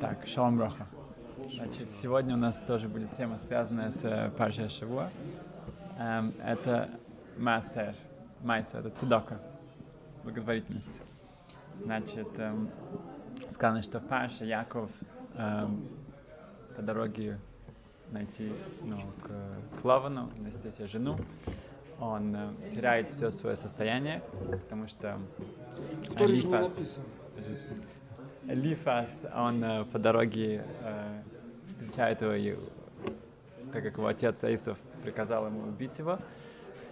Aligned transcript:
Так, 0.00 0.26
шалом 0.26 0.58
броха. 0.58 0.86
Значит, 1.54 1.90
сегодня 1.90 2.34
у 2.34 2.38
нас 2.38 2.60
тоже 2.60 2.86
будет 2.86 3.12
тема, 3.16 3.38
связанная 3.38 3.90
с 3.90 4.04
э, 4.04 4.30
Паршей 4.36 4.68
Шавуа. 4.68 5.08
Эм, 5.98 6.34
это 6.44 6.90
Массер, 7.38 7.94
Майса, 8.42 8.78
это 8.78 8.90
цедока, 8.90 9.38
благотворительность. 10.22 11.00
Значит, 11.82 12.28
эм, 12.38 12.68
сказано, 13.50 13.82
что 13.82 14.00
в 14.00 14.06
Парше 14.06 14.44
Яков 14.44 14.90
эм, 15.36 15.88
по 16.76 16.82
дороге 16.82 17.38
найти 18.10 18.52
ну, 18.84 18.98
к, 19.22 19.80
к 19.80 19.84
Лавану, 19.84 20.30
найти 20.36 20.70
себе 20.70 20.86
жену, 20.88 21.16
он 21.98 22.36
э, 22.36 22.50
теряет 22.74 23.08
все 23.08 23.30
свое 23.30 23.56
состояние, 23.56 24.22
потому 24.64 24.88
что 24.88 25.18
Кто 26.10 26.24
Алифас, 26.24 26.76
Элифас, 28.48 29.10
он 29.34 29.62
э, 29.64 29.84
по 29.86 29.98
дороге 29.98 30.64
э, 30.82 31.22
встречает 31.66 32.22
его, 32.22 32.32
и, 32.34 32.56
так 33.72 33.82
как 33.82 33.96
его 33.96 34.06
отец 34.06 34.42
Эйсов 34.44 34.78
приказал 35.02 35.46
ему 35.46 35.68
убить 35.68 35.98
его, 35.98 36.18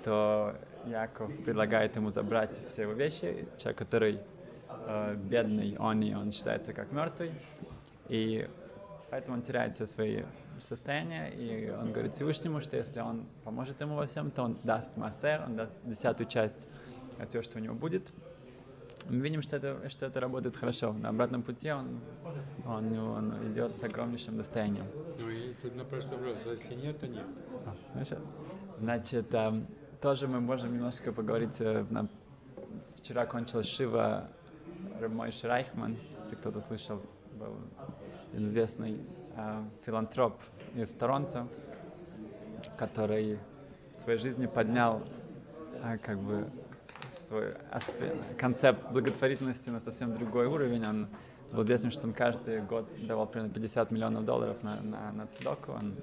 то 0.02 0.56
Яков 0.86 1.30
предлагает 1.44 1.94
ему 1.94 2.10
забрать 2.10 2.58
все 2.68 2.82
его 2.82 2.92
вещи. 2.92 3.46
Человек, 3.56 3.78
который 3.78 4.18
э, 4.68 5.14
бедный, 5.14 5.76
он 5.78 6.02
и 6.02 6.12
он 6.12 6.32
считается 6.32 6.72
как 6.72 6.90
мертвый, 6.90 7.30
и 8.08 8.48
поэтому 9.10 9.36
он 9.36 9.42
теряет 9.42 9.76
все 9.76 9.86
свои 9.86 10.24
состояния, 10.58 11.28
и 11.28 11.70
он 11.70 11.92
говорит 11.92 12.14
Всевышнему, 12.14 12.60
что 12.62 12.76
если 12.76 12.98
он 12.98 13.26
поможет 13.44 13.80
ему 13.80 13.94
во 13.94 14.06
всем, 14.08 14.32
то 14.32 14.42
он 14.42 14.58
даст 14.64 14.96
массер, 14.96 15.44
он 15.46 15.54
даст 15.54 15.72
десятую 15.84 16.28
часть 16.28 16.66
от 17.20 17.28
всего, 17.28 17.44
что 17.44 17.58
у 17.58 17.60
него 17.60 17.76
будет. 17.76 18.10
Мы 19.08 19.16
видим, 19.20 19.42
что 19.42 19.56
это, 19.56 19.88
что 19.90 20.06
это 20.06 20.20
работает 20.20 20.56
хорошо. 20.56 20.92
На 20.92 21.10
обратном 21.10 21.42
пути 21.42 21.70
он, 21.70 22.00
он, 22.66 22.96
он 22.98 23.52
идет 23.52 23.76
с 23.76 23.82
огромнейшим 23.84 24.36
достоянием. 24.36 24.86
Ну 25.18 25.28
и 25.30 25.52
тут 25.62 25.76
напрашивается 25.76 26.14
вопрос, 26.16 26.38
а 26.46 26.50
если 26.52 26.74
нет, 26.74 26.98
то 27.00 27.06
нет. 27.06 27.24
А, 27.66 27.74
Значит, 27.94 28.18
значит 28.78 29.34
эм, 29.34 29.66
тоже 30.00 30.26
мы 30.26 30.40
можем 30.40 30.72
немножко 30.72 31.12
поговорить. 31.12 31.60
э, 31.60 31.84
на- 31.90 32.08
Вчера 32.96 33.26
кончилась 33.26 33.66
Шива 33.66 34.28
Мой 35.10 35.30
Райхман, 35.42 35.96
если 36.22 36.36
кто-то 36.36 36.60
слышал, 36.62 37.00
был 37.38 37.56
известный 38.32 38.98
э, 39.36 39.62
филантроп 39.84 40.40
из 40.74 40.90
Торонто, 40.90 41.46
который 42.78 43.38
в 43.92 43.96
своей 43.96 44.18
жизни 44.18 44.46
поднял 44.46 45.02
э, 45.82 45.98
как 45.98 46.18
бы 46.18 46.48
свой 47.34 47.54
аспе- 47.72 48.36
концепт 48.36 48.92
благотворительности 48.92 49.68
на 49.70 49.80
совсем 49.80 50.16
другой 50.16 50.46
уровень. 50.46 50.84
Он 50.86 51.06
был 51.52 51.64
известен, 51.64 51.90
что 51.90 52.06
он 52.06 52.12
каждый 52.12 52.60
год 52.62 52.86
давал 53.06 53.26
примерно 53.26 53.52
50 53.52 53.90
миллионов 53.90 54.24
долларов 54.24 54.62
на, 54.62 54.80
на, 54.80 55.12
на 55.12 55.26
цедоку. 55.26 55.72
Он 55.72 55.94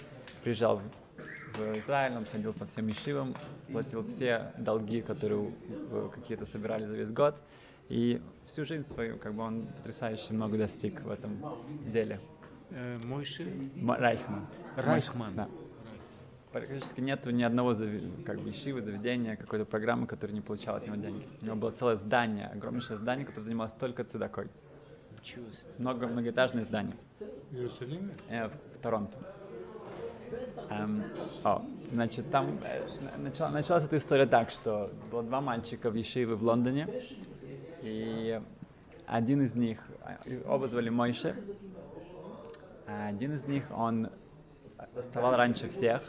приезжал 0.44 0.78
в, 0.78 1.58
в 1.58 1.80
Израиль, 1.80 2.18
он 2.18 2.26
ходил 2.26 2.52
по 2.54 2.66
всем 2.66 2.88
ешивам, 2.88 3.34
платил 3.72 4.04
все 4.06 4.52
долги, 4.58 5.02
которые 5.02 5.40
у- 5.40 6.10
какие-то 6.14 6.46
собирали 6.46 6.86
за 6.86 6.96
весь 6.96 7.12
год. 7.12 7.36
И 7.88 8.22
всю 8.46 8.66
жизнь 8.66 8.84
свою, 8.88 9.18
как 9.18 9.34
бы 9.34 9.44
он 9.44 9.66
потрясающе 9.78 10.34
много 10.34 10.58
достиг 10.58 11.02
в 11.02 11.10
этом 11.10 11.32
деле. 11.94 12.20
Э, 12.72 12.98
Мойши? 13.06 13.48
Райхман. 13.88 14.46
Райхман. 14.76 15.36
Да. 15.36 15.48
Практически 16.52 17.00
нету 17.00 17.32
ни 17.32 17.44
одного 17.44 17.74
как 18.26 18.40
бы 18.40 18.50
ешивы, 18.50 18.82
заведения, 18.82 19.38
какой-то 19.38 19.64
программы, 19.64 20.06
которая 20.06 20.36
не 20.36 20.42
получала 20.42 20.78
от 20.78 20.86
него 20.86 20.98
деньги. 20.98 21.26
У 21.42 21.46
него 21.46 21.56
было 21.56 21.72
целое 21.72 21.96
здание, 21.96 22.48
огромнейшее 22.48 22.98
здание, 22.98 23.26
которое 23.26 23.46
занималось 23.46 23.72
только 23.74 24.04
цедакой. 24.04 24.48
Много, 25.78 26.08
многоэтажное 26.08 26.64
здание 26.64 26.96
В 27.20 27.56
Иерусалиме? 27.56 28.14
э, 28.28 28.48
в, 28.48 28.52
в 28.52 28.78
Торонто. 28.82 29.18
Эм, 30.70 31.04
о, 31.44 31.62
значит, 31.92 32.30
там 32.32 32.60
э, 32.66 32.82
начала- 33.18 33.50
началась 33.52 33.84
эта 33.86 33.98
история 33.98 34.26
так, 34.26 34.50
что 34.50 34.90
было 35.12 35.22
два 35.24 35.42
мальчика 35.42 35.90
в 35.90 35.96
Ешиве 35.96 36.36
в 36.36 36.44
Лондоне, 36.44 36.88
и 37.82 38.42
один 39.06 39.42
из 39.44 39.56
них, 39.56 39.86
э, 40.26 40.42
оба 40.48 40.68
звали 40.68 40.90
Мойше, 40.90 41.36
а 42.88 43.08
один 43.08 43.36
из 43.36 43.46
них, 43.46 43.66
он 43.72 44.10
вставал 45.00 45.36
раньше 45.36 45.70
всех 45.70 46.02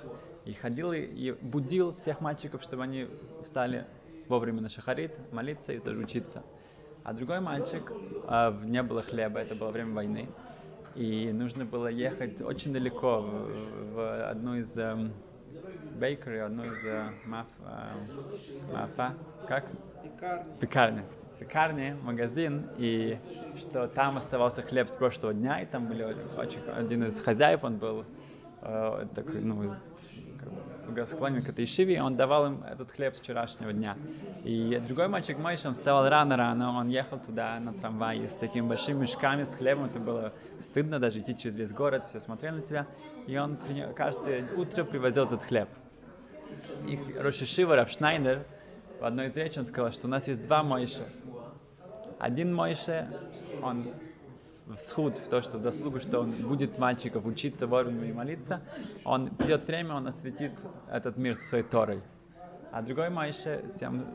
и 0.45 0.53
ходил 0.53 0.93
и, 0.93 1.33
будил 1.41 1.95
всех 1.95 2.21
мальчиков, 2.21 2.63
чтобы 2.63 2.83
они 2.83 3.09
встали 3.43 3.87
вовремя 4.29 4.61
на 4.61 4.69
шахарит, 4.69 5.19
молиться 5.33 5.73
и 5.73 5.79
тоже 5.79 5.99
учиться. 5.99 6.43
А 7.05 7.13
другой 7.13 7.41
мальчик, 7.41 7.93
а, 8.27 8.57
не 8.65 8.83
было 8.83 9.03
хлеба, 9.03 9.41
это 9.41 9.55
было 9.55 9.71
время 9.71 9.93
войны, 9.93 10.29
и 10.95 11.33
нужно 11.33 11.65
было 11.65 11.89
ехать 11.89 12.41
очень 12.41 12.73
далеко 12.73 13.19
в, 13.23 13.95
в 13.95 14.31
одну 14.31 14.55
из 14.55 14.77
эм, 14.77 15.13
бейкери, 15.99 16.39
одну 16.39 16.65
из 16.65 16.85
э, 16.85 17.07
маф, 17.27 17.47
э, 17.65 18.73
мафа, 18.73 19.15
как? 19.49 19.67
Пекарня. 20.61 21.05
Пекарня, 21.39 21.97
магазин, 22.03 22.69
и 22.79 23.19
что 23.59 23.89
там 23.89 24.17
оставался 24.17 24.63
хлеб 24.63 24.89
с 24.89 24.93
прошлого 24.93 25.35
дня, 25.35 25.61
и 25.61 25.67
там 25.67 25.87
были 25.87 26.07
очень, 26.37 26.61
один 26.69 27.05
из 27.05 27.21
хозяев, 27.21 27.65
он 27.65 27.79
был 27.79 28.05
э, 28.61 29.07
такой, 29.15 29.41
ну, 29.41 29.75
благосклонен 30.87 31.43
к 31.43 31.49
этой 31.49 31.67
шиве, 31.67 31.97
и 31.97 32.01
он 32.01 32.17
давал 32.17 32.47
им 32.47 32.65
этот 32.65 32.91
хлеб 32.91 33.17
с 33.17 33.21
вчерашнего 33.21 33.73
дня. 33.73 33.97
И 34.45 34.81
другой 34.87 35.09
мальчик 35.09 35.39
Мойша, 35.39 35.69
он 35.69 35.75
вставал 35.75 36.09
рано-рано, 36.09 36.79
он 36.79 36.89
ехал 36.89 37.19
туда 37.19 37.59
на 37.61 37.73
трамвае 37.73 38.29
с 38.29 38.35
такими 38.35 38.67
большими 38.67 39.01
мешками 39.01 39.45
с 39.45 39.55
хлебом, 39.55 39.87
это 39.87 39.99
было 39.99 40.33
стыдно 40.61 40.99
даже 40.99 41.21
идти 41.21 41.37
через 41.37 41.57
весь 41.57 41.73
город, 41.73 42.05
все 42.05 42.21
смотрели 42.21 42.57
на 42.57 42.63
тебя, 42.63 42.87
и 43.27 43.37
он 43.37 43.59
каждое 43.97 44.45
утро 44.57 44.85
привозил 44.85 45.25
этот 45.25 45.43
хлеб. 45.43 45.69
Их 46.87 47.01
Рошишива 47.19 47.77
Рав 47.77 47.91
Шнайдер 47.91 48.45
в 49.01 49.05
одной 49.05 49.29
из 49.29 49.37
речей 49.37 49.61
он 49.61 49.67
сказал, 49.67 49.93
что 49.93 50.07
у 50.07 50.11
нас 50.11 50.29
есть 50.29 50.43
два 50.43 50.63
Мойши. 50.63 51.05
Один 52.19 52.55
Мойше, 52.55 53.09
он 53.63 53.87
в 54.67 54.77
схуд, 54.77 55.19
в 55.19 55.29
то, 55.29 55.43
что 55.43 55.59
заслугу, 55.59 56.01
что 56.01 56.21
он 56.21 56.33
будет 56.33 56.79
мальчиков 56.79 57.25
учиться 57.27 57.67
вовремя 57.67 58.09
и 58.09 58.13
молиться, 58.13 58.61
он 59.05 59.29
придет 59.29 59.67
время, 59.67 59.95
он 59.95 60.07
осветит 60.07 60.53
этот 60.91 61.17
мир 61.17 61.43
своей 61.43 61.65
Торой. 61.65 62.03
А 62.71 62.81
другой 62.81 63.11
Майше, 63.11 63.63
тем 63.79 64.07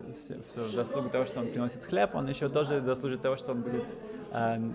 в 0.55 0.71
заслугу 0.73 1.09
того, 1.09 1.25
что 1.25 1.41
он 1.41 1.47
приносит 1.47 1.83
хлеб, 1.85 2.15
он 2.15 2.27
еще 2.27 2.49
тоже 2.49 2.81
заслужит 2.81 3.21
того, 3.21 3.35
что 3.35 3.51
он 3.51 3.61
будет 3.61 3.85
э, 4.31 4.71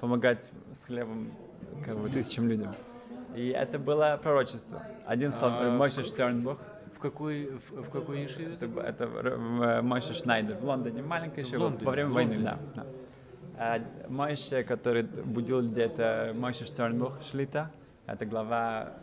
помогать 0.00 0.50
с 0.72 0.86
хлебом 0.86 1.30
как 1.84 1.96
бы, 1.96 2.08
тысячам 2.08 2.48
людям. 2.48 2.74
И 3.36 3.50
это 3.50 3.78
было 3.78 4.18
пророчество. 4.20 4.82
Один 5.04 5.30
стал 5.30 5.50
А, 5.52 5.70
Мойше 5.70 6.02
Штернбух, 6.02 6.58
В 6.92 6.98
какой, 6.98 7.52
в, 7.70 7.82
в 7.82 7.90
какой 7.90 8.22
Ешиве 8.22 8.54
это, 8.54 8.66
это 8.80 9.04
э, 9.04 9.80
Мойше 9.80 10.14
Шнайдер 10.14 10.56
в 10.56 10.64
Лондоне, 10.64 11.00
маленький 11.02 11.42
еще, 11.42 11.58
во 11.58 11.90
время 11.92 12.10
войны, 12.10 12.40
да. 12.40 12.58
да. 12.74 12.86
А 13.62 13.78
Мойше, 14.08 14.64
который 14.64 15.02
будил 15.02 15.60
людей, 15.60 15.84
это 15.84 16.32
Мойше 16.34 16.64
Штернбух 16.64 17.22
Шлита, 17.30 17.70
это 18.06 18.24
глава 18.24 18.94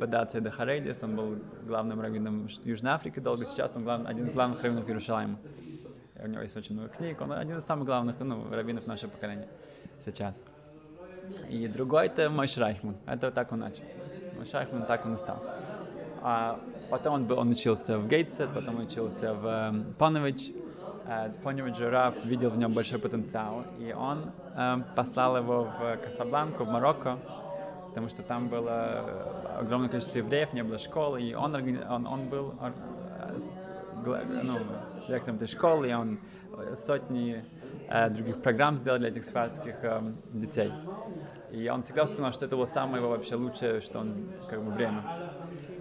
Бадация 0.00 0.40
де 0.40 0.50
Харейдис, 0.50 1.04
он 1.04 1.14
был 1.14 1.38
главным 1.64 2.00
раввином 2.00 2.48
Южной 2.64 2.90
Африки 2.90 3.20
долго, 3.20 3.46
сейчас 3.46 3.76
он 3.76 3.84
глав- 3.84 4.04
один 4.08 4.26
из 4.26 4.32
главных 4.32 4.60
раввинов 4.64 4.88
Иерусалима. 4.88 5.38
У 6.24 6.26
него 6.26 6.42
есть 6.42 6.56
очень 6.56 6.74
много 6.74 6.88
книг, 6.88 7.20
он 7.20 7.30
один 7.30 7.58
из 7.58 7.64
самых 7.64 7.86
главных 7.86 8.18
ну, 8.18 8.52
раввинов 8.52 8.88
нашего 8.88 9.10
поколения 9.10 9.46
сейчас. 10.04 10.44
И 11.48 11.68
другой 11.68 12.06
это 12.06 12.28
Мойш 12.30 12.58
Райхман, 12.58 12.96
это 13.06 13.30
так 13.30 13.52
он 13.52 13.60
начал. 13.60 13.84
Мойш 14.36 14.52
Райхман 14.52 14.86
так 14.86 15.06
он 15.06 15.14
и 15.14 15.18
стал. 15.18 15.40
А 16.20 16.58
потом 16.90 17.14
он, 17.14 17.26
был, 17.26 17.38
он 17.38 17.50
учился 17.50 17.96
в 17.96 18.08
Гейтсе, 18.08 18.48
потом 18.48 18.80
учился 18.80 19.34
в 19.34 19.46
эм, 19.46 19.94
Понович. 21.10 21.36
Э, 21.36 21.42
Понович 21.42 21.80
Раф 21.80 22.24
видел 22.24 22.50
в 22.50 22.58
нем 22.58 22.72
большой 22.72 22.98
потенциал, 22.98 23.64
и 23.78 23.92
он 23.92 24.30
эм, 24.56 24.84
послал 24.94 25.36
его 25.36 25.64
в 25.64 25.96
Касабланку, 26.04 26.64
в 26.64 26.68
Марокко, 26.68 27.18
потому 27.88 28.08
что 28.08 28.22
там 28.22 28.48
было 28.48 28.68
э, 28.68 29.58
огромное 29.60 29.88
количество 29.88 30.18
евреев, 30.18 30.52
не 30.52 30.62
было 30.62 30.78
школы, 30.78 31.20
и 31.22 31.34
он, 31.34 31.54
он, 31.54 32.06
он 32.06 32.28
был 32.28 32.54
э, 32.60 33.38
ну, 34.04 34.54
директором 35.08 35.36
этой 35.36 35.48
школы, 35.48 35.90
и 35.90 35.92
он 35.92 36.18
сотни 36.74 37.44
других 38.10 38.40
программ 38.42 38.78
сделал 38.78 38.98
для 38.98 39.08
этих 39.08 39.24
сфардских 39.24 39.82
эм, 39.82 40.16
детей. 40.32 40.72
И 41.50 41.68
он 41.68 41.82
всегда 41.82 42.04
вспоминал, 42.04 42.32
что 42.32 42.46
это 42.46 42.56
было 42.56 42.66
самое 42.66 42.98
его 43.02 43.10
вообще 43.10 43.34
лучшее, 43.34 43.80
что 43.80 43.98
он 44.00 44.14
как 44.48 44.62
бы 44.62 44.70
время. 44.70 45.02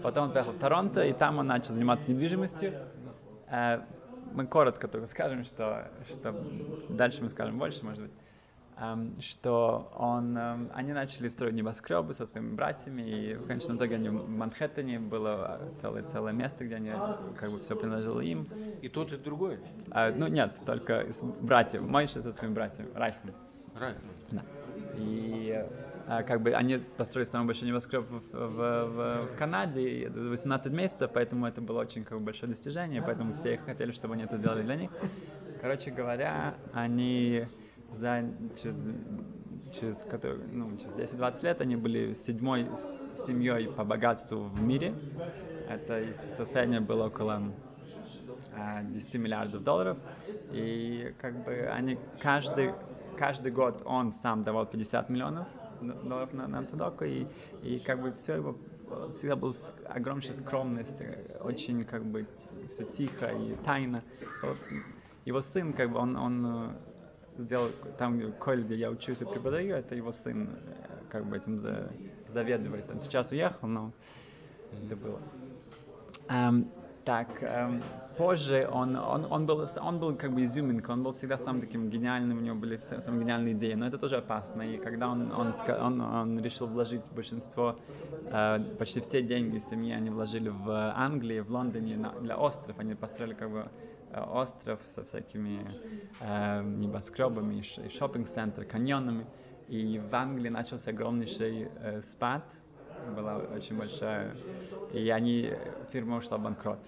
Потом 0.02 0.26
он 0.26 0.32
поехал 0.32 0.54
в 0.54 0.58
Торонто, 0.58 1.04
и 1.04 1.14
там 1.14 1.38
он 1.38 1.48
начал 1.48 1.74
заниматься 1.74 2.10
недвижимостью. 2.10 2.74
Мы 4.34 4.48
коротко 4.48 4.88
только 4.88 5.08
скажем, 5.08 5.44
что, 5.44 5.92
что 6.10 6.36
дальше 6.90 7.24
мы 7.24 7.30
скажем 7.30 7.58
больше, 7.58 7.84
может 7.84 8.04
быть, 8.04 8.12
что 9.20 9.92
он, 9.98 10.38
они 10.74 10.94
начали 10.94 11.28
строить 11.28 11.54
небоскребы 11.54 12.14
со 12.14 12.26
своими 12.26 12.56
братьями, 12.56 13.02
и 13.02 13.34
в 13.36 13.46
конечном 13.46 13.78
итоге 13.78 13.96
они 13.96 14.10
в 14.10 14.30
Манхэттене 14.30 15.00
было 15.00 15.60
целое, 15.76 16.04
целое 16.04 16.32
место, 16.32 16.64
где 16.66 16.76
они 16.76 16.92
как 17.38 17.52
бы 17.52 17.60
все 17.60 17.76
принадлежало 17.76 18.22
им. 18.22 18.48
И 18.82 18.88
тот, 18.88 19.12
и 19.12 19.18
другой. 19.18 19.60
А, 19.92 20.12
ну 20.12 20.28
нет, 20.28 20.58
только 20.66 21.12
с 21.12 21.22
братьев, 21.22 21.82
Мойша 21.82 22.22
со 22.22 22.32
своими 22.32 22.54
братьями, 22.54 22.90
Райфман. 22.94 23.34
Райхман. 23.76 24.14
Да. 24.32 24.44
И 24.96 25.66
как 26.10 26.42
бы 26.42 26.54
они 26.54 26.78
построили 26.98 27.28
самый 27.28 27.46
большой 27.46 27.68
небоскреб 27.68 28.04
в, 28.10 28.34
в, 28.34 28.58
в, 28.58 29.38
Канаде 29.38 29.88
и 29.88 30.00
это 30.02 30.20
18 30.20 30.74
месяцев, 30.74 31.12
поэтому 31.14 31.46
это 31.46 31.62
было 31.62 31.82
очень 31.82 32.04
как 32.04 32.18
бы, 32.18 32.26
большое 32.26 32.50
достижение, 32.50 33.02
поэтому 33.02 33.34
все 33.34 33.58
хотели, 33.58 33.92
чтобы 33.92 34.16
они 34.16 34.24
это 34.24 34.38
сделали 34.38 34.64
для 34.64 34.76
них. 34.76 34.92
Короче 35.62 35.92
говоря, 35.92 36.56
они 36.74 37.46
за 37.94 38.24
через 38.62 38.90
через, 39.72 40.04
ну, 40.52 40.76
через 40.78 41.14
10-20 41.14 41.44
лет 41.44 41.62
они 41.62 41.76
были 41.76 42.14
седьмой 42.16 42.68
семьей 43.14 43.68
по 43.68 43.84
богатству 43.84 44.46
в 44.46 44.62
мире. 44.62 44.96
Это 45.70 46.02
их 46.02 46.16
состояние 46.36 46.80
было 46.80 47.06
около 47.06 47.54
10 48.84 49.14
миллиардов 49.16 49.64
долларов. 49.64 49.98
И 50.52 51.14
как 51.20 51.44
бы 51.44 51.70
они 51.72 52.00
каждый, 52.20 52.74
каждый 53.16 53.52
год 53.52 53.84
он 53.86 54.12
сам 54.12 54.42
давал 54.42 54.66
50 54.66 55.10
миллионов 55.10 55.48
долларов 55.82 56.34
на, 56.34 56.48
на 56.48 56.64
цедоку, 56.66 57.06
и, 57.06 57.26
и 57.64 57.80
как 57.80 58.02
бы 58.02 58.14
все 58.14 58.36
его 58.36 58.56
всегда 59.16 59.36
был 59.36 59.56
огромная 59.86 60.34
скромность, 60.34 61.02
очень 61.42 61.84
как 61.84 62.04
бы 62.04 62.26
все 62.70 62.86
тихо 62.86 63.28
и 63.28 63.56
тайно. 63.66 64.04
Вот, 64.42 64.58
его 65.26 65.42
сын, 65.42 65.74
как 65.74 65.92
бы 65.92 66.00
он, 66.00 66.16
он 66.16 66.74
сделал 67.38 67.70
там, 67.98 68.20
в 68.20 68.32
колледже, 68.34 68.68
где 68.68 68.76
я 68.76 68.92
учусь 68.92 69.22
и 69.22 69.26
преподаю, 69.26 69.76
это 69.76 69.96
его 69.96 70.12
сын 70.12 70.50
как 71.10 71.26
бы 71.26 71.38
этим 71.38 71.58
за, 71.58 71.92
заведует. 72.34 72.90
Он 72.92 73.00
сейчас 73.00 73.32
уехал, 73.32 73.68
но 73.68 73.92
это 74.86 74.96
было. 74.96 75.20
Um, 76.28 76.68
так, 77.06 77.42
эм, 77.42 77.82
позже 78.20 78.68
он, 78.70 78.98
он, 78.98 79.26
он, 79.32 79.46
был, 79.46 79.66
он 79.82 80.00
был 80.00 80.18
как 80.18 80.34
бы 80.34 80.44
изюминка, 80.44 80.92
он 80.92 81.04
был 81.04 81.14
всегда 81.14 81.38
самым 81.38 81.62
таким 81.62 81.90
гениальным, 81.90 82.38
у 82.38 82.42
него 82.42 82.56
были 82.56 82.78
самые 82.78 83.24
гениальные 83.24 83.54
идеи, 83.54 83.76
но 83.76 83.88
это 83.88 83.98
тоже 83.98 84.18
опасно. 84.18 84.62
И 84.62 84.78
когда 84.78 85.08
он, 85.08 85.32
он, 85.32 85.54
он, 85.82 86.02
он 86.02 86.40
решил 86.42 86.68
вложить 86.68 87.02
большинство, 87.16 87.78
э, 88.26 88.60
почти 88.78 89.00
все 89.00 89.22
деньги 89.22 89.60
семьи 89.60 89.94
они 89.94 90.10
вложили 90.10 90.50
в 90.50 90.94
Англии, 90.98 91.40
в 91.40 91.50
Лондоне 91.50 91.96
на, 91.96 92.12
для 92.20 92.36
остров, 92.36 92.78
они 92.80 92.94
построили 92.94 93.36
как 93.36 93.52
бы 93.52 93.70
э, 94.12 94.22
остров 94.22 94.80
со 94.84 95.02
всякими 95.06 95.66
э, 96.20 96.62
небоскребами, 96.64 97.64
шопинг-центр, 97.90 98.66
каньонами. 98.66 99.26
И 99.70 99.98
в 99.98 100.14
Англии 100.14 100.50
начался 100.50 100.92
огромнейший 100.92 101.70
э, 101.82 102.02
спад, 102.02 102.44
была 103.16 103.38
очень 103.38 103.78
большая, 103.78 104.36
и 104.92 105.10
они, 105.10 105.54
фирма 105.94 106.18
ушла 106.18 106.38
в 106.38 106.44
банкрот. 106.44 106.80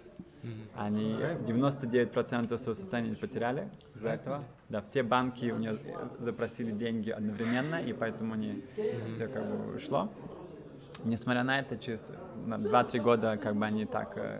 Они 0.75 1.13
99% 1.13 2.57
своего 2.57 2.73
состояния 2.73 3.15
потеряли 3.15 3.69
из-за 3.95 4.09
этого. 4.09 4.43
Да, 4.69 4.81
все 4.81 5.03
банки 5.03 5.51
у 5.51 5.57
нее 5.57 5.77
запросили 6.19 6.71
деньги 6.71 7.11
одновременно, 7.11 7.75
и 7.75 7.93
поэтому 7.93 8.33
они 8.33 8.63
все 9.07 9.27
как 9.27 9.45
бы 9.45 9.75
ушло. 9.75 10.09
Несмотря 11.03 11.43
на 11.43 11.59
это, 11.59 11.77
через 11.77 12.11
2-3 12.45 12.99
года 12.99 13.37
как 13.37 13.55
бы 13.55 13.65
они 13.65 13.85
так 13.85 14.17
э, 14.17 14.39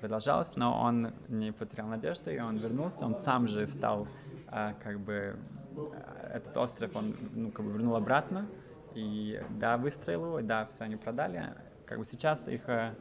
продолжалось, 0.00 0.56
но 0.56 0.80
он 0.80 1.12
не 1.28 1.52
потерял 1.52 1.86
надежды, 1.86 2.34
и 2.34 2.40
он 2.40 2.56
вернулся, 2.56 3.04
он 3.04 3.14
сам 3.14 3.46
же 3.46 3.66
стал 3.66 4.08
э, 4.50 4.72
как 4.82 5.00
бы 5.00 5.36
э, 5.76 6.30
этот 6.34 6.56
остров, 6.56 6.96
он 6.96 7.14
ну, 7.34 7.50
как 7.50 7.66
бы 7.66 7.72
вернул 7.72 7.96
обратно, 7.96 8.46
и 8.94 9.40
да, 9.58 9.76
выстроил 9.76 10.26
его, 10.26 10.40
да, 10.40 10.64
все 10.66 10.84
они 10.84 10.96
продали. 10.96 11.52
Как 11.84 11.98
бы 11.98 12.04
сейчас 12.04 12.48
их, 12.48 12.68
э, 12.68 12.94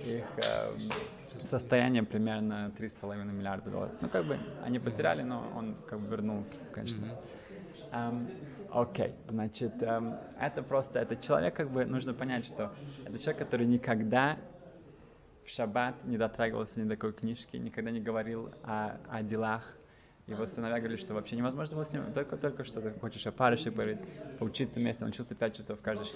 их 0.00 0.38
э, 0.38 0.76
состояние 1.38 2.02
примерно 2.04 2.72
3,5 2.76 3.32
миллиарда 3.32 3.70
долларов. 3.70 3.94
Ну, 4.00 4.08
как 4.10 4.26
бы 4.26 4.46
они 4.58 4.78
потеряли, 4.78 5.22
но 5.22 5.50
он 5.54 5.82
как 5.84 6.00
бы 6.00 6.08
вернул, 6.08 6.48
конечно. 6.70 7.20
Эм, 7.92 8.34
окей, 8.68 9.08
um, 9.08 9.12
okay. 9.12 9.30
значит, 9.30 9.82
um, 9.82 10.20
это 10.36 10.62
просто, 10.62 11.00
это 11.00 11.16
человек, 11.16 11.56
как 11.56 11.70
бы, 11.70 11.84
нужно 11.86 12.14
понять, 12.14 12.44
что 12.46 12.74
это 13.04 13.18
человек, 13.18 13.38
который 13.38 13.66
никогда 13.66 14.38
в 15.44 15.50
шаббат 15.50 16.04
не 16.04 16.18
дотрагивался 16.18 16.80
ни 16.80 16.88
до 16.88 16.96
какой 16.96 17.14
книжки, 17.14 17.56
никогда 17.56 17.90
не 17.90 18.00
говорил 18.00 18.52
о, 18.62 19.00
о 19.08 19.22
делах, 19.22 19.78
его 20.26 20.44
сыновья 20.46 20.78
говорили, 20.78 20.98
что 20.98 21.14
вообще 21.14 21.36
невозможно 21.36 21.76
было 21.76 21.84
с 21.84 21.92
ним, 21.92 22.12
только, 22.12 22.36
только 22.36 22.64
что 22.64 22.80
ты 22.82 22.92
хочешь 22.92 23.26
о 23.26 23.32
парыше 23.32 23.70
говорить, 23.70 24.00
поучиться 24.38 24.80
вместе. 24.80 25.04
Он 25.04 25.10
учился 25.10 25.34
пять 25.34 25.56
часов 25.56 25.80
каждый 25.80 26.08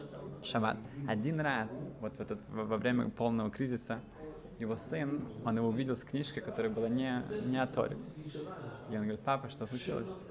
шаббат. 0.42 0.78
Один 1.06 1.40
раз, 1.40 1.90
вот 2.00 2.16
в 2.16 2.20
этот, 2.20 2.40
во 2.48 2.76
время 2.76 3.10
полного 3.10 3.50
кризиса, 3.50 4.04
его 4.58 4.76
сын, 4.76 5.28
он 5.44 5.56
его 5.56 5.68
увидел 5.68 5.96
с 5.96 6.04
книжкой, 6.04 6.42
которая 6.42 6.72
была 6.72 6.88
не, 6.88 7.22
не 7.40 7.56
о 7.62 7.66
Торе. 7.66 7.98
И 8.88 8.96
он 8.96 9.02
говорит, 9.02 9.22
папа, 9.22 9.48
что 9.48 9.66
случилось? 9.66 10.24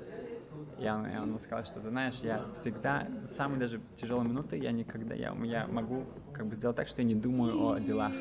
И 0.77 0.87
он, 0.87 1.05
и 1.07 1.17
он 1.17 1.39
сказал, 1.39 1.65
что 1.65 1.81
ты 1.81 1.89
знаешь, 1.89 2.19
я 2.21 2.47
всегда, 2.53 3.07
в 3.27 3.29
самые 3.29 3.59
даже 3.59 3.81
тяжелые 3.95 4.27
минуты, 4.27 4.57
я 4.57 4.71
никогда, 4.71 5.15
я, 5.15 5.35
я 5.43 5.67
могу 5.67 6.09
как 6.31 6.47
бы 6.47 6.55
сделать 6.55 6.77
так, 6.77 6.87
что 6.87 7.01
я 7.01 7.07
не 7.07 7.15
думаю 7.15 7.57
о 7.59 7.79
делах. 7.79 8.13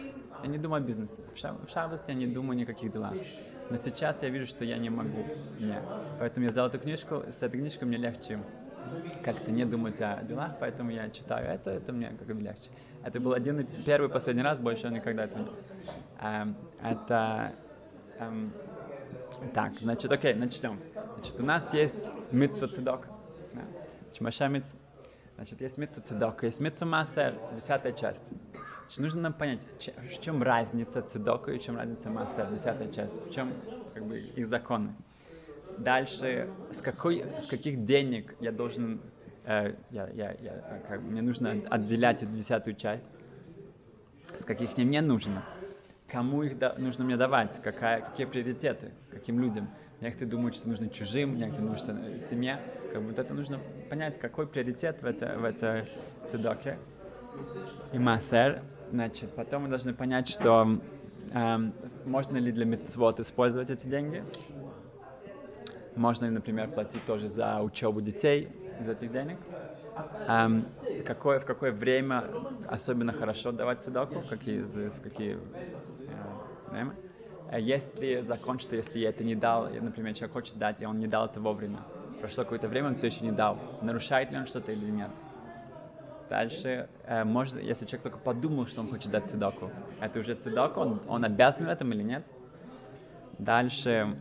Я 0.42 0.48
не 0.48 0.58
думаю 0.58 0.82
о 0.82 0.86
бизнесе. 0.86 1.22
В, 1.34 1.38
шаб, 1.38 1.60
я 2.06 2.14
не 2.14 2.26
думаю 2.26 2.52
о 2.52 2.60
никаких 2.60 2.92
делах. 2.92 3.18
Но 3.70 3.76
сейчас 3.76 4.22
я 4.22 4.30
вижу, 4.30 4.46
что 4.46 4.64
я 4.64 4.78
не 4.78 4.90
могу. 4.90 5.26
Нет. 5.58 5.82
Поэтому 6.18 6.46
я 6.46 6.50
взял 6.50 6.66
эту 6.66 6.78
книжку, 6.78 7.24
с 7.30 7.42
этой 7.42 7.58
книжкой 7.58 7.88
мне 7.88 7.98
легче 7.98 8.38
как-то 9.22 9.50
не 9.50 9.64
думать 9.64 10.00
о 10.00 10.22
делах, 10.22 10.52
поэтому 10.58 10.90
я 10.90 11.10
читаю 11.10 11.46
это, 11.48 11.70
это 11.72 11.92
мне 11.92 12.10
как 12.18 12.34
бы 12.34 12.40
легче. 12.40 12.70
Это 13.04 13.20
был 13.20 13.32
один 13.32 13.66
первый 13.84 14.08
последний 14.08 14.42
раз, 14.42 14.58
больше 14.58 14.86
я 14.86 14.90
никогда 14.90 15.24
этого 15.24 15.42
не 15.42 15.48
эм, 16.20 16.56
Это... 16.82 17.52
Эм, 18.18 18.52
так, 19.54 19.72
значит, 19.80 20.10
окей, 20.10 20.34
начнем. 20.34 20.80
Значит, 21.14 21.40
у 21.40 21.44
нас 21.44 21.72
есть 21.74 22.08
митцва 22.32 22.66
цедок. 22.66 23.06
Да? 23.52 23.62
Чмаша 24.12 24.48
митцва. 24.48 24.78
Значит, 25.36 25.60
есть 25.60 25.78
митцва 25.78 26.02
цедок, 26.02 26.42
есть 26.42 26.58
митцва 26.60 26.86
массер, 26.86 27.34
десятая 27.54 27.92
часть. 27.92 28.32
Нужно 28.96 29.22
нам 29.22 29.34
понять, 29.34 29.60
в 29.78 30.20
чем 30.20 30.42
разница 30.42 31.02
цедока 31.02 31.52
и 31.52 31.58
в 31.58 31.62
чем 31.62 31.76
разница 31.76 32.10
масса, 32.10 32.48
десятая 32.50 32.90
часть, 32.90 33.20
в 33.28 33.32
чем 33.32 33.52
как 33.94 34.04
бы, 34.06 34.18
их 34.18 34.46
законы. 34.46 34.94
Дальше, 35.76 36.48
с, 36.70 36.80
какой, 36.80 37.24
с 37.38 37.46
каких 37.46 37.84
денег 37.84 38.34
я 38.40 38.50
должен, 38.50 39.00
э, 39.44 39.74
я, 39.90 40.08
я, 40.08 40.32
я, 40.32 40.82
как, 40.88 41.02
мне 41.02 41.22
нужно 41.22 41.50
отделять 41.70 42.22
эту 42.22 42.32
десятую 42.32 42.74
часть, 42.74 43.18
с 44.36 44.44
каких 44.44 44.76
мне 44.76 44.86
не 44.86 45.00
нужно, 45.00 45.42
кому 46.08 46.42
их 46.42 46.58
да, 46.58 46.74
нужно 46.78 47.04
мне 47.04 47.16
давать, 47.16 47.60
какая, 47.62 48.00
какие 48.00 48.26
приоритеты, 48.26 48.92
каким 49.10 49.38
людям. 49.38 49.68
Некоторые 50.00 50.30
думают, 50.30 50.56
что 50.56 50.68
нужно 50.68 50.88
чужим, 50.88 51.36
некоторые 51.36 51.60
думают, 51.60 51.80
что 51.80 52.20
семье. 52.20 52.60
Как 52.92 53.02
будто 53.02 53.22
это 53.22 53.34
нужно 53.34 53.60
понять, 53.90 54.18
какой 54.18 54.46
приоритет 54.46 55.02
в, 55.02 55.06
это, 55.06 55.36
в 55.38 55.44
этой 55.44 55.86
цедоке 56.30 56.78
и 57.92 57.98
массер. 57.98 58.62
Значит, 58.90 59.34
потом 59.34 59.62
мы 59.64 59.68
должны 59.68 59.94
понять, 59.94 60.28
что 60.28 60.80
эм, 61.30 61.74
можно 62.04 62.38
ли 62.38 62.52
для 62.52 62.64
мецвод 62.64 63.20
использовать 63.20 63.70
эти 63.70 63.86
деньги. 63.86 64.24
Можно 65.94 66.26
ли, 66.26 66.30
например, 66.30 66.68
платить 66.68 67.04
тоже 67.04 67.28
за 67.28 67.60
учебу 67.60 68.00
детей 68.00 68.48
из 68.78 68.88
этих 68.88 69.10
денег. 69.10 69.38
Эм, 70.26 70.66
какое, 71.04 71.40
в 71.40 71.44
какое 71.46 71.72
время 71.72 72.30
особенно 72.68 73.12
хорошо 73.12 73.52
давать 73.52 73.82
седоку, 73.82 74.22
какие, 74.22 74.60
в 74.62 75.00
какие 75.00 75.38
э. 76.06 76.92
Э, 77.46 77.60
есть 77.60 77.98
ли 78.00 78.22
закон, 78.22 78.58
что 78.58 78.76
если 78.76 78.98
я 79.00 79.10
это 79.10 79.24
не 79.24 79.34
дал, 79.34 79.68
например, 79.70 80.14
человек 80.14 80.32
хочет 80.32 80.56
дать, 80.58 80.82
и 80.82 80.86
он 80.86 80.98
не 80.98 81.06
дал 81.06 81.26
это 81.26 81.40
вовремя, 81.40 81.86
прошло 82.18 82.44
какое-то 82.44 82.68
время, 82.68 82.88
он 82.88 82.94
все 82.94 83.06
еще 83.06 83.24
не 83.24 83.32
дал, 83.32 83.66
нарушает 83.80 84.30
ли 84.30 84.38
он 84.38 84.46
что-то 84.46 84.72
или 84.72 84.90
нет? 84.90 85.12
Дальше, 86.28 86.88
э, 87.04 87.24
можно, 87.24 87.58
если 87.58 87.86
человек 87.86 88.02
только 88.02 88.18
подумал, 88.18 88.66
что 88.66 88.82
он 88.82 88.88
хочет 88.88 89.10
дать 89.10 89.28
цедаку, 89.28 89.70
это 90.00 90.20
уже 90.20 90.34
цедаку, 90.34 90.80
он, 90.80 91.00
он 91.08 91.24
обязан 91.24 91.66
в 91.66 91.70
этом 91.70 91.92
или 91.92 92.02
нет? 92.02 92.24
Дальше, 93.38 94.16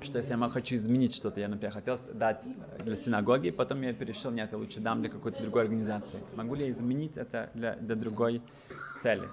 что 0.00 0.18
если 0.18 0.36
я 0.36 0.48
хочу 0.48 0.74
изменить 0.74 1.14
что-то, 1.14 1.40
я, 1.40 1.48
например, 1.48 1.72
хотел 1.72 1.98
дать 2.14 2.46
для 2.78 2.96
синагоги, 2.96 3.50
потом 3.50 3.82
я 3.82 3.92
перешел, 3.92 4.30
нет, 4.30 4.52
я 4.52 4.58
лучше 4.58 4.80
дам 4.80 5.00
для 5.00 5.10
какой-то 5.10 5.42
другой 5.42 5.62
организации. 5.62 6.20
Могу 6.34 6.54
ли 6.54 6.64
я 6.64 6.70
изменить 6.70 7.18
это 7.18 7.50
для, 7.54 7.74
для 7.76 7.94
другой 7.94 8.42
цели? 9.02 9.28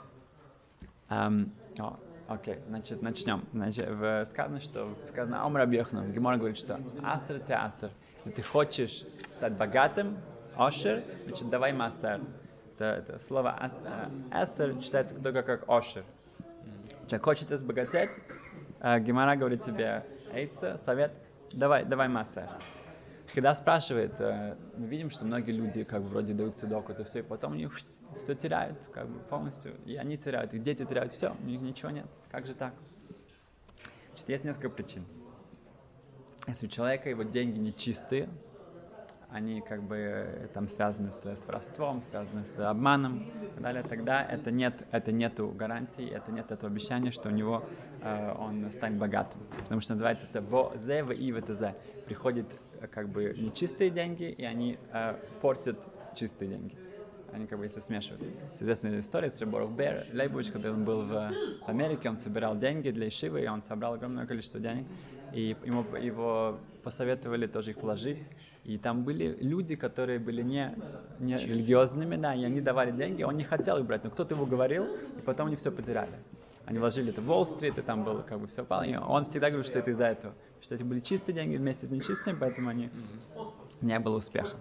Um, 1.10 1.50
о, 1.80 1.98
окей, 2.28 2.58
значит, 2.68 3.02
начнем. 3.02 3.44
Значит, 3.54 3.90
в, 3.90 4.26
сказано, 4.26 4.60
что 4.60 4.94
сказано 5.08 5.46
Омра 5.46 5.66
Бьехну, 5.66 6.08
Гемора 6.10 6.38
говорит, 6.38 6.58
что 6.58 6.80
аср 7.04 7.40
те 7.40 7.54
аср. 7.54 7.90
Если 8.18 8.32
ты 8.32 8.42
хочешь 8.42 9.06
стать 9.32 9.54
богатым, 9.54 10.18
Ошер, 10.60 11.02
значит, 11.24 11.50
давай 11.50 11.72
массер. 11.72 12.20
Это, 12.76 12.84
это 12.84 13.18
слово 13.18 13.58
эсер 14.30 14.78
читается 14.82 15.16
только 15.16 15.42
как 15.42 15.64
ошер. 15.70 16.04
Человек 17.08 17.24
хочет 17.24 17.50
разбогатеть, 17.50 18.10
а 18.82 19.00
Гемара 19.00 19.38
говорит 19.38 19.64
тебе, 19.64 20.06
эйца, 20.34 20.78
совет, 20.78 21.14
давай, 21.54 21.86
давай 21.86 22.10
массер. 22.10 22.50
Когда 23.34 23.54
спрашивает, 23.54 24.20
э, 24.20 24.58
мы 24.76 24.88
видим, 24.88 25.12
что 25.12 25.24
многие 25.24 25.52
люди 25.52 25.86
как 25.86 26.02
бы 26.02 26.10
вроде 26.10 26.34
дают 26.34 26.58
цедоку, 26.58 26.92
это 26.92 27.06
все, 27.06 27.20
и 27.20 27.22
потом 27.22 27.54
у 27.54 27.56
них 27.56 27.72
все 28.18 28.36
теряют, 28.36 28.86
как 28.94 29.08
бы 29.08 29.18
полностью, 29.18 29.76
и 29.86 29.96
они 29.96 30.18
теряют, 30.18 30.54
и 30.54 30.60
дети 30.60 30.84
теряют, 30.84 31.14
все, 31.14 31.38
у 31.42 31.46
них 31.46 31.62
ничего 31.62 31.90
нет. 31.90 32.08
Как 32.30 32.46
же 32.46 32.54
так? 32.54 32.74
Значит, 34.10 34.28
есть 34.28 34.44
несколько 34.44 34.70
причин. 34.70 35.06
Если 36.48 36.66
у 36.66 36.70
человека 36.70 37.10
его 37.10 37.24
деньги 37.24 37.60
нечистые, 37.60 38.28
они 39.32 39.62
как 39.62 39.84
бы 39.84 39.98
э, 39.98 40.48
там 40.54 40.68
связаны 40.68 41.12
с, 41.12 41.24
с 41.26 41.46
воровством, 41.46 42.02
связаны 42.02 42.46
с 42.46 42.60
обманом 42.60 43.20
и 43.42 43.48
так 43.54 43.62
далее, 43.62 43.84
тогда 43.84 44.24
это 44.24 44.52
нет, 44.52 44.88
это 44.92 45.12
нету 45.12 45.50
гарантии, 45.50 46.10
это 46.10 46.32
нет 46.32 46.52
этого 46.52 46.72
обещания, 46.72 47.12
что 47.12 47.30
у 47.30 47.32
него 47.32 47.64
э, 48.02 48.34
он 48.38 48.72
станет 48.72 48.98
богатым. 48.98 49.42
Потому 49.64 49.82
что 49.82 49.94
называется 49.94 50.28
это 50.32 50.44
зе, 50.78 51.04
в 51.04 51.12
и, 51.12 51.32
в 51.32 51.38
это 51.38 51.54
зе. 51.54 51.76
Приходят 52.06 52.48
э, 52.82 52.88
как 52.88 53.10
бы 53.10 53.36
нечистые 53.38 53.92
деньги, 53.92 54.24
и 54.24 54.44
они 54.44 54.80
э, 54.92 55.16
портят 55.42 55.78
чистые 56.16 56.50
деньги. 56.50 56.76
Они 57.32 57.46
как 57.46 57.60
бы 57.60 57.66
если 57.66 57.80
смешиваются. 57.80 58.32
Известная 58.60 59.00
история 59.00 59.30
с 59.30 59.40
Реборов 59.40 59.76
Бер 59.76 60.04
Лейбович, 60.12 60.50
когда 60.50 60.72
он 60.72 60.84
был 60.84 61.06
в 61.06 61.32
Америке, 61.68 62.10
он 62.10 62.18
собирал 62.18 62.58
деньги 62.58 62.90
для 62.90 63.08
Ишивы, 63.08 63.44
и 63.44 63.48
он 63.48 63.62
собрал 63.62 63.94
огромное 63.94 64.26
количество 64.26 64.60
денег, 64.60 64.88
и 65.34 65.56
ему, 65.64 65.86
его 65.96 66.58
посоветовали 66.84 67.46
тоже 67.46 67.72
их 67.72 67.84
вложить. 67.84 68.28
И 68.64 68.78
там 68.78 69.04
были 69.04 69.38
люди, 69.42 69.76
которые 69.76 70.20
были 70.20 70.42
не, 70.42 70.76
не 71.20 71.38
религиозными, 71.38 72.18
да, 72.18 72.36
и 72.36 72.44
они 72.44 72.62
давали 72.62 72.92
деньги, 72.92 73.24
он 73.24 73.38
не 73.38 73.44
хотел 73.44 73.78
их 73.78 73.86
брать, 73.86 74.04
но 74.04 74.10
кто-то 74.10 74.36
его 74.36 74.46
говорил, 74.46 74.86
и 74.86 75.22
потом 75.26 75.48
они 75.48 75.56
все 75.56 75.72
потеряли. 75.72 76.20
Они 76.66 76.78
вложили 76.78 77.10
это 77.10 77.22
в 77.22 77.30
Уолл-стрит, 77.30 77.80
и 77.80 77.82
там 77.82 78.04
было 78.04 78.22
как 78.22 78.40
бы 78.40 78.48
все 78.48 78.62
упало. 78.62 78.84
И 78.84 78.96
он 78.96 79.24
всегда 79.26 79.50
говорил, 79.50 79.66
что 79.66 79.80
это 79.80 79.90
из-за 79.90 80.06
этого. 80.06 80.36
Что 80.62 80.76
это 80.76 80.86
были 80.86 81.00
чистые 81.00 81.34
деньги 81.34 81.56
вместе 81.56 81.88
с 81.88 81.90
нечистыми, 81.90 82.38
поэтому 82.40 82.70
они 82.70 82.92
не 83.82 83.98
было 83.98 84.18
успеха. 84.18 84.56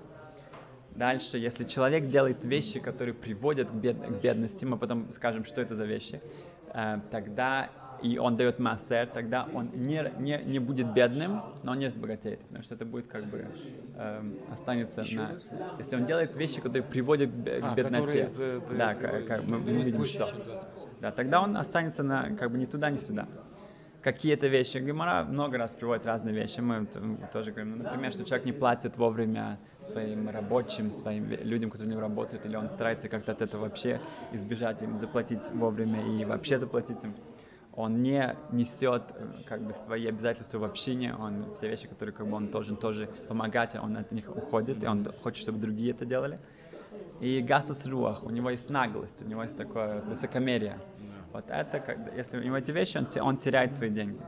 Дальше, 0.92 1.36
если 1.36 1.64
человек 1.64 2.08
делает 2.08 2.44
вещи, 2.44 2.80
которые 2.80 3.14
приводят 3.14 3.70
к, 3.70 3.74
бед, 3.74 3.98
к 3.98 4.22
бедности, 4.22 4.64
мы 4.64 4.78
потом 4.78 5.12
скажем, 5.12 5.44
что 5.44 5.60
это 5.60 5.76
за 5.76 5.84
вещи, 5.84 6.20
э, 6.72 7.00
тогда 7.10 7.68
и 8.02 8.18
он 8.18 8.36
дает 8.36 8.58
массер, 8.58 9.06
тогда 9.08 9.48
он 9.52 9.70
не, 9.74 10.12
не, 10.18 10.40
не 10.44 10.58
будет 10.58 10.92
бедным, 10.92 11.42
но 11.62 11.74
не 11.74 11.86
разбогатеет, 11.86 12.40
потому 12.40 12.62
что 12.62 12.74
это 12.74 12.84
будет 12.84 13.08
как 13.08 13.24
бы 13.24 13.44
э, 13.96 14.22
останется 14.52 15.00
Еще 15.02 15.18
на... 15.18 15.28
раз? 15.30 15.50
Если 15.78 15.96
он 15.96 16.04
делает 16.04 16.34
вещи, 16.36 16.60
которые 16.60 16.82
приводят 16.82 17.30
к 17.30 17.48
А, 17.62 17.74
бедноте, 17.74 18.24
которые, 18.24 18.30
э, 18.38 18.76
да, 18.76 18.92
э, 18.92 18.96
как, 18.96 19.26
как 19.26 19.48
мы, 19.48 19.58
мы 19.58 19.82
видим, 19.82 20.04
что. 20.04 20.26
чем 20.26 20.38
20%. 20.38 20.88
Да, 21.00 21.12
тогда 21.12 21.40
он 21.40 21.56
останется 21.56 22.02
на, 22.02 22.30
как 22.36 22.50
бы 22.50 22.58
ни 22.58 22.66
туда, 22.66 22.90
ни 22.90 22.96
сюда. 22.96 23.28
Какие-то 24.02 24.46
вещи. 24.46 24.78
Гемора 24.78 25.24
много 25.24 25.58
раз 25.58 25.74
приводит 25.74 26.06
разные 26.06 26.34
вещи. 26.34 26.60
Мы 26.60 26.86
тоже 27.32 27.50
говорим, 27.50 27.78
ну, 27.78 27.84
например, 27.84 28.12
что 28.12 28.24
человек 28.24 28.46
не 28.46 28.52
платит 28.52 28.96
вовремя 28.96 29.58
своим 29.80 30.28
рабочим, 30.30 30.90
своим 30.92 31.28
людям, 31.28 31.70
которые 31.70 31.88
у 31.88 31.90
него 31.92 32.00
работают, 32.00 32.46
или 32.46 32.54
он 32.54 32.68
старается 32.68 33.08
как-то 33.08 33.32
от 33.32 33.42
этого 33.42 33.62
вообще 33.62 34.00
избежать 34.32 34.82
им, 34.82 34.96
заплатить 34.96 35.50
вовремя 35.52 36.00
и 36.00 36.24
вообще 36.24 36.58
заплатить 36.58 37.02
им. 37.02 37.14
Он 37.78 38.02
не 38.02 38.36
несет 38.48 39.12
э, 39.14 39.42
как 39.46 39.64
бы 39.64 39.72
свои 39.72 40.06
обязательства 40.06 40.58
в 40.58 40.64
общине, 40.64 41.14
он 41.14 41.52
все 41.52 41.68
вещи, 41.68 41.86
которые 41.88 42.12
как 42.14 42.26
бы 42.28 42.36
он 42.36 42.48
должен 42.50 42.76
тоже 42.76 43.10
помогать, 43.26 43.76
он 43.76 43.96
от 43.96 44.10
них 44.10 44.30
уходит, 44.36 44.82
и 44.82 44.86
он 44.86 45.04
хочет, 45.16 45.42
чтобы 45.42 45.58
другие 45.58 45.92
это 45.92 46.04
делали. 46.04 46.40
И 47.18 47.40
гасус 47.40 47.86
руах, 47.86 48.24
у 48.24 48.30
него 48.30 48.50
есть 48.50 48.70
наглость, 48.70 49.22
у 49.22 49.26
него 49.26 49.42
есть 49.42 49.56
такое 49.56 50.02
высокомерие. 50.02 50.84
Вот 51.32 51.44
это, 51.50 51.80
когда, 51.80 52.10
если 52.12 52.38
у 52.38 52.42
него 52.42 52.56
эти 52.56 52.70
вещи, 52.72 52.98
он, 52.98 53.08
он 53.22 53.38
теряет 53.38 53.74
свои 53.74 53.90
деньги. 53.90 54.26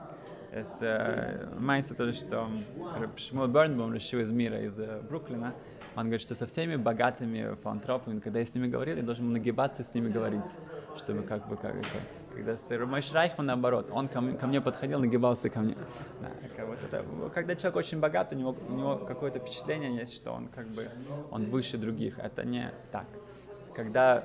Э, 0.51 1.57
Майса 1.59 1.95
тоже, 1.95 2.13
что 2.15 2.51
Рэб 2.93 3.19
Шмуэл 3.19 3.49
Бернбом 3.49 3.93
решил 3.95 4.21
из 4.21 4.31
мира, 4.33 4.61
из 4.65 4.79
э, 4.81 5.01
Бруклина, 5.03 5.57
он 5.95 6.05
говорит, 6.05 6.23
что 6.23 6.35
со 6.35 6.47
всеми 6.47 6.77
богатыми 6.77 7.57
филантропами, 7.63 8.21
когда 8.21 8.41
я 8.41 8.47
с 8.47 8.55
ними 8.55 8.69
говорил, 8.69 8.97
я 8.97 9.03
должен 9.03 9.33
нагибаться 9.33 9.83
с 9.85 9.95
ними 9.95 10.09
говорить, 10.09 10.59
чтобы 10.95 11.25
как 11.25 11.47
бы, 11.47 11.57
как, 11.57 11.89
как- 11.91 12.20
когда 12.35 12.57
с 12.57 12.71
Ромаш 12.71 13.13
Райхман 13.13 13.47
наоборот, 13.47 13.91
он 13.91 14.09
ко, 14.09 14.21
ко 14.33 14.47
мне 14.47 14.61
подходил, 14.61 15.01
нагибался 15.01 15.51
ко 15.51 15.61
мне. 15.61 15.77
Да, 16.21 16.65
вот 16.65 16.79
это, 16.83 17.05
когда 17.35 17.57
человек 17.57 17.77
очень 17.77 18.01
богат, 18.01 18.33
у 18.33 18.37
него, 18.37 18.55
у 18.69 18.73
него 18.73 18.97
какое-то 18.97 19.39
впечатление 19.39 19.97
есть, 19.97 20.17
что 20.17 20.33
он 20.33 20.49
как 20.49 20.67
бы, 20.69 20.89
он 21.31 21.47
выше 21.47 21.79
других. 21.79 22.19
Это 22.19 22.45
не 22.45 22.71
так. 22.93 23.07
Когда 23.75 24.25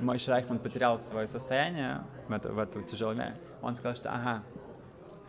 мой 0.00 0.18
Райхман 0.26 0.58
потерял 0.58 0.98
свое 0.98 1.26
состояние 1.26 2.02
в, 2.28 2.32
это, 2.32 2.52
в 2.52 2.58
эту 2.58 2.82
тяжелую 2.82 3.16
время, 3.16 3.36
он 3.62 3.74
сказал, 3.76 3.94
что 3.96 4.10
ага, 4.10 4.42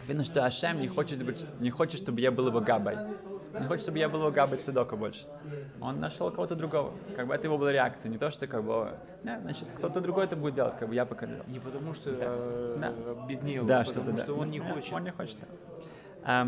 видно, 0.07 0.25
что 0.25 0.45
Ашем 0.45 0.79
не 0.79 0.87
хочет, 0.87 1.23
быть, 1.23 1.45
не 1.59 1.69
хочет, 1.69 1.99
чтобы 1.99 2.21
я 2.21 2.31
был 2.31 2.47
его 2.47 2.61
габой. 2.61 2.97
Не 3.59 3.67
хочет, 3.67 3.83
чтобы 3.83 3.99
я 3.99 4.09
был 4.09 4.19
его 4.21 4.31
габой 4.31 4.57
Цедока 4.57 4.95
больше. 4.95 5.25
Он 5.81 5.99
нашел 5.99 6.31
кого-то 6.31 6.55
другого. 6.55 6.93
Как 7.15 7.27
бы 7.27 7.33
это 7.33 7.47
его 7.47 7.57
была 7.57 7.71
реакция. 7.71 8.09
Не 8.09 8.17
то, 8.17 8.29
что 8.31 8.47
как 8.47 8.63
бы, 8.63 8.73
«О, 8.73 8.97
не, 9.23 9.39
значит, 9.41 9.67
кто-то 9.75 10.01
другой 10.01 10.25
это 10.25 10.35
будет 10.35 10.55
делать, 10.55 10.77
как 10.77 10.89
бы 10.89 10.95
я 10.95 11.05
пока 11.05 11.25
делал. 11.27 11.43
Не 11.47 11.59
потому 11.59 11.93
что 11.93 12.11
Да. 12.11 12.17
э, 12.21 12.77
Да. 12.79 13.21
обеднел, 13.23 13.65
Да, 13.65 13.81
а 13.81 13.83
потому 13.83 14.11
да. 14.11 14.23
что 14.23 14.33
он 14.35 14.49
не 14.51 14.59
хочет. 14.59 14.93
Он 14.93 15.03
не 15.03 15.11
хочет. 15.11 15.37
да. 16.25 16.47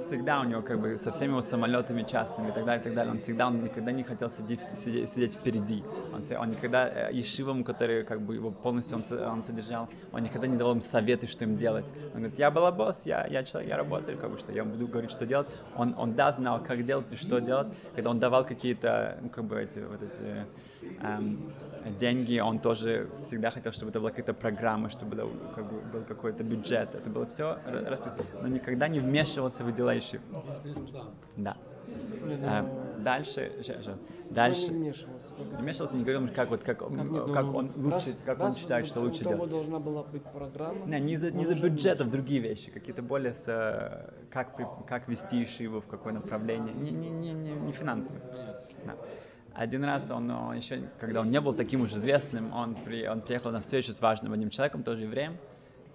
Всегда 0.00 0.40
у 0.40 0.44
него 0.44 0.62
как 0.62 0.80
бы 0.80 0.96
со 0.96 1.12
всеми 1.12 1.32
его 1.32 1.42
самолетами 1.42 2.04
частными 2.04 2.48
и 2.48 2.52
так 2.52 2.64
далее, 2.64 2.80
и 2.80 2.84
так 2.84 2.94
далее. 2.94 3.12
Он 3.12 3.18
всегда, 3.18 3.48
он 3.48 3.62
никогда 3.62 3.92
не 3.92 4.02
хотел 4.02 4.30
сидеть, 4.30 4.66
сидеть, 4.74 5.10
сидеть 5.12 5.34
впереди. 5.34 5.84
Он, 6.10 6.22
он 6.38 6.50
никогда 6.50 6.88
э, 7.10 7.12
ешивам, 7.12 7.64
которые 7.64 8.04
как 8.04 8.22
бы 8.22 8.34
его 8.34 8.50
полностью 8.50 8.96
он, 8.98 9.18
он 9.20 9.44
содержал, 9.44 9.90
он 10.10 10.22
никогда 10.22 10.46
не 10.46 10.56
давал 10.56 10.74
им 10.74 10.80
советы, 10.80 11.26
что 11.26 11.44
им 11.44 11.56
делать. 11.56 11.86
Он 12.14 12.20
говорит, 12.20 12.38
я 12.38 12.50
была 12.50 12.72
босс, 12.72 13.02
я, 13.04 13.26
я 13.26 13.44
человек, 13.44 13.68
я 13.70 13.76
работаю, 13.76 14.16
как 14.18 14.30
бы 14.30 14.38
что 14.38 14.52
я 14.52 14.64
буду 14.64 14.88
говорить, 14.88 15.12
что 15.12 15.26
делать. 15.26 15.48
Он, 15.74 15.94
он 15.98 16.14
да 16.14 16.32
знал, 16.32 16.62
как 16.62 16.84
делать 16.86 17.12
и 17.12 17.16
что 17.16 17.40
делать. 17.40 17.68
Когда 17.94 18.10
он 18.10 18.18
давал 18.18 18.46
какие-то, 18.46 19.18
ну, 19.20 19.28
как 19.28 19.44
бы 19.44 19.60
эти, 19.60 19.80
вот 19.80 20.02
эти 20.02 20.48
эм, 20.98 21.54
деньги, 21.98 22.38
он 22.38 22.58
тоже 22.58 23.08
всегда 23.22 23.50
хотел, 23.50 23.72
чтобы 23.72 23.90
это 23.90 24.00
была 24.00 24.10
какая-то 24.10 24.34
программа, 24.34 24.90
чтобы 24.90 25.16
был, 25.16 25.30
как 25.54 25.64
бы, 25.64 25.80
был 25.80 26.02
какой-то 26.04 26.44
бюджет. 26.44 26.94
Это 26.94 27.08
было 27.08 27.26
все. 27.26 27.58
Но 28.42 28.48
никогда 28.48 28.88
не 28.88 29.00
вмешивался 29.00 29.64
в 29.64 29.74
дела 29.74 29.96
ишив. 29.98 30.20
Бизнес-план. 30.64 31.10
Да. 31.36 31.56
Э, 32.22 32.64
дальше, 32.98 33.50
дальше. 34.30 34.70
не 34.72 34.78
вмешивался? 34.78 35.32
Не 35.56 35.62
вмешивался, 35.62 35.96
не 35.96 36.04
говорил, 36.04 36.28
как 36.34 36.50
вот 36.50 36.62
как, 36.62 36.78
Как 36.78 36.90
он- 36.90 37.10
нет, 37.12 37.32
как 37.32 37.54
он 37.54 37.72
лучше, 37.76 37.94
раз- 38.10 38.16
как 38.24 38.40
он 38.40 38.54
считает, 38.56 38.86
что 38.86 39.00
лучше 39.00 39.24
делать. 39.24 39.50
должна 39.50 39.78
была 39.80 40.02
быть 40.04 40.22
программа. 40.22 40.86
Не, 40.86 41.00
не 41.00 41.16
за, 41.16 41.30
не 41.32 41.46
за 41.46 41.52
уже 41.52 41.62
бюджет, 41.68 42.00
а 42.00 42.04
в 42.04 42.10
другие 42.10 42.40
вещи, 42.40 42.70
какие-то 42.70 43.02
более 43.02 43.34
с, 43.34 43.44
э, 43.48 44.12
как, 44.30 44.56
как 44.86 45.08
вести 45.08 45.42
Ишиву, 45.42 45.80
в 45.80 45.86
какое 45.86 46.12
направление, 46.12 46.74
не, 46.74 46.90
не, 46.90 47.10
не, 47.10 47.32
не, 47.32 47.50
не 47.52 47.72
финансовые. 47.72 48.22
Да. 48.86 48.94
Один 49.60 49.84
раз 49.84 50.10
он, 50.10 50.30
он 50.30 50.56
еще, 50.56 50.88
когда 50.98 51.20
он 51.20 51.30
не 51.30 51.38
был 51.38 51.52
таким 51.52 51.82
уж 51.82 51.92
известным, 51.92 52.50
он, 52.54 52.74
при, 52.74 53.06
он 53.06 53.20
приехал 53.20 53.50
на 53.50 53.60
встречу 53.60 53.92
с 53.92 54.00
важным 54.00 54.32
одним 54.32 54.48
человеком, 54.48 54.82
тоже 54.82 55.02
евреем, 55.02 55.36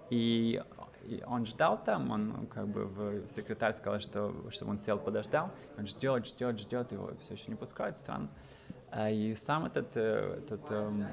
и, 0.08 0.62
и 1.04 1.24
он 1.26 1.46
ждал 1.46 1.82
там, 1.82 2.12
он 2.12 2.28
ну, 2.28 2.46
как 2.46 2.68
бы 2.68 2.84
в, 2.86 3.26
секретарь 3.26 3.72
сказал, 3.72 3.98
что, 3.98 4.32
чтобы 4.50 4.70
он 4.70 4.78
сел, 4.78 5.00
подождал, 5.00 5.50
он 5.76 5.88
ждет, 5.88 6.28
ждет, 6.28 6.60
ждет, 6.60 6.92
его 6.92 7.10
все 7.18 7.34
еще 7.34 7.46
не 7.48 7.56
пускают, 7.56 7.96
странно. 7.96 8.28
А, 8.92 9.10
И 9.10 9.34
сам 9.34 9.64
этот, 9.64 9.96
э, 9.96 10.38
этот 10.44 10.70
эм, 10.70 11.04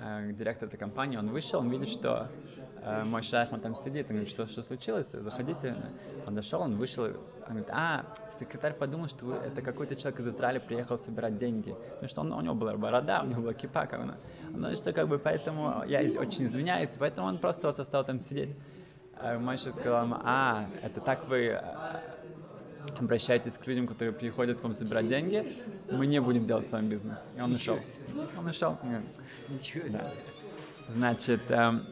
э, 0.00 0.32
директор 0.32 0.66
этой 0.66 0.78
компании, 0.78 1.18
он 1.18 1.28
вышел, 1.28 1.60
он 1.60 1.68
видит, 1.68 1.90
что 1.90 2.30
э, 2.56 2.62
мой 3.04 3.22
Шрайхман 3.22 3.60
там 3.60 3.74
сидит, 3.74 4.06
он 4.08 4.16
говорит, 4.16 4.30
что, 4.30 4.46
что 4.46 4.62
случилось, 4.62 5.10
заходите. 5.12 5.74
Он 6.26 6.34
дошел, 6.34 6.60
он 6.62 6.76
вышел, 6.76 7.04
он 7.04 7.12
говорит, 7.48 7.68
а, 7.70 8.04
секретарь 8.38 8.74
подумал, 8.74 9.08
что 9.08 9.26
вы- 9.26 9.34
это 9.34 9.62
какой-то 9.62 9.96
человек 9.96 10.20
из 10.20 10.28
Израиля 10.28 10.60
приехал 10.60 10.98
собирать 10.98 11.38
деньги. 11.38 11.74
Потому 11.94 12.08
что 12.08 12.20
он, 12.22 12.32
у 12.32 12.40
него 12.40 12.54
была 12.54 12.76
борода, 12.76 13.22
у 13.22 13.26
него 13.26 13.42
была 13.42 13.54
кипа, 13.54 13.86
как 13.86 14.00
он. 14.00 14.14
Он 14.54 14.60
говорит, 14.60 14.78
что 14.78 14.92
как 14.92 15.08
бы 15.08 15.18
поэтому 15.18 15.84
я 15.86 16.00
очень 16.20 16.44
извиняюсь, 16.44 16.90
поэтому 16.98 17.26
он 17.28 17.38
просто 17.38 17.66
вас 17.66 17.78
остал 17.80 18.04
там 18.04 18.20
сидеть. 18.20 18.50
А 19.20 19.38
Мойша 19.38 19.72
сказал 19.72 20.04
ему, 20.04 20.16
а, 20.22 20.66
это 20.82 21.00
так 21.00 21.28
вы 21.28 21.46
э, 21.46 21.62
обращаетесь 23.00 23.58
к 23.58 23.66
людям, 23.66 23.86
которые 23.86 24.12
приходят 24.12 24.60
к 24.60 24.62
вам 24.62 24.72
собирать 24.74 25.08
деньги, 25.08 25.56
мы 25.90 26.06
не 26.06 26.20
будем 26.20 26.46
делать 26.46 26.68
с 26.68 26.72
вами 26.72 26.88
бизнес. 26.88 27.18
И 27.36 27.40
он 27.40 27.52
ушел. 27.54 27.78
Он 28.38 28.46
ушел. 28.46 28.78
Ничего 29.48 29.84
Да. 29.84 29.90
себе. 29.90 30.06
Значит, 30.88 31.50
эм, 31.50 31.86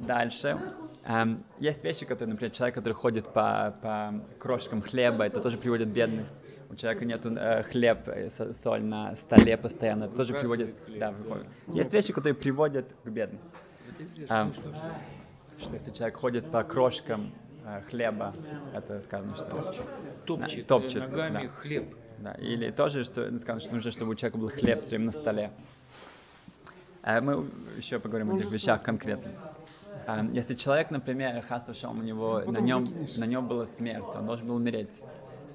дальше. 0.00 0.58
Эм, 1.04 1.44
есть 1.58 1.82
вещи, 1.82 2.04
которые, 2.04 2.32
например, 2.32 2.52
человек, 2.52 2.74
который 2.74 2.92
ходит 2.92 3.26
по, 3.32 3.74
по 3.82 4.14
крошкам 4.38 4.82
хлеба, 4.82 5.24
это 5.24 5.40
тоже 5.40 5.56
приводит 5.56 5.88
в 5.88 5.92
бедность. 5.92 6.36
У 6.68 6.76
человека 6.76 7.04
нету 7.04 7.34
э, 7.34 7.62
хлеб, 7.62 8.08
э, 8.08 8.30
со- 8.30 8.52
соль 8.52 8.82
на 8.82 9.16
столе 9.16 9.56
постоянно, 9.56 10.04
это 10.04 10.16
тоже 10.16 10.34
приводит... 10.34 10.76
Хлеб, 10.84 10.98
Да. 10.98 11.14
Есть 11.72 11.92
вещи, 11.92 12.12
которые 12.12 12.34
приводят 12.34 12.86
к 13.02 13.08
бедности. 13.08 13.50
Это 13.98 14.44
ну 14.44 14.52
что, 14.52 14.62
что 14.62 14.70
известно. 14.70 15.16
Что 15.58 15.72
если 15.74 15.90
человек 15.90 16.16
ходит 16.16 16.50
по 16.50 16.62
крошкам 16.62 17.32
э, 17.64 17.82
хлеба, 17.88 18.34
это 18.74 19.00
сказано, 19.00 19.36
что... 19.36 19.74
Топчет, 20.26 20.58
э, 20.60 20.62
топчет, 20.64 21.00
ногами 21.10 21.46
да. 21.46 21.48
хлеб. 21.48 21.94
Да, 22.18 22.32
или 22.34 22.70
тоже, 22.70 23.04
что 23.04 23.36
сказано, 23.38 23.60
что 23.60 23.74
нужно, 23.74 23.90
чтобы 23.90 24.12
у 24.12 24.14
человека 24.14 24.38
был 24.38 24.48
хлеб 24.48 24.80
все 24.80 24.90
время 24.90 25.06
на 25.06 25.12
столе. 25.12 25.50
Э, 27.02 27.20
Мы 27.20 27.46
еще 27.76 27.98
поговорим 27.98 28.30
о 28.30 28.34
этих 28.34 28.50
вещах 28.50 28.82
конкретно. 28.82 29.30
Э, 30.06 30.24
Если 30.32 30.54
человек, 30.54 30.90
например, 30.90 31.40
Хасушом, 31.42 31.98
у 31.98 32.02
него 32.02 32.38
Потом 32.40 32.54
на 32.54 32.58
нем, 32.60 32.84
на 33.16 33.24
нем 33.24 33.46
была 33.46 33.66
смерть, 33.66 34.04
он 34.14 34.26
должен 34.26 34.46
был 34.46 34.56
умереть, 34.56 34.90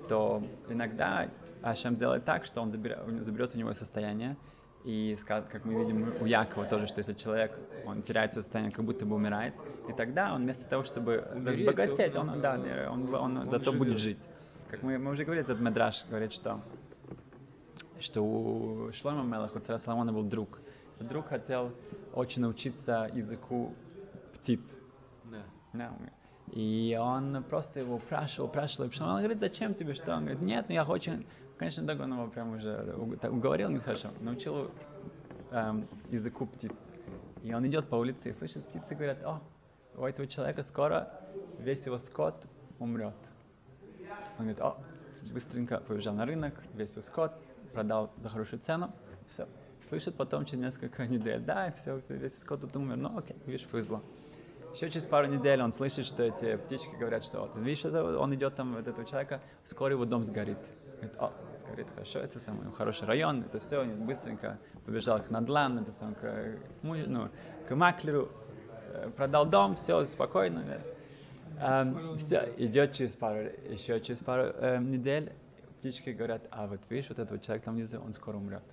то 0.08 0.44
иногда 0.70 1.28
Ашем 1.62 1.96
сделает 1.96 2.26
так, 2.26 2.46
что 2.46 2.62
он 2.62 2.72
заберет, 2.72 3.00
заберет 3.24 3.56
у 3.56 3.58
него 3.58 3.74
состояние, 3.74 4.36
и 4.84 5.18
как 5.28 5.66
мы 5.66 5.74
видим 5.74 6.14
у 6.22 6.26
Якова 6.26 6.66
тоже, 6.66 6.86
что 6.88 7.00
если 7.00 7.14
человек, 7.14 7.52
он 7.88 8.04
теряет 8.04 8.34
состояние, 8.34 8.72
как 8.72 8.86
будто 8.86 9.06
бы 9.06 9.16
умирает, 9.16 9.54
и 9.90 9.94
тогда 9.94 10.34
он 10.34 10.44
вместо 10.44 10.70
того, 10.70 10.84
чтобы 10.84 11.24
Умереть, 11.34 11.60
разбогатеть, 11.68 12.16
он- 12.16 12.30
он, 12.30 12.42
да, 12.42 12.60
он, 12.92 13.14
он, 13.16 13.38
он 13.38 13.46
зато 13.50 13.72
будет 13.72 13.98
живет. 13.98 14.00
жить. 14.00 14.20
Как 14.70 14.84
мы, 14.84 14.98
мы 15.00 15.12
уже 15.12 15.24
говорили, 15.24 15.44
этот 15.44 15.60
Медраж 15.60 16.06
говорит, 16.10 16.34
что 16.34 16.60
что 18.00 18.22
у 18.22 18.92
Шлома 18.94 19.24
Мелаха, 19.24 19.58
у 19.58 19.62
царя 19.62 19.78
Соломона 19.80 20.12
был 20.12 20.24
друг. 20.24 20.60
Этот 20.96 21.08
друг 21.08 21.28
хотел 21.28 21.72
очень 22.14 22.42
научиться 22.42 23.10
языку 23.14 23.76
птиц. 24.34 24.80
Да. 25.26 25.44
Да. 25.74 25.92
И 26.54 26.98
он 27.00 27.44
просто 27.44 27.82
его 27.82 27.96
упрашивал, 27.96 28.48
упрашивал, 28.48 28.90
и 28.90 29.02
он 29.02 29.18
говорит, 29.18 29.40
зачем 29.40 29.74
тебе 29.74 29.94
что? 29.94 30.14
Он 30.16 30.22
говорит, 30.22 30.42
нет, 30.42 30.66
ну 30.70 30.76
я 30.76 30.86
очень, 30.86 31.26
конечно, 31.58 31.86
так 31.86 32.00
он 32.00 32.14
его 32.14 32.28
прям 32.28 32.54
уже 32.54 32.94
уг- 32.98 33.18
так 33.18 33.34
уговорил 33.34 33.70
нехорошо, 33.70 34.10
научил 34.22 34.72
эм, 35.52 35.84
языку 36.12 36.46
птиц. 36.46 36.72
И 37.44 37.54
он 37.54 37.66
идет 37.68 37.90
по 37.90 37.96
улице 37.96 38.30
и 38.30 38.34
слышит, 38.34 38.64
птицы 38.68 38.96
говорят, 38.96 39.24
о, 39.24 39.42
у 39.98 40.06
этого 40.06 40.28
человека 40.28 40.64
скоро 40.64 41.12
весь 41.60 41.86
его 41.86 41.98
скот 41.98 42.36
умрет. 42.80 43.16
Он 44.38 44.46
говорит, 44.46 44.62
о, 44.62 44.78
быстренько 45.34 45.80
побежал 45.80 46.14
на 46.14 46.26
рынок, 46.26 46.54
весь 46.74 46.92
его 46.92 47.02
скот, 47.02 47.34
продал 47.74 48.12
за 48.18 48.30
хорошую 48.30 48.60
цену, 48.62 48.92
все. 49.28 49.48
Слышит 49.90 50.16
потом 50.16 50.46
через 50.46 50.64
несколько 50.64 51.06
недель, 51.08 51.42
да, 51.42 51.72
все, 51.72 52.02
весь 52.10 52.38
скот 52.40 52.62
тут 52.62 52.76
умер, 52.76 52.98
ну 52.98 53.18
окей, 53.18 53.36
видишь, 53.46 53.68
повезло. 53.68 54.02
Еще 54.74 54.90
через 54.90 55.06
пару 55.06 55.28
недель 55.28 55.62
он 55.62 55.72
слышит, 55.72 56.06
что 56.06 56.24
эти 56.24 56.58
птички 56.58 56.96
говорят, 56.96 57.24
что 57.24 57.42
вот, 57.42 57.56
видишь, 57.56 57.86
это, 57.86 58.20
он 58.20 58.36
идет 58.36 58.56
там, 58.56 58.74
вот 58.74 58.88
этого 58.88 59.06
человека, 59.06 59.42
вскоре 59.64 59.94
его 59.94 60.04
дом 60.04 60.24
сгорит. 60.26 60.58
Говорит, 60.96 61.18
о, 61.18 61.32
сгорит, 61.62 61.88
хорошо, 61.94 62.20
это 62.20 62.40
самый 62.40 62.70
хороший 62.74 63.08
район, 63.08 63.44
это 63.44 63.60
все, 63.60 63.82
он 63.82 64.06
быстренько 64.06 64.60
побежал 64.86 65.22
к 65.22 65.30
Надлан, 65.30 65.80
это 65.80 65.92
сам, 65.92 66.14
к, 66.16 66.58
ну, 66.82 67.30
к 67.70 67.76
маклеру, 67.76 68.30
э, 68.94 69.10
продал 69.16 69.46
дом, 69.46 69.76
все, 69.76 70.06
спокойно. 70.06 70.82
все, 72.18 72.54
идет 72.58 72.92
через 72.92 73.16
пару, 73.16 73.50
еще 73.70 74.02
через 74.02 74.20
пару 74.20 74.44
э, 74.44 74.80
недель, 74.80 75.32
птички 75.78 76.10
говорят, 76.10 76.42
а 76.52 76.68
вот 76.68 76.82
видишь, 76.90 77.08
вот 77.10 77.20
этот 77.20 77.42
человек 77.42 77.64
там 77.64 77.76
внизу, 77.76 78.00
он 78.00 78.12
скоро 78.12 78.36
умрет. 78.36 78.64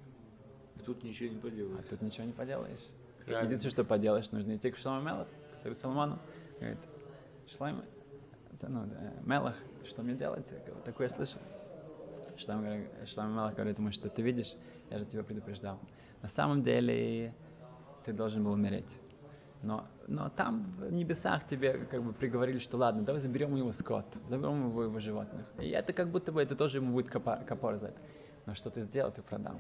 И 0.83 0.85
тут 0.85 1.05
ничего 1.05 1.31
не 1.31 1.39
А 1.39 1.41
поделаешь. 1.43 1.85
тут 1.89 2.03
ничего 2.03 2.27
не 2.27 2.33
поделаешь. 2.33 2.81
Правильно. 3.25 3.45
Единственное, 3.47 3.71
что 3.71 3.85
поделаешь, 3.85 4.31
нужно 4.33 4.57
идти 4.57 4.71
к 4.73 4.77
Шлому 4.77 5.01
Мелах, 5.01 5.29
к 5.55 5.63
царю 5.63 5.75
Соломону. 5.75 6.19
Говорит, 6.59 6.79
Шлайм, 7.47 7.83
ну, 8.63 8.85
Мелах, 9.25 9.57
что 9.85 10.03
мне 10.03 10.15
делать? 10.15 10.47
Такое 10.85 11.09
я 11.09 11.15
слышал. 11.15 11.41
Говорит- 12.49 12.89
Шлайм 13.07 13.31
Мелах 13.33 13.55
говорит 13.55 13.79
ему, 13.79 13.93
что 13.93 14.09
ты 14.09 14.23
видишь, 14.23 14.57
я 14.91 14.99
же 14.99 15.05
тебя 15.05 15.23
предупреждал. 15.23 15.79
На 16.21 16.29
самом 16.29 16.63
деле 16.65 17.33
ты 18.05 18.13
должен 18.13 18.43
был 18.43 18.53
умереть. 18.53 18.91
Но, 19.63 19.87
но 20.09 20.29
там 20.31 20.65
в 20.79 20.93
небесах 20.93 21.47
тебе 21.47 21.75
как 21.89 22.03
бы 22.03 22.13
приговорили, 22.13 22.59
что 22.59 22.77
ладно, 22.77 23.03
давай 23.03 23.21
заберем 23.21 23.55
его 23.55 23.71
скот, 23.71 24.07
заберем 24.29 24.69
его, 24.69 24.83
его 24.83 24.99
животных. 24.99 25.47
И 25.61 25.69
это 25.69 25.93
как 25.93 26.11
будто 26.11 26.33
бы 26.33 26.43
это 26.43 26.57
тоже 26.57 26.79
ему 26.79 26.93
будет 26.93 27.09
копа- 27.09 27.45
копор 27.47 27.77
за 27.77 27.89
это. 27.89 28.01
Но 28.47 28.55
что 28.55 28.71
ты 28.71 28.83
сделал, 28.83 29.13
ты 29.13 29.23
продал. 29.23 29.55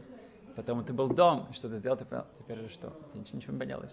Потом 0.56 0.84
ты 0.84 0.92
был 0.92 1.08
дом, 1.08 1.48
что 1.52 1.68
ты 1.68 1.78
сделал, 1.78 1.96
ты 1.96 2.04
продал. 2.04 2.26
Теперь 2.38 2.58
же 2.58 2.68
что? 2.68 2.92
Ты 3.12 3.18
ничего, 3.18 3.36
ничего 3.38 3.52
не 3.54 3.58
поделаешь. 3.58 3.92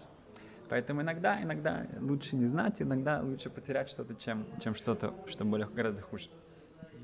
Поэтому 0.68 1.02
иногда, 1.02 1.42
иногда 1.42 1.86
лучше 2.00 2.36
не 2.36 2.46
знать, 2.46 2.80
иногда 2.80 3.20
лучше 3.22 3.50
потерять 3.50 3.88
что-то, 3.88 4.14
чем, 4.14 4.44
чем 4.62 4.74
что-то, 4.74 5.12
что 5.26 5.44
более 5.44 5.66
гораздо 5.66 6.02
хуже. 6.02 6.28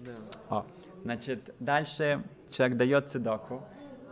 Да. 0.05 0.13
О, 0.59 0.67
значит, 1.03 1.55
дальше 1.59 2.23
человек 2.51 2.79
дает 2.79 3.11
цедоку, 3.11 3.63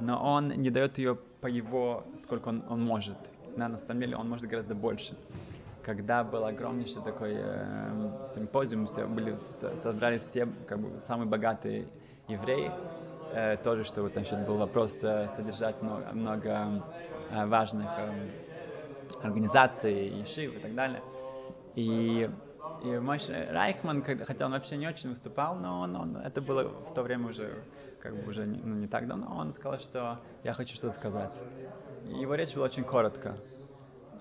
но 0.01 0.21
он 0.21 0.49
не 0.49 0.71
дает 0.71 0.99
ее 0.99 1.17
по 1.41 1.47
его, 1.47 2.05
сколько 2.17 2.49
он, 2.49 2.65
он 2.69 2.85
может. 2.85 3.17
Да, 3.57 3.69
на 3.69 3.79
самом 3.79 4.01
деле 4.01 4.17
он 4.17 4.29
может 4.29 4.49
гораздо 4.49 4.75
больше. 4.75 5.15
Когда 5.85 6.25
был 6.25 6.45
огромнейший 6.45 7.03
такой 7.03 7.35
э, 7.37 8.11
симпозиум, 8.35 8.87
все 8.87 9.07
были, 9.07 9.37
со- 9.51 9.77
собрали 9.77 10.19
все 10.19 10.49
как 10.67 10.81
бы, 10.81 11.01
самые 11.01 11.29
богатые 11.29 11.87
евреи, 12.27 12.73
э, 13.35 13.57
тоже, 13.57 13.85
что 13.85 14.03
вот, 14.03 14.12
значит, 14.12 14.47
был 14.47 14.57
вопрос 14.57 15.03
э, 15.03 15.29
содержать 15.29 15.83
много, 15.83 16.12
много 16.12 16.85
э, 17.31 17.47
важных 17.47 17.91
э, 17.99 18.31
организаций, 19.23 20.09
ешив 20.09 20.57
и 20.57 20.59
так 20.59 20.75
далее. 20.75 21.03
И, 21.75 22.31
и 22.85 22.99
Мойше 22.99 23.49
Райхман, 23.51 24.03
хотя 24.03 24.47
он 24.47 24.53
вообще 24.53 24.77
не 24.77 24.87
очень 24.87 25.09
выступал, 25.11 25.57
но 25.57 25.81
он, 25.81 25.97
он, 25.97 26.16
это 26.16 26.40
было 26.40 26.68
в 26.68 26.94
то 26.94 27.03
время 27.03 27.29
уже 27.29 27.64
как 28.01 28.14
бы 28.14 28.29
уже 28.29 28.47
не, 28.47 28.59
ну, 28.59 28.75
не 28.77 28.87
так 28.87 29.09
давно, 29.09 29.35
он 29.35 29.53
сказал, 29.55 29.79
что 29.79 30.20
я 30.42 30.53
хочу 30.53 30.75
что-то 30.75 30.94
сказать. 30.94 31.42
Его 32.05 32.35
речь 32.35 32.55
была 32.55 32.66
очень 32.66 32.85
коротко. 32.85 33.37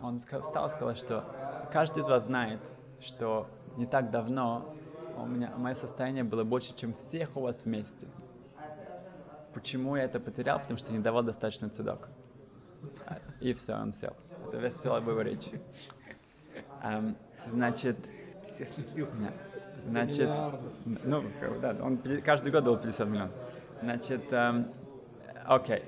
Он 0.01 0.19
встал 0.19 0.67
и 0.67 0.69
сказал, 0.69 0.95
что 0.95 1.23
каждый 1.71 2.01
из 2.01 2.07
вас 2.07 2.23
знает, 2.23 2.61
что 3.01 3.47
не 3.75 3.85
так 3.85 4.09
давно 4.09 4.73
у 5.17 5.25
меня 5.25 5.53
мое 5.57 5.73
состояние 5.73 6.23
было 6.23 6.43
больше, 6.43 6.75
чем 6.75 6.93
всех 6.93 7.35
у 7.35 7.41
вас 7.41 7.65
вместе. 7.65 8.07
Почему 9.53 9.95
я 9.95 10.03
это 10.03 10.19
потерял? 10.19 10.59
Потому 10.59 10.77
что 10.77 10.91
не 10.91 10.99
давал 10.99 11.23
достаточно 11.23 11.69
цедок. 11.69 12.09
И 13.39 13.53
все, 13.53 13.73
он 13.73 13.93
сел. 13.93 14.15
Это 14.47 14.57
весь 14.57 14.73
вся 14.73 14.95
его 14.97 15.21
речь. 15.21 15.49
Эм, 16.81 17.15
значит, 17.47 17.97
50 18.41 18.77
миллионов. 18.77 19.19
нет. 19.19 19.33
Значит, 19.85 20.29
ну, 21.03 21.23
да, 21.61 21.75
он 21.81 21.99
каждый 22.23 22.51
год 22.51 22.63
дал 22.63 22.77
50 22.77 23.07
миллионов. 23.07 23.31
Значит, 23.81 24.21
эм, 24.31 24.67
окей. 25.45 25.83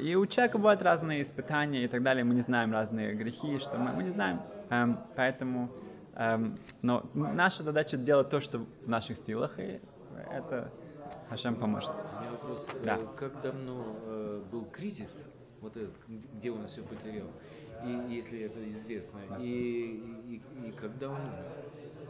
И 0.00 0.14
у 0.14 0.26
человека 0.26 0.58
бывают 0.58 0.82
разные 0.82 1.22
испытания 1.22 1.84
и 1.84 1.88
так 1.88 2.02
далее. 2.02 2.24
Мы 2.24 2.34
не 2.34 2.42
знаем 2.42 2.72
разные 2.72 3.14
грехи, 3.14 3.58
что 3.58 3.78
мы, 3.78 3.92
мы 3.92 4.04
не 4.04 4.10
знаем. 4.10 4.40
Эм, 4.70 4.98
поэтому, 5.16 5.68
эм, 6.14 6.56
но 6.82 7.04
наша 7.14 7.62
задача 7.62 7.96
делать 7.96 8.30
то, 8.30 8.40
что 8.40 8.58
в 8.58 8.88
наших 8.88 9.18
силах, 9.18 9.58
и 9.58 9.80
это 10.30 10.70
Хашем 11.28 11.56
поможет. 11.56 11.90
Вопрос. 12.44 12.68
э, 12.72 12.84
Да. 12.84 12.98
Как 13.16 13.40
давно 13.40 13.96
э, 14.04 14.42
был 14.50 14.64
кризис, 14.66 15.24
вот 15.60 15.76
этот, 15.76 15.94
где 16.08 16.50
он 16.50 16.66
все 16.66 16.82
потерял, 16.82 17.26
и 17.84 18.14
если 18.14 18.40
это 18.40 18.58
известно, 18.72 19.20
и, 19.40 19.42
и, 20.28 20.68
и 20.68 20.72
когда 20.72 21.10
он 21.10 21.18
умер? 21.20 21.46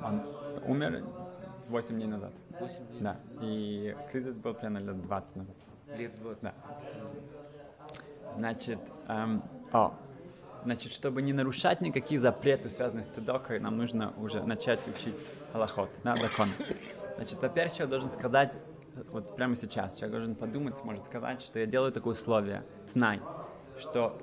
Он 0.02 0.22
умер 0.66 1.04
8 1.68 1.94
дней 1.96 2.06
назад. 2.06 2.32
8 2.60 2.86
дней? 2.88 3.00
Да. 3.00 3.16
И 3.40 3.96
кризис 4.10 4.36
был 4.36 4.54
примерно 4.54 4.78
лет 4.78 5.02
20 5.02 5.36
назад. 5.36 5.56
Лет 5.96 6.14
20? 6.20 6.42
Да. 6.42 6.54
Значит, 8.32 8.80
эм, 9.08 9.42
о, 9.72 9.94
значит, 10.64 10.92
чтобы 10.92 11.22
не 11.22 11.32
нарушать 11.32 11.80
никакие 11.80 12.18
запреты, 12.18 12.68
связанные 12.68 13.04
с 13.04 13.08
цедокой, 13.08 13.60
нам 13.60 13.76
нужно 13.76 14.12
уже 14.18 14.42
начать 14.42 14.86
учить 14.88 15.14
аллахот, 15.52 15.90
да, 16.02 16.16
закон. 16.16 16.50
Значит, 17.16 17.40
во-первых, 17.40 17.74
человек 17.74 17.90
должен 17.90 18.08
сказать, 18.08 18.58
вот 19.12 19.35
прямо 19.37 19.57
сейчас, 19.57 19.96
человек 19.96 20.16
должен 20.16 20.35
подумать, 20.35 20.83
может 20.85 21.04
сказать, 21.04 21.42
что 21.42 21.59
я 21.59 21.66
делаю 21.66 21.92
такое 21.92 22.12
условие, 22.12 22.64
знай, 22.92 23.20
что 23.78 24.20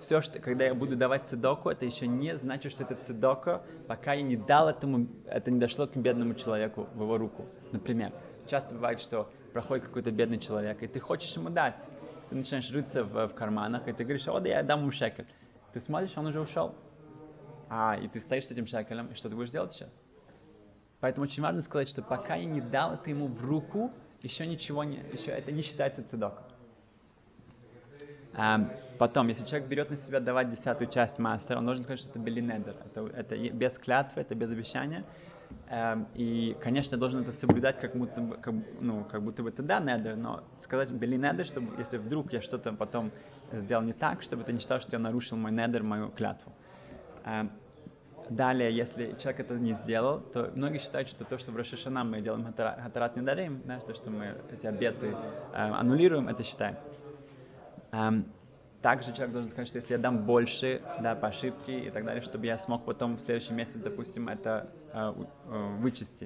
все, 0.00 0.20
что, 0.20 0.38
когда 0.38 0.64
я 0.64 0.74
буду 0.74 0.96
давать 0.96 1.26
цедоку, 1.26 1.70
это 1.70 1.84
еще 1.84 2.06
не 2.06 2.36
значит, 2.36 2.72
что 2.72 2.84
это 2.84 2.94
цедока, 2.94 3.62
пока 3.86 4.12
я 4.12 4.22
не 4.22 4.36
дал 4.36 4.68
этому, 4.68 5.08
это 5.26 5.50
не 5.50 5.58
дошло 5.58 5.86
к 5.86 5.96
бедному 5.96 6.34
человеку 6.34 6.88
в 6.94 7.02
его 7.02 7.18
руку. 7.18 7.46
Например, 7.72 8.12
часто 8.46 8.74
бывает, 8.74 9.00
что 9.00 9.30
проходит 9.52 9.86
какой-то 9.86 10.10
бедный 10.10 10.38
человек, 10.38 10.82
и 10.82 10.86
ты 10.86 11.00
хочешь 11.00 11.34
ему 11.36 11.50
дать. 11.50 11.82
Ты 12.30 12.36
начинаешь 12.36 12.70
рыться 12.70 13.04
в, 13.04 13.28
в 13.28 13.34
карманах, 13.34 13.88
и 13.88 13.92
ты 13.92 14.04
говоришь, 14.04 14.28
о, 14.28 14.38
да 14.38 14.48
я 14.48 14.62
дам 14.62 14.80
ему 14.80 14.92
шекель. 14.92 15.26
Ты 15.72 15.80
смотришь, 15.80 16.16
он 16.16 16.26
уже 16.26 16.40
ушел. 16.40 16.74
А, 17.68 17.98
и 18.00 18.06
ты 18.08 18.20
стоишь 18.20 18.46
с 18.46 18.50
этим 18.50 18.66
шекелем, 18.66 19.08
и 19.08 19.14
что 19.14 19.28
ты 19.28 19.36
будешь 19.36 19.50
делать 19.50 19.72
сейчас? 19.72 20.00
Поэтому 21.00 21.24
очень 21.24 21.42
важно 21.42 21.60
сказать, 21.62 21.88
что 21.88 22.02
пока 22.02 22.36
я 22.36 22.44
не 22.46 22.60
дал 22.60 22.94
это 22.94 23.10
ему 23.10 23.28
в 23.28 23.40
руку, 23.44 23.94
еще 24.22 24.46
ничего 24.46 24.84
не, 24.84 25.04
еще 25.12 25.30
это 25.32 25.52
не 25.52 25.62
считается 25.62 26.02
цедоком. 26.04 26.46
Ам, 28.32 28.76
потом, 28.98 29.28
если 29.28 29.44
человек 29.44 29.68
берет 29.68 29.90
на 29.90 29.96
себя 29.96 30.20
давать 30.20 30.50
десятую 30.50 30.88
часть 30.88 31.18
массы, 31.18 31.56
он 31.56 31.64
должен 31.64 31.84
сказать, 31.84 32.00
что 32.00 32.10
это 32.10 32.18
белинедер. 32.18 32.76
Это, 32.84 33.06
это 33.06 33.36
без 33.36 33.78
клятвы, 33.78 34.22
это 34.22 34.34
без 34.34 34.50
обещания. 34.50 35.06
Эм, 35.68 36.08
и, 36.14 36.56
конечно, 36.60 36.98
должен 36.98 37.22
это 37.22 37.32
соблюдать, 37.32 37.78
как 37.80 37.92
будто 37.94 38.20
бы, 38.20 38.36
как, 38.36 38.54
ну, 38.80 39.04
как 39.04 39.22
будто 39.22 39.42
бы 39.42 39.48
это 39.50 39.62
да, 39.62 39.80
недер, 39.80 40.16
но 40.16 40.44
сказать 40.60 40.90
белинедер, 40.90 41.46
чтобы 41.46 41.76
если 41.76 41.98
вдруг 41.98 42.32
я 42.32 42.42
что-то 42.42 42.72
потом 42.72 43.12
сделал 43.50 43.82
не 43.84 43.94
так, 43.94 44.22
чтобы 44.22 44.44
ты 44.44 44.52
не 44.52 44.60
считал, 44.60 44.80
что 44.80 44.96
я 44.96 45.00
нарушил 45.00 45.36
мой 45.38 45.52
недер, 45.52 45.82
мою 45.82 46.10
клятву. 46.10 46.52
Эм, 47.24 47.52
Далее, 48.30 48.74
если 48.76 49.14
человек 49.14 49.40
это 49.40 49.54
не 49.54 49.72
сделал, 49.72 50.20
то 50.32 50.52
многие 50.54 50.78
считают, 50.78 51.08
что 51.08 51.24
то, 51.24 51.38
что 51.38 51.50
в 51.50 51.56
Рошашана 51.56 52.04
мы 52.04 52.20
делаем 52.20 52.44
хатара- 52.44 52.80
хатарат 52.82 53.16
не 53.16 53.22
дарим, 53.22 53.62
да, 53.64 53.80
то, 53.80 53.94
что 53.94 54.10
мы 54.10 54.36
эти 54.50 54.66
обеты 54.66 55.06
э, 55.06 55.56
аннулируем, 55.56 56.28
это 56.28 56.42
считается. 56.42 56.90
Эм, 57.92 58.26
также 58.82 59.12
человек 59.14 59.32
должен 59.32 59.50
сказать, 59.50 59.68
что 59.68 59.78
если 59.78 59.94
я 59.94 59.98
дам 59.98 60.26
больше, 60.26 60.82
да, 60.98 61.14
по 61.14 61.28
ошибке 61.28 61.86
и 61.86 61.90
так 61.90 62.04
далее, 62.04 62.22
чтобы 62.22 62.46
я 62.46 62.58
смог 62.58 62.84
потом 62.84 63.16
в 63.16 63.20
следующем 63.20 63.56
месяце, 63.56 63.78
допустим, 63.78 64.28
это 64.28 64.70
э, 64.92 65.12
э, 65.46 65.76
вычесть. 65.78 66.24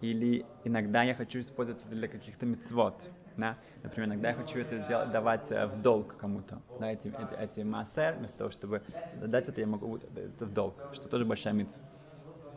Или 0.00 0.46
иногда 0.64 1.02
я 1.02 1.14
хочу 1.14 1.40
использовать 1.40 1.84
это 1.84 1.94
для 1.94 2.08
каких-то 2.08 2.46
мецвод. 2.46 2.94
Да? 3.40 3.58
Например, 3.82 4.08
иногда 4.08 4.28
я 4.28 4.34
хочу 4.34 4.58
это 4.60 4.78
сделать, 4.78 5.10
давать 5.10 5.50
э, 5.50 5.66
в 5.66 5.80
долг 5.80 6.16
кому-то. 6.16 6.60
Да, 6.78 6.92
эти, 6.92 7.08
эти, 7.08 7.34
эти 7.34 7.60
массер, 7.60 8.14
вместо 8.18 8.38
того, 8.38 8.50
чтобы 8.50 8.82
дать 9.12 9.48
это, 9.48 9.60
я 9.60 9.66
могу 9.66 9.96
это 9.96 10.44
в 10.44 10.52
долг, 10.52 10.74
что 10.92 11.08
тоже 11.08 11.24
большая 11.24 11.54
митцва. 11.54 11.82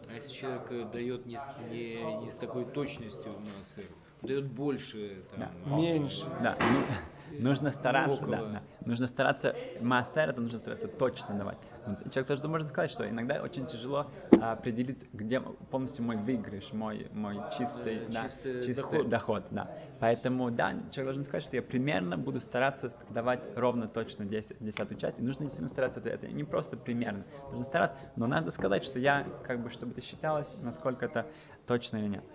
А 0.08 0.14
если 0.16 0.34
человек 0.34 0.72
э, 0.72 0.84
дает 0.84 1.26
не 1.26 1.38
с, 1.38 1.48
не, 1.58 2.16
не 2.16 2.30
с 2.32 2.38
такой 2.38 2.66
точностью 2.66 3.40
на 3.40 3.64
сыр, 3.64 3.88
дает 4.22 4.46
больше, 4.46 5.24
там, 5.32 5.40
Да. 5.66 5.78
Меньше. 5.78 6.28
Да, 6.40 6.58
нужно 7.38 7.72
стараться, 7.72 8.26
да, 8.28 8.44
да. 8.52 8.64
Нужно 8.86 9.08
стараться, 9.08 9.60
массер, 9.80 10.30
это 10.30 10.42
нужно 10.42 10.60
стараться 10.60 10.88
точно 10.88 11.36
давать. 11.36 11.60
Ну, 11.86 11.98
Человек 12.10 12.28
тоже 12.28 12.48
можно 12.48 12.68
сказать, 12.68 12.92
что 12.92 13.08
иногда 13.10 13.42
очень 13.42 13.68
тяжело 13.68 14.12
а, 14.38 14.54
определить, 14.54 15.06
где 15.14 15.40
полностью 15.42 16.06
мой 16.06 16.18
выигрыш, 16.18 16.72
мой, 16.74 17.08
мой 17.12 17.46
чистый, 17.50 18.06
да, 18.08 18.32
чистый 18.60 19.04
доход. 19.04 19.10
доход. 19.10 19.48
да. 19.52 19.72
Поэтому, 20.00 20.52
да, 20.52 20.72
человек 20.92 21.06
должен 21.06 21.24
сказать, 21.24 21.44
что 21.44 21.56
я 21.56 21.62
примерно 21.62 22.18
буду 22.18 22.40
стараться 22.40 22.92
давать 23.10 23.48
ровно 23.56 23.88
точно 23.88 24.26
10, 24.26 24.58
десятую 24.60 24.98
часть. 24.98 25.20
И 25.20 25.24
нужно 25.24 25.46
действительно 25.46 25.70
стараться, 25.70 26.00
это, 26.00 26.10
это 26.10 26.28
не 26.32 26.44
просто 26.44 26.78
примерно, 26.78 27.26
нужно 27.50 27.66
стараться, 27.66 27.98
но 28.16 28.28
надо 28.28 28.52
сказать, 28.52 28.84
что 28.84 29.00
я, 29.00 29.34
как 29.42 29.62
бы, 29.62 29.70
чтобы 29.70 29.92
это 29.94 30.02
считалось, 30.02 30.56
насколько 30.58 31.06
это 31.06 31.30
точно 31.66 31.98
или 31.98 32.08
нет. 32.08 32.26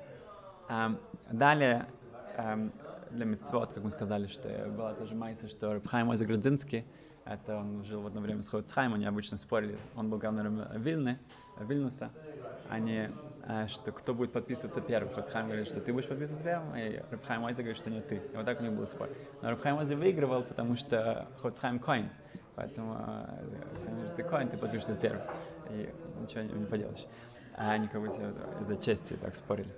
Далее, 1.31 1.93
для 3.11 3.25
мецвод, 3.25 3.73
как 3.73 3.83
мы 3.83 3.91
сказали, 3.91 4.27
что 4.27 4.67
была 4.71 4.95
тоже 4.95 5.15
майса, 5.15 5.49
что 5.49 5.73
Рабхайм 5.75 6.11
Ойза 6.11 6.25
Грудзинский, 6.27 6.85
это 7.25 7.57
он 7.57 7.85
жил 7.85 8.03
в 8.03 8.07
одно 8.07 8.21
время 8.21 8.43
с 8.43 8.49
Хоцхайм, 8.49 8.95
они 8.95 9.05
обычно 9.05 9.39
спорили, 9.39 9.79
он 9.95 10.11
был 10.11 10.19
главным 10.19 10.63
Вильны, 10.81 11.19
Вильнуса, 11.57 12.11
они, 12.69 13.09
э, 13.43 13.67
что 13.69 13.93
кто 13.93 14.15
будет 14.15 14.33
подписываться 14.33 14.81
первым. 14.81 15.13
Хоцхайм 15.13 15.47
говорит, 15.47 15.67
что 15.69 15.81
ты 15.81 15.93
будешь 15.93 16.09
подписываться 16.09 16.45
первым, 16.45 16.75
и 16.77 17.03
Рабхайм 17.11 17.45
Ойза 17.45 17.63
говорит, 17.63 17.79
что 17.79 17.91
не 17.91 18.03
ты. 18.03 18.17
И 18.33 18.37
вот 18.37 18.45
так 18.47 18.61
у 18.61 18.63
них 18.63 18.73
был 18.73 18.87
спор. 18.87 19.11
Но 19.41 19.51
Рабхайм 19.51 19.79
Ойза 19.79 19.97
выигрывал, 19.97 20.45
потому 20.45 20.77
что 20.77 21.29
Хоцхайм 21.41 21.79
Коин, 21.81 22.11
поэтому 22.55 22.97
э, 22.99 24.11
ты 24.17 24.23
Коин, 24.23 24.49
ты 24.49 24.59
подпишешься 24.59 24.97
первым. 24.97 25.23
И 25.71 25.95
ничего 26.15 26.43
не, 26.43 26.67
поделаешь. 26.67 27.07
А 27.53 27.73
они 27.73 27.89
как 27.89 28.01
бы 28.01 28.09
из-за 28.09 28.77
чести 28.77 29.17
так 29.17 29.35
спорили. 29.37 29.75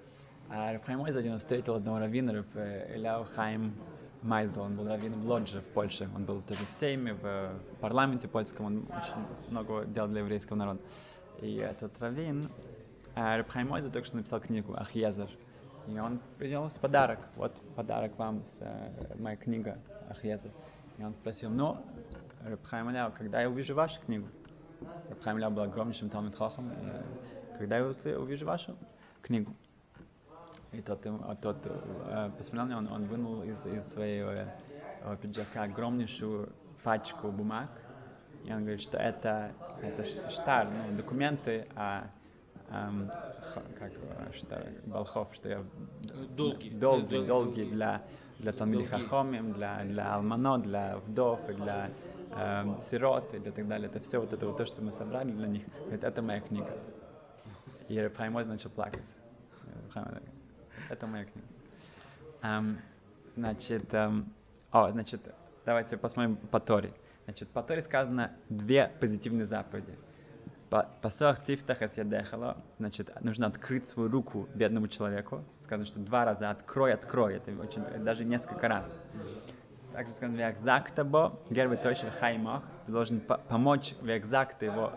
А 0.52 0.72
Рабхайм 0.72 1.00
Ойза 1.00 1.20
один 1.20 1.34
раз 1.34 1.42
встретил 1.42 1.76
одного 1.76 2.00
раввина, 2.00 2.44
э, 2.54 2.96
Эляу 2.96 3.24
Хайм 3.36 3.72
Майзел, 4.20 4.62
он 4.62 4.76
был 4.76 4.88
раввином 4.88 5.20
в 5.20 5.28
Лодже 5.28 5.60
в 5.60 5.64
Польше, 5.66 6.08
он 6.12 6.24
был 6.24 6.42
тоже 6.42 6.64
в 6.66 6.70
Сейме, 6.70 7.14
в 7.14 7.24
э, 7.24 7.50
парламенте 7.80 8.26
польском, 8.26 8.66
он 8.66 8.78
очень 8.78 9.28
много 9.48 9.84
делал 9.84 10.08
для 10.08 10.22
еврейского 10.22 10.56
народа. 10.56 10.80
И 11.40 11.54
этот 11.54 12.00
раввин, 12.02 12.50
э, 13.14 13.36
Рабхайм 13.36 13.70
Ойза 13.70 13.92
только 13.92 14.08
что 14.08 14.16
написал 14.16 14.40
книгу 14.40 14.74
Ахьезер, 14.74 15.30
и 15.86 15.96
он 16.00 16.18
принес 16.36 16.76
подарок, 16.78 17.20
вот 17.36 17.52
подарок 17.76 18.18
вам, 18.18 18.44
с, 18.44 18.56
э, 18.58 19.14
моя 19.20 19.36
книга 19.36 19.78
Ахьезер. 20.08 20.50
И 20.98 21.04
он 21.04 21.14
спросил, 21.14 21.50
ну, 21.50 21.76
Рабхайм 22.44 22.90
Эляу, 22.90 23.12
когда 23.12 23.40
я 23.40 23.48
увижу 23.48 23.76
вашу 23.76 24.00
книгу? 24.00 24.26
Рабхайм 25.10 25.38
Эляу 25.38 25.52
был 25.52 25.62
огромнейшим 25.62 26.10
Талмит 26.10 26.34
Хохом, 26.34 26.72
когда 27.56 27.76
я 27.76 27.84
увижу 28.18 28.46
вашу 28.46 28.76
книгу? 29.22 29.54
И 30.72 30.80
тот, 30.82 31.04
а 31.04 31.34
тот 31.34 31.56
э, 31.64 32.30
посмотрел 32.36 32.66
на 32.66 32.70
него, 32.70 32.94
он, 32.94 33.02
он 33.02 33.08
вынул 33.08 33.42
из, 33.42 33.66
из 33.66 33.92
своего 33.92 34.30
э, 34.30 34.46
э, 35.02 35.16
пиджака 35.20 35.64
огромнейшую 35.64 36.48
пачку 36.84 37.30
бумаг. 37.32 37.68
И 38.44 38.52
он 38.52 38.60
говорит, 38.60 38.80
что 38.80 38.96
это, 38.96 39.52
это 39.82 40.04
штар, 40.30 40.68
ну, 40.68 40.96
документы 40.96 41.66
о 41.74 42.02
эм, 42.70 43.10
как 43.78 43.90
э, 44.00 44.32
штар, 44.32 44.64
Балхов, 44.86 45.34
что 45.34 45.48
я 45.48 45.64
Долгий. 46.36 46.70
долгий, 46.70 47.16
Дол- 47.16 47.26
долгий 47.26 47.64
для 47.64 48.02
для 48.38 48.52
Талмиди. 48.52 48.84
Хахомим, 48.84 49.52
для 49.52 49.84
для 49.84 50.14
Алмано, 50.14 50.58
для 50.58 50.96
вдов 50.98 51.40
и 51.50 51.52
для 51.52 51.90
эм, 52.36 52.78
сирот 52.80 53.34
и 53.34 53.38
для 53.38 53.52
так 53.52 53.66
далее. 53.68 53.88
Это 53.88 54.00
все 54.00 54.18
вот 54.18 54.32
это 54.32 54.46
вот 54.46 54.56
то, 54.56 54.64
что 54.64 54.82
мы 54.82 54.92
собрали 54.92 55.32
для 55.32 55.46
них. 55.48 55.64
Говорит, 55.84 56.04
это 56.04 56.22
моя 56.22 56.40
книга. 56.40 56.72
И 57.88 57.98
Рабхайм 57.98 58.36
Ойз 58.36 58.46
начал 58.46 58.70
плакать. 58.70 59.04
Это 60.90 61.06
моя 61.06 61.24
книга. 61.24 61.46
Ам, 62.42 62.78
значит, 63.28 63.94
ам, 63.94 64.26
о, 64.72 64.90
значит, 64.90 65.20
давайте 65.64 65.96
посмотрим 65.96 66.36
по 66.36 66.58
Торе. 66.58 66.92
Значит, 67.26 67.48
по 67.50 67.62
Торе 67.62 67.80
сказано 67.80 68.32
две 68.48 68.90
позитивные 69.00 69.46
заповеди. 69.46 69.96
По- 70.68 70.88
Пасах 71.00 71.44
тифтах 71.44 71.80
эсядехало, 71.82 72.56
значит, 72.78 73.10
нужно 73.22 73.46
открыть 73.46 73.86
свою 73.86 74.10
руку 74.10 74.48
бедному 74.54 74.88
человеку. 74.88 75.44
Сказано, 75.60 75.86
что 75.86 76.00
два 76.00 76.24
раза 76.24 76.50
открой, 76.50 76.92
открой. 76.92 77.36
Это 77.36 77.52
очень, 77.52 77.84
даже 78.02 78.24
несколько 78.24 78.66
раз. 78.66 78.98
Также 79.92 80.12
сказано, 80.12 80.36
векзактабо, 80.36 81.38
гербы 81.50 81.76
точно 81.76 82.10
хаймах. 82.12 82.62
Ты 82.86 82.92
должен 82.92 83.20
по- 83.20 83.38
помочь 83.38 83.94
векзакта 84.00 84.64
его, 84.66 84.92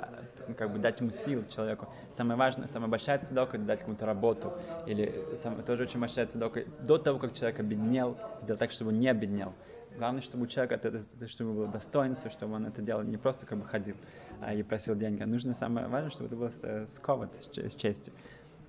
э, 0.47 0.53
как 0.53 0.71
бы 0.71 0.77
дать 0.77 0.99
ему 0.99 1.09
сил 1.09 1.43
человеку. 1.47 1.87
Самое 2.11 2.37
важное, 2.37 2.67
самая 2.67 2.89
большая 2.89 3.17
цедока 3.17 3.57
это 3.57 3.65
дать 3.65 3.81
кому-то 3.81 4.05
работу. 4.05 4.53
Или 4.85 5.35
сам- 5.35 5.61
тоже 5.63 5.83
очень 5.83 5.99
большая 5.99 6.27
цедока 6.27 6.63
до 6.81 6.99
того, 6.99 7.17
как 7.17 7.33
человек 7.33 7.59
обеднел, 7.59 8.17
сделать 8.43 8.59
так, 8.59 8.71
чтобы 8.71 8.91
он 8.91 8.99
не 8.99 9.07
обеднел. 9.07 9.53
Главное, 9.97 10.21
чтобы 10.21 10.43
у 10.43 10.47
человека 10.47 10.75
это, 10.75 10.89
это- 10.89 11.27
чтобы 11.27 11.53
было 11.53 11.67
достоинство, 11.67 12.29
чтобы 12.29 12.53
он 12.53 12.67
это 12.67 12.81
делал 12.83 13.01
не 13.03 13.17
просто 13.17 13.45
как 13.47 13.57
бы 13.57 13.65
ходил 13.65 13.95
а, 14.41 14.53
и 14.53 14.61
просил 14.61 14.95
деньги. 14.95 15.23
А 15.23 15.25
нужно 15.25 15.53
самое 15.55 15.87
важное, 15.87 16.11
чтобы 16.11 16.27
это 16.27 16.35
было 16.35 16.49
с, 16.49 16.63
э, 16.63 16.85
с, 16.87 17.47
че- 17.47 17.69
с 17.69 17.75
честью. 17.75 18.13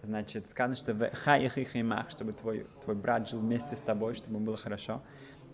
Значит, 0.02 0.50
сказано, 0.50 0.76
что 0.76 0.92
в 0.92 1.10
хаях 1.14 1.56
и 1.56 1.64
хаймах, 1.64 2.10
чтобы 2.10 2.32
твой, 2.32 2.66
твой 2.82 2.94
брат 2.94 3.26
жил 3.28 3.40
вместе 3.40 3.74
с 3.74 3.80
тобой, 3.80 4.14
чтобы 4.14 4.36
ему 4.36 4.44
было 4.46 4.56
хорошо. 4.58 5.00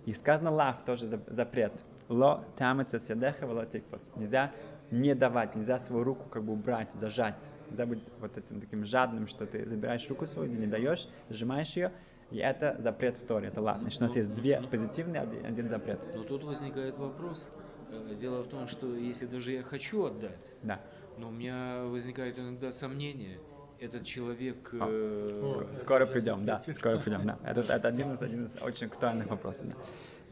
И 0.07 0.13
сказано 0.15 0.51
лав, 0.51 0.85
тоже 0.85 1.07
за- 1.07 1.21
запрет. 1.27 1.73
Ло 2.09 2.45
тамец 2.57 2.91
седеха 3.03 3.47
вело 3.47 3.65
тикпац. 3.65 4.11
Нельзя 4.17 4.53
не 4.91 5.15
давать, 5.15 5.55
нельзя 5.55 5.79
свою 5.79 6.03
руку 6.05 6.29
как 6.29 6.43
бы 6.43 6.53
убрать, 6.53 6.93
зажать. 6.95 7.37
Нельзя 7.69 7.87
быть 7.87 8.03
вот 8.19 8.37
этим 8.37 8.61
таким 8.61 8.85
жадным, 8.85 9.29
что 9.29 9.47
ты 9.47 9.65
забираешь 9.69 10.09
руку 10.09 10.27
свою, 10.27 10.51
не 10.51 10.67
даешь, 10.67 11.07
сжимаешь 11.29 11.77
ее, 11.77 11.93
и 12.33 12.39
это 12.39 12.75
запрет 12.81 13.17
в 13.19 13.27
Торе, 13.27 13.49
это 13.49 13.61
лав. 13.61 13.79
Значит, 13.81 14.01
у 14.01 14.05
нас 14.05 14.17
есть 14.17 14.35
две 14.35 14.61
позитивные, 14.63 15.23
один, 15.23 15.69
запрет. 15.69 16.01
Но 16.17 16.25
тут 16.25 16.43
возникает 16.45 16.99
вопрос. 16.99 17.49
Э, 17.93 18.15
Дело 18.21 18.43
в 18.43 18.49
том, 18.49 18.67
что 18.67 18.95
если 18.97 19.27
даже 19.27 19.53
я 19.53 19.63
хочу 19.63 20.05
отдать, 20.05 20.45
Да. 20.63 20.81
но 21.19 21.29
у 21.29 21.31
меня 21.31 21.85
возникает 21.85 22.39
иногда 22.39 22.73
сомнение, 22.73 23.39
этот 23.81 24.05
человек... 24.05 24.71
А, 24.75 24.87
э, 24.89 25.43
Ск- 25.45 25.75
Скоро 25.75 26.07
придем, 26.07 26.45
да, 26.45 26.61
скоро 26.61 26.99
придем, 26.99 27.27
да. 27.27 27.39
Это, 27.45 27.61
это 27.61 27.89
один, 27.89 28.13
из, 28.13 28.23
один 28.23 28.45
из 28.45 28.57
очень 28.63 28.87
актуальных 28.87 29.29
вопросов. 29.29 29.69
да. 29.69 29.75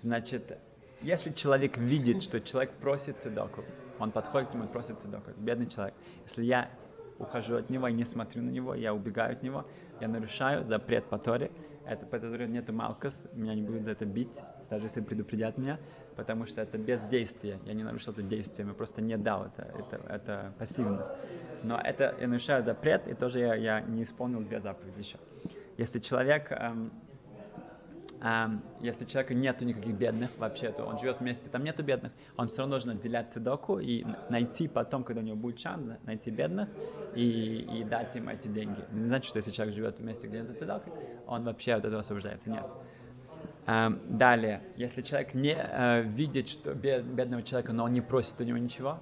Значит, 0.02 0.58
если 1.00 1.32
человек 1.32 1.78
видит, 1.78 2.22
что 2.22 2.40
человек 2.40 2.72
просит 2.74 3.20
цедоку, 3.20 3.64
он 3.98 4.12
подходит 4.12 4.50
к 4.50 4.54
нему 4.54 4.64
и 4.64 4.68
просит 4.68 5.00
цедоку, 5.00 5.30
бедный 5.36 5.66
человек. 5.66 5.94
Если 6.24 6.44
я 6.44 6.70
ухожу 7.18 7.56
от 7.56 7.70
него 7.70 7.88
и 7.88 7.92
не 7.92 8.04
смотрю 8.04 8.42
на 8.42 8.50
него, 8.50 8.74
я 8.74 8.94
убегаю 8.94 9.32
от 9.32 9.42
него, 9.42 9.64
я 10.00 10.08
нарушаю 10.08 10.62
запрет 10.62 11.04
по 11.06 11.18
Торе, 11.18 11.50
это 11.84 12.06
по 12.06 12.20
Торе 12.20 12.46
нету 12.46 12.72
малкос, 12.72 13.24
меня 13.32 13.54
не 13.54 13.62
будут 13.62 13.84
за 13.84 13.92
это 13.92 14.04
бить, 14.04 14.38
даже 14.68 14.86
если 14.86 15.00
предупредят 15.00 15.56
меня, 15.58 15.80
потому 16.14 16.46
что 16.46 16.60
это 16.62 16.78
без 16.78 17.02
действия, 17.02 17.60
я 17.64 17.74
не 17.74 17.84
нарушил 17.84 18.12
это 18.12 18.22
действием, 18.22 18.68
я 18.68 18.74
просто 18.74 19.00
не 19.02 19.16
дал 19.16 19.46
это, 19.46 19.62
это, 19.62 19.96
это 20.08 20.54
пассивно. 20.58 21.06
Но 21.62 21.80
это 21.82 22.14
я 22.18 22.28
нарушаю 22.28 22.62
запрет, 22.62 23.08
и 23.08 23.14
тоже 23.14 23.40
я, 23.40 23.54
я 23.54 23.80
не 23.80 24.02
исполнил 24.02 24.42
две 24.42 24.60
заповеди 24.60 25.00
еще. 25.00 25.18
Если 25.76 26.00
человек, 26.00 26.52
эм, 26.52 26.92
эм, 28.20 28.64
если 28.78 29.04
человека 29.04 29.34
нету 29.34 29.64
никаких 29.64 29.94
бедных 29.96 30.36
вообще, 30.38 30.72
то 30.72 30.84
он 30.84 30.98
живет 30.98 31.20
вместе, 31.20 31.50
там 31.50 31.64
нету 31.64 31.82
бедных, 31.82 32.12
он 32.36 32.48
все 32.48 32.58
равно 32.62 32.72
должен 32.72 32.90
отделять 32.92 33.32
цедоку 33.32 33.78
и 33.78 34.04
найти 34.28 34.68
потом, 34.68 35.04
когда 35.04 35.20
у 35.20 35.24
него 35.24 35.36
будет 35.36 35.58
шанс, 35.60 35.98
найти 36.02 36.30
бедных 36.30 36.68
и, 37.12 37.80
и 37.80 37.84
дать 37.84 38.14
им 38.16 38.28
эти 38.28 38.48
деньги. 38.48 38.86
Не 38.90 39.06
значит, 39.06 39.28
что 39.28 39.38
если 39.38 39.50
человек 39.52 39.74
живет 39.74 39.98
вместе, 39.98 40.26
где 40.28 40.44
за 40.44 40.54
цедокой, 40.54 40.94
он 41.26 41.44
вообще 41.44 41.72
от 41.74 41.84
этого 41.84 42.00
освобождается. 42.00 42.50
Нет. 42.50 42.66
Эм, 43.68 44.00
далее, 44.08 44.62
если 44.76 45.02
человек 45.02 45.34
не 45.34 45.54
э, 45.54 46.00
видит, 46.00 46.48
что 46.48 46.72
бе- 46.72 47.02
бедного 47.02 47.42
человека, 47.42 47.74
но 47.74 47.84
он 47.84 47.92
не 47.92 48.00
просит 48.00 48.40
у 48.40 48.44
него 48.44 48.56
ничего, 48.56 48.98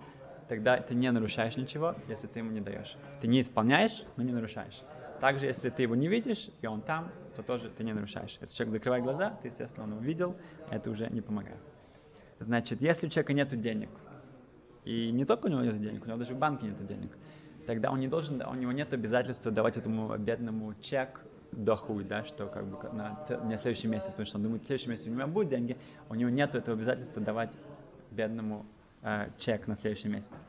тогда 0.49 0.77
ты 0.79 0.97
не 0.97 1.09
нарушаешь 1.13 1.57
ничего, 1.57 1.95
если 2.09 2.27
ты 2.27 2.41
ему 2.41 2.51
не 2.51 2.61
даешь. 2.61 2.97
Ты 3.21 3.29
не 3.29 3.41
исполняешь, 3.41 4.03
но 4.17 4.25
не 4.25 4.33
нарушаешь. 4.33 4.83
Также, 5.21 5.47
если 5.47 5.71
ты 5.71 5.83
его 5.83 5.95
не 5.95 6.09
видишь, 6.09 6.51
и 6.63 6.67
он 6.67 6.83
там, 6.83 7.13
то 7.37 7.45
тоже 7.45 7.71
ты 7.71 7.85
не 7.85 7.93
нарушаешь. 7.93 8.39
Если 8.41 8.57
человек 8.57 8.73
закрывает 8.73 9.05
глаза, 9.05 9.39
ты, 9.41 9.47
естественно, 9.47 9.85
он 9.85 9.93
увидел, 9.93 10.37
это 10.69 10.91
уже 10.91 11.09
не 11.11 11.21
помогает. 11.21 11.61
Значит, 12.41 12.83
если 12.83 13.07
у 13.07 13.11
человека 13.11 13.35
нет 13.35 13.61
денег, 13.61 13.91
и 14.85 15.13
не 15.13 15.25
только 15.25 15.47
у 15.47 15.49
него 15.49 15.61
нет 15.61 15.81
денег, 15.81 16.05
у 16.05 16.09
него 16.09 16.19
даже 16.19 16.35
в 16.35 16.39
банке 16.39 16.67
нет 16.67 16.85
денег, 16.85 17.17
тогда 17.67 17.93
он 17.93 18.01
не 18.01 18.09
должен, 18.09 18.43
у 18.43 18.55
него 18.55 18.73
нет 18.73 18.93
обязательства 18.93 19.53
давать 19.53 19.77
этому 19.77 20.17
бедному 20.19 20.75
чек 20.81 21.21
до 21.57 21.75
хуй, 21.75 22.05
да, 22.05 22.25
что 22.25 22.47
как 22.47 22.67
бы 22.67 22.77
на, 22.93 23.19
на 23.43 23.59
следующий 23.59 23.89
месяц, 23.89 24.07
потому 24.11 24.27
что 24.27 24.37
он 24.37 24.45
думает, 24.45 24.63
в 24.63 24.67
следующем 24.67 24.91
месяце 24.91 25.11
у 25.11 25.15
него 25.15 25.27
будут 25.27 25.49
деньги, 25.49 25.77
у 26.09 26.15
него 26.15 26.31
нет 26.31 26.55
этого 26.55 26.77
обязательства 26.77 27.23
давать 27.23 27.53
бедному 28.11 28.67
э, 29.03 29.29
чек 29.39 29.67
на 29.67 29.77
следующий 29.77 30.09
месяц. 30.09 30.47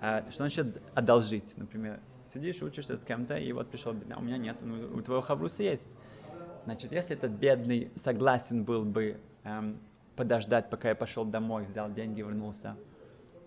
А 0.00 0.22
что 0.30 0.44
значит 0.44 0.80
одолжить? 0.94 1.56
Например, 1.56 1.98
сидишь, 2.26 2.62
учишься 2.62 2.96
с 2.96 3.04
кем-то, 3.04 3.36
и 3.36 3.52
вот 3.52 3.70
пришел, 3.70 3.92
бедный, 3.92 4.16
а 4.16 4.18
у 4.18 4.22
меня 4.22 4.36
нет, 4.36 4.56
ну, 4.60 4.96
у 4.96 5.00
твоего 5.00 5.22
хавруса 5.22 5.62
есть. 5.62 5.88
Значит, 6.64 6.92
если 6.92 7.16
этот 7.16 7.32
бедный 7.32 7.90
согласен 7.96 8.64
был 8.64 8.84
бы 8.84 9.18
эм, 9.44 9.78
подождать, 10.14 10.68
пока 10.68 10.90
я 10.90 10.94
пошел 10.94 11.24
домой, 11.24 11.64
взял 11.64 11.90
деньги, 11.90 12.20
вернулся, 12.20 12.76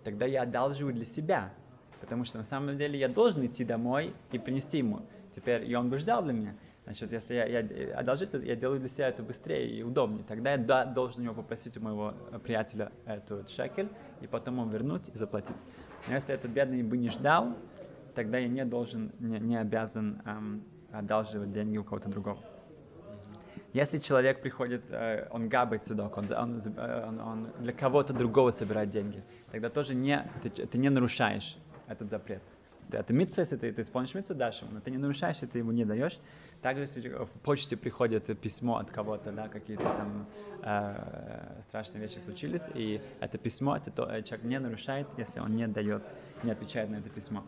тогда 0.03 0.25
я 0.25 0.41
одалживаю 0.41 0.93
для 0.93 1.05
себя. 1.05 1.53
Потому 2.01 2.25
что 2.25 2.39
на 2.39 2.43
самом 2.43 2.77
деле 2.77 2.99
я 2.99 3.07
должен 3.07 3.45
идти 3.45 3.63
домой 3.63 4.13
и 4.31 4.37
принести 4.37 4.79
ему. 4.79 5.03
Теперь, 5.35 5.69
и 5.69 5.73
он 5.73 5.89
бы 5.89 5.97
ждал 5.99 6.21
для 6.21 6.33
меня. 6.33 6.55
Значит, 6.85 7.13
если 7.13 7.35
я, 7.35 7.45
я 7.45 7.97
одолжить, 7.97 8.31
то 8.31 8.37
я 8.39 8.55
делаю 8.55 8.79
для 8.79 8.89
себя 8.89 9.07
это 9.07 9.23
быстрее 9.23 9.69
и 9.69 9.83
удобнее. 9.83 10.23
Тогда 10.27 10.51
я 10.51 10.57
да, 10.57 10.83
должен 10.83 11.23
его 11.23 11.33
попросить 11.33 11.77
у 11.77 11.81
моего 11.81 12.13
приятеля 12.43 12.91
эту 13.05 13.45
шекель, 13.47 13.87
и 14.19 14.27
потом 14.27 14.59
ему 14.59 14.69
вернуть 14.69 15.03
и 15.13 15.17
заплатить. 15.17 15.55
Но 16.07 16.15
если 16.15 16.35
этот 16.35 16.51
бедный 16.51 16.83
бы 16.83 16.97
не 16.97 17.09
ждал, 17.09 17.55
тогда 18.15 18.37
я 18.37 18.49
не 18.49 18.65
должен, 18.65 19.11
не, 19.19 19.39
не 19.39 19.55
обязан 19.55 20.21
эм, 20.25 20.63
одалживать 20.91 21.53
деньги 21.53 21.77
у 21.77 21.85
кого-то 21.85 22.09
другого. 22.09 22.39
Если 23.71 23.97
человек 23.97 24.41
приходит, 24.41 24.83
э, 24.91 25.27
он 25.31 25.49
габает 25.49 25.85
цедок, 25.85 26.17
он, 26.17 26.31
он, 26.31 26.61
э, 26.63 27.05
он, 27.07 27.19
он 27.19 27.47
для 27.59 27.73
кого-то 27.73 28.13
другого 28.13 28.51
собирает 28.51 28.91
деньги, 28.91 29.23
тогда 29.51 29.69
тоже 29.69 29.95
не, 29.95 30.29
ты, 30.43 30.49
ты 30.49 30.77
не 30.77 30.89
нарушаешь 30.89 31.57
этот 31.87 32.09
запрет. 32.09 32.43
Это 32.91 33.13
митца, 33.13 33.41
если 33.41 33.55
ты, 33.55 33.71
ты 33.71 33.81
исполнишь 33.81 34.13
митцу, 34.13 34.35
дашь 34.35 34.61
ему, 34.61 34.73
но 34.73 34.79
ты 34.79 34.91
не 34.91 34.97
нарушаешь, 34.97 35.37
если 35.37 35.47
ты 35.47 35.59
ему 35.59 35.71
не 35.71 35.85
даешь. 35.85 36.19
Также, 36.63 36.83
если 36.83 37.09
в 37.09 37.29
почте 37.43 37.75
приходит 37.75 38.39
письмо 38.39 38.77
от 38.77 38.89
кого-то, 38.89 39.33
да, 39.33 39.49
какие-то 39.49 39.83
там 39.83 40.25
э, 40.61 41.61
страшные 41.61 42.01
вещи 42.01 42.19
случились, 42.19 42.63
и 42.73 43.01
это 43.19 43.37
письмо, 43.37 43.75
это 43.75 43.91
то, 43.91 44.05
человек 44.21 44.45
не 44.45 44.59
нарушает, 44.59 45.05
если 45.17 45.41
он 45.41 45.57
не 45.57 45.67
дает, 45.67 46.01
не 46.41 46.51
отвечает 46.51 46.89
на 46.89 46.95
это 46.95 47.09
письмо. 47.09 47.43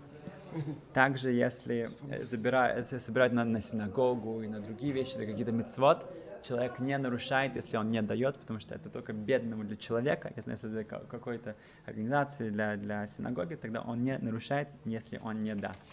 Также, 0.94 1.32
если 1.32 1.88
забирают, 2.24 2.78
если 2.80 2.98
собирают 2.98 3.32
на, 3.32 3.46
на 3.46 3.62
синагогу 3.62 4.42
и 4.42 4.50
на 4.50 4.60
другие 4.60 4.92
вещи, 4.92 5.16
или 5.16 5.26
какие-то 5.26 5.54
мецвод, 5.54 6.06
человек 6.44 6.80
не 6.80 6.98
нарушает, 6.98 7.56
если 7.56 7.78
он 7.78 7.92
не 7.92 8.02
дает, 8.02 8.36
потому 8.36 8.60
что 8.60 8.76
это 8.76 8.90
только 8.90 9.14
бедному 9.14 9.64
для 9.64 9.78
человека. 9.78 10.34
Если 10.36 10.54
это 10.54 10.68
для 10.68 10.84
какой-то 10.84 11.56
организации, 11.86 12.50
для, 12.50 12.76
для 12.76 13.08
синагоги, 13.08 13.56
тогда 13.56 13.80
он 13.80 14.04
не 14.04 14.18
нарушает, 14.18 14.68
если 14.84 15.20
он 15.24 15.42
не 15.42 15.56
даст. 15.56 15.90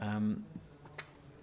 Um, 0.00 0.42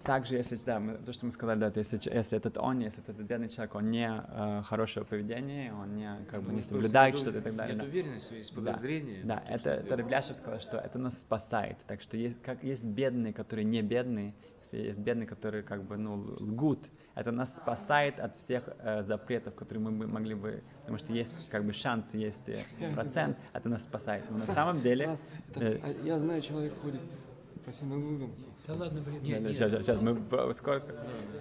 также, 0.02 0.36
если, 0.36 0.56
да, 0.64 0.80
мы, 0.80 0.94
то, 0.98 1.12
что 1.12 1.26
мы 1.26 1.32
сказали, 1.32 1.58
да, 1.60 1.70
то 1.70 1.78
если, 1.78 2.00
если 2.12 2.36
этот 2.36 2.58
он, 2.58 2.80
если 2.80 3.02
этот 3.02 3.16
бедный 3.16 3.48
человек, 3.48 3.74
он 3.74 3.90
не 3.90 4.08
э, 4.08 4.62
хорошего 4.64 5.04
поведения, 5.04 5.72
он 5.72 5.96
не, 5.96 6.10
как 6.30 6.42
бы, 6.42 6.50
Ну, 6.50 6.56
не 6.56 6.62
соблюдает 6.62 7.18
что-то 7.18 7.38
и 7.38 7.40
так 7.42 7.56
далее. 7.56 7.74
Нет 7.74 7.84
да. 7.84 7.90
уверенности, 7.90 8.34
есть 8.34 8.54
подозрение. 8.54 9.22
Да, 9.24 9.36
да 9.36 9.54
это, 9.54 9.70
это 9.70 9.96
Рабляшев 9.96 10.36
сказал, 10.36 10.60
что 10.60 10.78
это 10.78 10.98
нас 10.98 11.20
спасает. 11.20 11.78
Так 11.86 12.02
что 12.02 12.16
есть, 12.16 12.40
как 12.42 12.62
есть 12.62 12.84
бедные, 12.84 13.32
которые 13.32 13.64
не 13.64 13.82
бедные, 13.82 14.34
если 14.62 14.78
есть 14.78 15.00
бедные, 15.00 15.26
которые 15.26 15.62
как 15.62 15.84
бы, 15.84 15.96
ну, 15.96 16.36
лгут, 16.40 16.88
это 17.14 17.30
нас 17.32 17.56
спасает 17.56 18.18
от 18.20 18.36
всех 18.36 18.68
э, 18.78 19.02
запретов, 19.02 19.54
которые 19.54 19.84
мы 19.84 19.92
бы 19.92 20.06
могли 20.06 20.34
бы, 20.34 20.62
потому 20.80 20.98
что 20.98 21.12
есть 21.12 21.48
как 21.48 21.64
бы 21.64 21.72
шанс, 21.72 22.06
есть 22.12 22.48
э, 22.48 22.62
процент, 22.94 23.38
это 23.52 23.68
нас 23.68 23.82
спасает. 23.82 24.24
Но 24.30 24.38
на 24.38 24.46
самом 24.46 24.80
деле, 24.82 25.16
э, 25.56 25.78
а 25.82 26.04
я 26.04 26.18
знаю, 26.18 26.40
человек 26.40 26.74
ходит 26.82 27.00
по 27.64 27.72
синагогам. 27.72 28.32
Да 28.66 28.74
ладно, 28.74 29.00
блин. 29.00 29.22
Нет, 29.22 29.42
да, 29.42 29.48
нет. 29.48 29.56
сейчас, 29.56 29.70
сейчас, 29.72 29.86
сейчас, 29.86 30.02
мы 30.02 30.14
скоро, 30.54 30.78
скоро. 30.80 30.96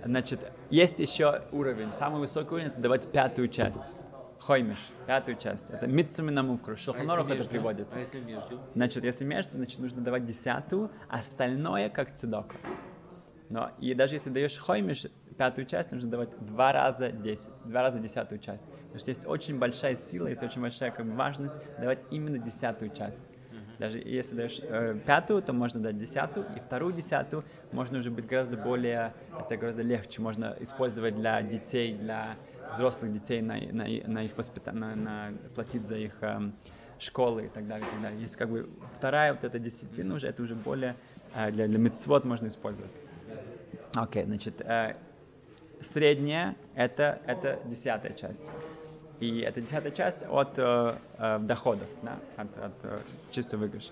Значит, 0.06 0.40
есть 0.70 1.00
еще 1.00 1.44
уровень. 1.52 1.92
Самый 1.98 2.20
высокий 2.20 2.54
уровень 2.54 2.68
это 2.68 2.80
давать 2.80 3.12
пятую 3.12 3.48
часть. 3.48 3.94
Хоймиш, 4.40 4.78
пятую 5.06 5.38
часть. 5.38 5.70
Это 5.70 5.86
митцами 5.86 6.32
на 6.32 6.42
мувхру. 6.42 6.74
А 6.74 6.76
если 6.76 6.86
Шелхонорух 6.86 7.26
это 7.26 7.36
между? 7.36 7.50
приводит. 7.52 7.88
А 7.94 8.00
если 8.00 8.20
между? 8.20 8.60
Значит, 8.74 9.04
если 9.04 9.24
между, 9.24 9.56
значит, 9.56 9.80
нужно 9.80 10.02
давать 10.02 10.26
десятую, 10.26 10.90
остальное 11.10 11.90
как 11.90 12.16
цедока. 12.16 12.56
Но 13.50 13.70
и 13.80 13.94
даже 13.94 14.16
если 14.16 14.30
даешь 14.30 14.58
хоймиш, 14.58 15.06
пятую 15.38 15.66
часть, 15.66 15.92
нужно 15.92 16.10
давать 16.10 16.30
два 16.46 16.72
раза 16.72 17.12
десять, 17.12 17.52
два 17.66 17.82
раза 17.82 18.00
десятую 18.00 18.40
часть. 18.40 18.66
Потому 18.66 19.00
что 19.00 19.12
есть 19.12 19.26
очень 19.28 19.60
большая 19.60 19.96
сила, 19.96 20.28
есть 20.28 20.42
очень 20.42 20.62
большая 20.62 20.92
как 20.92 21.06
бы, 21.06 21.14
важность 21.14 21.58
давать 21.78 22.04
именно 22.12 22.40
десятую 22.40 22.92
часть. 22.92 23.31
Даже 23.82 23.98
если 23.98 24.36
даешь 24.36 24.62
э, 24.64 24.96
пятую, 25.08 25.42
то 25.42 25.54
можно 25.54 25.80
дать 25.80 25.98
десятую, 25.98 26.46
и 26.56 26.60
вторую 26.60 26.94
десятую 26.94 27.44
можно 27.72 27.98
уже 27.98 28.12
быть 28.12 28.28
гораздо 28.28 28.56
более, 28.56 29.16
это 29.40 29.58
гораздо 29.58 29.82
легче, 29.82 30.22
можно 30.22 30.56
использовать 30.60 31.16
для 31.16 31.42
детей, 31.42 31.98
для 31.98 32.38
взрослых 32.70 33.12
детей 33.12 33.42
на, 33.42 33.56
на, 33.72 33.86
на 34.06 34.24
их 34.24 34.38
воспитание, 34.38 34.94
на, 34.96 35.32
на- 35.32 35.50
платить 35.56 35.88
за 35.88 35.98
их 35.98 36.22
эм, 36.22 36.60
школы 37.00 37.46
и 37.48 37.50
так 37.50 37.66
далее, 37.66 37.88
и 37.88 37.90
так 37.90 38.00
далее. 38.00 38.22
Есть 38.22 38.36
как 38.36 38.52
бы 38.52 38.70
вторая 38.96 39.34
вот 39.34 39.44
эта 39.44 39.58
десятина 39.58 40.14
уже, 40.14 40.28
это 40.28 40.44
уже 40.44 40.54
более 40.54 41.00
э, 41.34 41.50
для, 41.52 41.68
для 41.68 41.80
мецвод 41.80 42.24
можно 42.24 42.46
использовать. 42.46 42.94
Окей, 43.94 44.26
значит, 44.26 44.62
э, 44.62 44.96
средняя 45.80 46.56
это, 46.76 47.22
это 47.26 47.62
десятая 47.64 48.14
часть. 48.14 48.52
И 49.22 49.42
это 49.42 49.62
десятая 49.62 49.92
часть 49.92 50.24
от 50.24 50.58
э, 50.58 50.96
э, 51.20 51.40
доходов, 51.42 51.88
да, 52.02 52.18
от, 52.38 52.58
от 52.58 52.74
э, 52.84 53.00
чистого 53.30 53.62
выигрыша. 53.62 53.92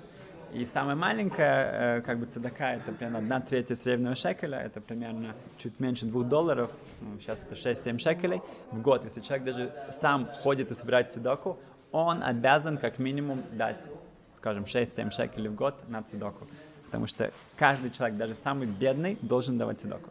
И 0.54 0.66
самая 0.66 0.96
маленькая, 0.96 2.00
э, 2.00 2.02
как 2.02 2.18
бы 2.18 2.26
цедака, 2.26 2.74
это 2.74 2.92
примерно 2.92 3.20
одна 3.20 3.40
третья 3.40 3.76
среднего 3.76 4.16
шекеля, 4.16 4.58
это 4.60 4.82
примерно 4.82 5.36
чуть 5.60 5.80
меньше 5.80 6.08
двух 6.08 6.28
долларов, 6.28 6.72
ну, 7.02 7.20
сейчас 7.20 7.44
это 7.44 7.54
6-7 7.54 8.00
шекелей 8.00 8.42
в 8.72 8.82
год. 8.82 9.04
Если 9.04 9.22
человек 9.22 9.46
даже 9.46 9.72
сам 9.92 10.26
ходит 10.42 10.72
и 10.72 10.74
собирает 10.74 11.12
цедаку, 11.12 11.60
он 11.92 12.24
обязан 12.24 12.80
как 12.80 12.98
минимум 12.98 13.44
дать, 13.52 13.88
скажем, 14.32 14.64
6-7 14.64 15.12
шекелей 15.12 15.50
в 15.50 15.56
год 15.56 15.88
на 15.90 16.02
цедаку. 16.02 16.48
Потому 16.86 17.06
что 17.06 17.32
каждый 17.56 17.92
человек, 17.92 18.18
даже 18.18 18.34
самый 18.34 18.66
бедный, 18.66 19.20
должен 19.22 19.60
давать 19.60 19.80
цедаку. 19.80 20.10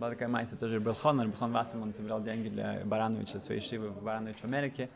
Была 0.00 0.08
такая 0.08 0.28
майса 0.28 0.56
тоже 0.56 0.78
Белхон, 0.78 1.28
Белхон 1.28 1.52
Васам, 1.52 1.82
он 1.82 1.92
собирал 1.92 2.22
деньги 2.22 2.48
для 2.48 2.80
Барановича, 2.86 3.38
своей 3.38 3.60
шивы 3.60 3.90
в 3.90 4.02
Баранович 4.02 4.38
в 4.38 4.44
Америке. 4.44 4.88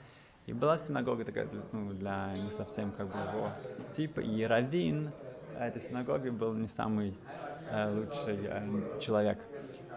И 0.47 0.55
была 0.55 0.79
синагога 0.79 1.27
такая, 1.27 1.47
ну, 1.73 1.93
для 1.93 2.33
не 2.38 2.51
совсем 2.51 2.90
как 2.90 3.09
бы 3.09 3.19
его 3.19 3.51
типа. 3.95 4.21
И 4.21 4.43
Равин 4.45 5.11
этой 5.61 5.83
синагоги 5.83 6.31
был 6.31 6.55
не 6.55 6.69
самый 6.69 7.12
э, 7.71 7.95
лучший 7.95 8.38
э, 8.47 8.99
человек. 8.99 9.38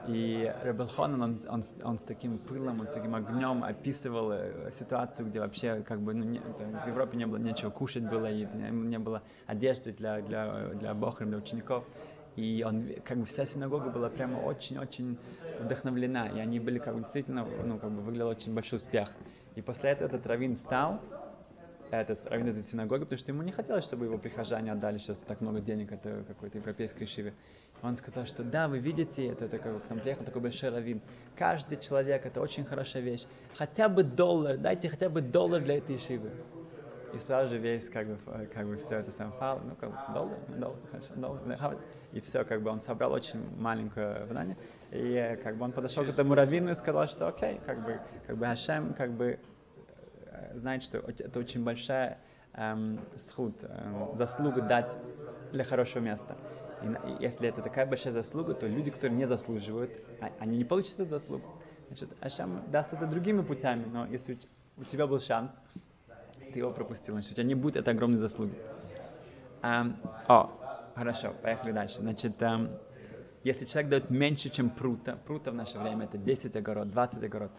И 0.09 0.53
Ребелхон, 0.65 1.21
он, 1.21 1.39
он, 1.49 1.63
он 1.85 1.97
с 1.99 2.01
таким 2.01 2.37
пылом, 2.37 2.81
он 2.81 2.87
с 2.87 2.91
таким 2.91 3.15
огнем 3.15 3.63
описывал 3.63 4.31
э, 4.33 4.71
ситуацию, 4.71 5.29
где 5.29 5.39
вообще 5.39 5.83
как 5.87 6.01
бы 6.01 6.13
ну, 6.13 6.25
не- 6.25 6.39
там 6.39 6.81
в 6.83 6.87
Европе 6.87 7.15
не 7.17 7.27
было 7.27 7.37
нечего 7.37 7.69
кушать 7.69 8.03
было, 8.03 8.29
и 8.29 8.45
не, 8.45 8.71
не 8.71 8.99
было 8.99 9.21
одежды 9.45 9.93
для, 9.93 10.19
для, 10.19 10.67
для 10.73 10.93
бохрим, 10.93 11.29
для 11.29 11.37
учеников. 11.37 11.85
И 12.37 12.63
он, 12.65 12.87
как 13.03 13.17
бы 13.17 13.25
вся 13.25 13.45
синагога 13.45 13.89
была 13.89 14.09
прямо 14.09 14.37
очень-очень 14.37 15.17
вдохновлена, 15.59 16.27
и 16.27 16.39
они 16.39 16.59
были 16.59 16.77
как 16.77 16.93
бы 16.93 17.01
действительно, 17.01 17.45
ну, 17.65 17.79
как 17.79 17.91
бы 17.91 18.01
выглядел 18.01 18.27
очень 18.27 18.53
большой 18.53 18.77
успех. 18.77 19.09
И 19.55 19.61
после 19.61 19.89
этого 19.89 20.07
этот 20.07 20.27
раввин 20.27 20.55
встал, 20.55 21.01
этот 21.89 22.25
раввин 22.27 22.49
этой 22.49 22.61
синагоги, 22.61 23.05
потому 23.05 23.17
что 23.17 23.31
ему 23.31 23.41
не 23.41 23.51
хотелось, 23.51 23.85
чтобы 23.85 24.05
его 24.05 24.19
прихожане 24.19 24.71
отдали 24.71 24.99
сейчас 24.99 25.19
так 25.21 25.41
много 25.41 25.61
денег 25.61 25.91
это 25.91 26.23
какой-то 26.27 26.59
европейской 26.59 27.07
шиве. 27.07 27.33
Он 27.81 27.97
сказал, 27.97 28.27
что 28.27 28.43
да, 28.43 28.67
вы 28.67 28.77
видите, 28.77 29.25
это, 29.25 29.45
это 29.45 29.57
как 29.57 29.87
к 29.87 29.89
нам 29.89 29.99
приехал 29.99 30.23
такой 30.23 30.43
большой 30.43 30.69
раввин. 30.69 31.01
Каждый 31.35 31.79
человек 31.79 32.27
это 32.27 32.39
очень 32.39 32.65
хорошая 32.65 33.01
вещь. 33.01 33.25
Хотя 33.55 33.89
бы 33.89 34.03
доллар, 34.03 34.57
дайте 34.57 34.89
хотя 34.89 35.09
бы 35.09 35.21
доллар 35.21 35.63
для 35.63 35.77
этой 35.77 35.97
шивы. 35.97 36.29
И 37.13 37.19
сразу 37.19 37.49
же 37.49 37.57
весь, 37.57 37.89
как 37.89 38.07
бы, 38.07 38.17
как 38.53 38.67
бы 38.67 38.75
все 38.77 38.97
это 38.97 39.11
сам 39.11 39.31
фал, 39.33 39.61
ну, 39.63 39.75
как 39.75 39.91
бы, 39.91 39.97
доллар, 40.07 40.39
доллар, 40.47 40.79
хорошо, 40.91 41.13
доллар. 41.15 41.77
И 42.11 42.19
все, 42.19 42.43
как 42.43 42.61
бы 42.61 42.69
он 42.69 42.81
собрал 42.81 43.13
очень 43.13 43.39
маленькое 43.57 44.25
внимание. 44.25 44.57
И 44.91 45.39
как 45.41 45.55
бы 45.57 45.63
он 45.65 45.71
подошел 45.71 46.03
к 46.05 46.09
этому 46.09 46.35
раввину 46.35 46.71
и 46.71 46.75
сказал, 46.75 47.07
что 47.07 47.27
окей, 47.27 47.59
как 47.65 47.81
бы, 47.81 48.01
как 48.25 48.37
бы 48.37 48.47
Ашем, 48.47 48.93
как 48.93 49.13
бы 49.13 49.39
э, 50.31 50.57
знает, 50.57 50.83
что 50.83 50.97
это 50.99 51.39
очень 51.39 51.63
большая 51.63 52.19
эм, 52.53 52.99
схуд, 53.15 53.63
эм, 53.63 54.09
заслуга 54.13 54.61
дать 54.61 54.97
для 55.51 55.63
хорошего 55.63 56.03
места. 56.03 56.37
И, 56.81 56.93
если 57.19 57.47
это 57.47 57.61
такая 57.61 57.85
большая 57.85 58.13
заслуга, 58.13 58.53
то 58.53 58.67
люди, 58.67 58.91
которые 58.91 59.17
не 59.17 59.25
заслуживают, 59.27 59.91
а- 60.19 60.31
они 60.39 60.57
не 60.57 60.65
получат 60.65 60.99
эту 60.99 61.09
заслугу. 61.09 61.49
Значит, 61.87 62.09
Ашем 62.21 62.63
даст 62.67 62.93
это 62.93 63.07
другими 63.07 63.41
путями, 63.41 63.85
но 63.85 64.05
если 64.07 64.37
у 64.77 64.83
тебя 64.83 65.07
был 65.07 65.19
шанс, 65.19 65.59
ты 66.53 66.59
его 66.59 66.71
пропустил, 66.71 67.13
значит, 67.15 67.31
у 67.31 67.35
тебя 67.35 67.43
не 67.43 67.55
будет 67.55 67.75
этой 67.77 67.93
огромной 67.93 68.17
заслуги. 68.17 68.55
Ам, 69.61 69.97
о, 70.27 70.51
хорошо, 70.95 71.33
поехали 71.41 71.71
дальше. 71.71 71.97
Значит, 71.99 72.41
ам, 72.41 72.69
если 73.43 73.65
человек 73.65 73.89
дает 73.89 74.09
меньше, 74.09 74.49
чем 74.49 74.69
прута, 74.69 75.17
прута 75.25 75.51
в 75.51 75.55
наше 75.55 75.77
время 75.79 76.05
это 76.05 76.17
10 76.17 76.55
огород, 76.55 76.89
20 76.91 77.23
огород, 77.23 77.51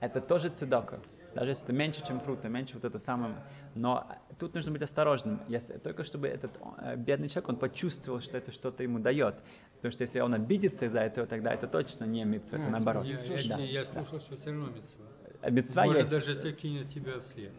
это 0.00 0.20
тоже 0.20 0.48
цедока. 0.50 1.00
Даже 1.34 1.50
если 1.50 1.64
это 1.64 1.72
меньше, 1.72 2.04
чем 2.04 2.18
прута, 2.18 2.48
меньше 2.48 2.74
вот 2.74 2.84
это 2.84 2.98
самое. 2.98 3.36
Но 3.76 4.04
тут 4.40 4.54
нужно 4.54 4.72
быть 4.72 4.82
осторожным. 4.82 5.40
Если, 5.46 5.74
только 5.74 6.02
чтобы 6.02 6.26
этот 6.26 6.50
э, 6.78 6.96
бедный 6.96 7.28
человек, 7.28 7.50
он 7.50 7.56
почувствовал, 7.56 8.20
что 8.20 8.36
это 8.36 8.50
что-то 8.50 8.82
ему 8.82 8.98
дает. 8.98 9.36
Потому 9.76 9.92
что 9.92 10.02
если 10.02 10.18
он 10.18 10.34
обидится 10.34 10.86
из-за 10.86 10.98
этого, 11.00 11.28
тогда 11.28 11.54
это 11.54 11.68
точно 11.68 12.04
не 12.04 12.24
митцва, 12.24 12.58
это 12.58 12.66
А, 12.66 12.70
наоборот. 12.70 13.04
Я, 13.04 13.22
я, 13.22 13.56
Да. 13.56 13.62
я 13.62 13.84
слушал, 13.84 14.18
что 14.18 14.36
все 14.36 14.50
равно 14.50 14.70
митцва. 14.70 15.04
А 15.42 15.50
митцва 15.50 15.84
Может, 15.84 16.00
есть. 16.00 16.10
даже 16.10 16.34
закинет 16.34 16.88
тебя 16.88 17.20
вслед. 17.20 17.52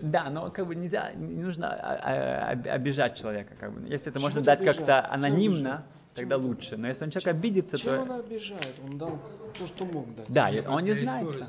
Да, 0.00 0.28
но 0.30 0.50
как 0.50 0.66
бы 0.66 0.74
нельзя, 0.74 1.12
не 1.12 1.42
нужно 1.42 1.72
а, 1.74 1.96
а, 2.48 2.50
об- 2.52 2.68
обижать 2.68 3.16
человека. 3.16 3.54
Как 3.58 3.72
бы. 3.72 3.88
Если 3.88 4.10
это 4.10 4.20
можно 4.20 4.40
Почему 4.40 4.56
дать 4.56 4.64
как-то 4.76 5.10
анонимно, 5.10 5.86
тогда 6.14 6.36
Почему 6.36 6.48
лучше. 6.50 6.76
Но 6.76 6.88
если 6.88 7.04
он 7.04 7.10
человек 7.10 7.28
обидится, 7.28 7.78
Чем 7.78 8.00
он 8.00 8.08
то... 8.08 8.18
обижает? 8.18 8.78
Он 8.78 8.98
дал 8.98 9.20
то, 9.56 9.66
что 9.66 9.84
мог 9.86 10.14
дать. 10.14 10.30
Да, 10.30 10.48
Я 10.48 10.60
и 10.62 10.66
он 10.66 10.84
не 10.84 10.92
знает. 10.92 11.26
Да. 11.38 11.48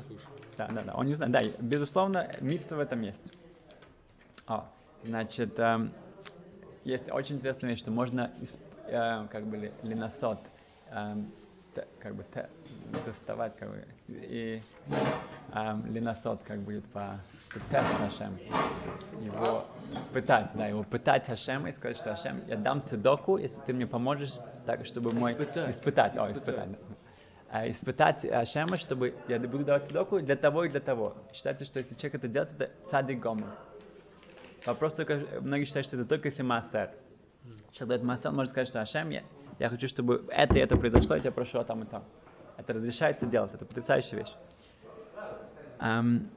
да, 0.56 0.68
да, 0.68 0.82
да, 0.82 0.94
он 0.94 1.06
не 1.06 1.14
знает. 1.14 1.32
Да, 1.32 1.42
безусловно, 1.60 2.30
митца 2.40 2.76
в 2.76 2.80
этом 2.80 3.02
есть. 3.02 3.30
О, 4.46 4.64
значит, 5.02 5.58
эм, 5.58 5.92
есть 6.84 7.10
очень 7.12 7.36
интересная 7.36 7.70
вещь, 7.70 7.80
что 7.80 7.90
можно, 7.90 8.32
исп- 8.40 8.60
э, 8.86 9.26
как 9.28 9.46
бы, 9.46 9.58
ли- 9.58 9.74
линосот, 9.82 10.38
эм, 10.86 11.30
те- 11.74 11.86
как 11.98 12.14
бы 12.14 12.24
те- 12.32 12.48
доставать, 13.04 13.58
как 13.58 13.68
бы, 13.68 13.86
и 14.08 14.62
эм, 15.52 15.84
линосот, 15.92 16.42
как 16.44 16.60
будет 16.60 16.86
по 16.92 17.20
тест 17.70 17.88
Хашем. 17.98 18.38
Его 19.20 19.64
пытать, 20.12 20.50
да, 20.54 20.66
его 20.66 20.82
пытать 20.82 21.26
Хашема 21.26 21.68
и 21.68 21.72
сказать, 21.72 21.96
что 21.96 22.10
Хашем, 22.10 22.42
я 22.46 22.56
дам 22.56 22.82
цедоку, 22.82 23.36
если 23.36 23.60
ты 23.62 23.72
мне 23.72 23.86
поможешь, 23.86 24.34
так, 24.66 24.84
чтобы 24.86 25.12
мой... 25.12 25.32
Испытать. 25.32 25.70
Испытать, 25.70 26.16
о, 26.16 26.30
Испытать. 26.30 26.72
да. 26.72 26.78
А, 27.50 27.68
испытать 27.68 28.26
Ашема, 28.26 28.76
чтобы 28.76 29.14
я 29.26 29.38
буду 29.40 29.64
давать 29.64 29.86
цедоку 29.86 30.20
для 30.20 30.36
того 30.36 30.64
и 30.64 30.68
для 30.68 30.80
того. 30.80 31.16
Считается, 31.32 31.64
что 31.64 31.78
если 31.78 31.94
человек 31.94 32.16
это 32.16 32.28
делает, 32.28 32.52
это 32.52 32.70
цадик 32.90 33.20
гомер. 33.20 33.46
Вопрос 34.66 34.92
только, 34.94 35.22
многие 35.40 35.64
считают, 35.64 35.86
что 35.86 35.96
это 35.96 36.04
только 36.04 36.28
если 36.28 36.42
массер. 36.42 36.90
Человек 37.72 37.88
дает 37.88 38.02
массер, 38.02 38.32
может 38.32 38.50
сказать, 38.50 38.68
что 38.68 38.82
Ашем, 38.82 39.08
я, 39.08 39.22
я 39.58 39.70
хочу, 39.70 39.88
чтобы 39.88 40.26
это 40.28 40.58
и 40.58 40.60
это 40.60 40.76
произошло, 40.76 41.14
я 41.14 41.22
тебя 41.22 41.32
прошу, 41.32 41.58
а 41.58 41.64
там 41.64 41.84
и 41.84 41.86
там. 41.86 42.04
Это 42.58 42.74
разрешается 42.74 43.24
делать, 43.24 43.54
это 43.54 43.64
потрясающая 43.64 44.18
вещь. 44.18 44.34
Ам, 45.78 46.28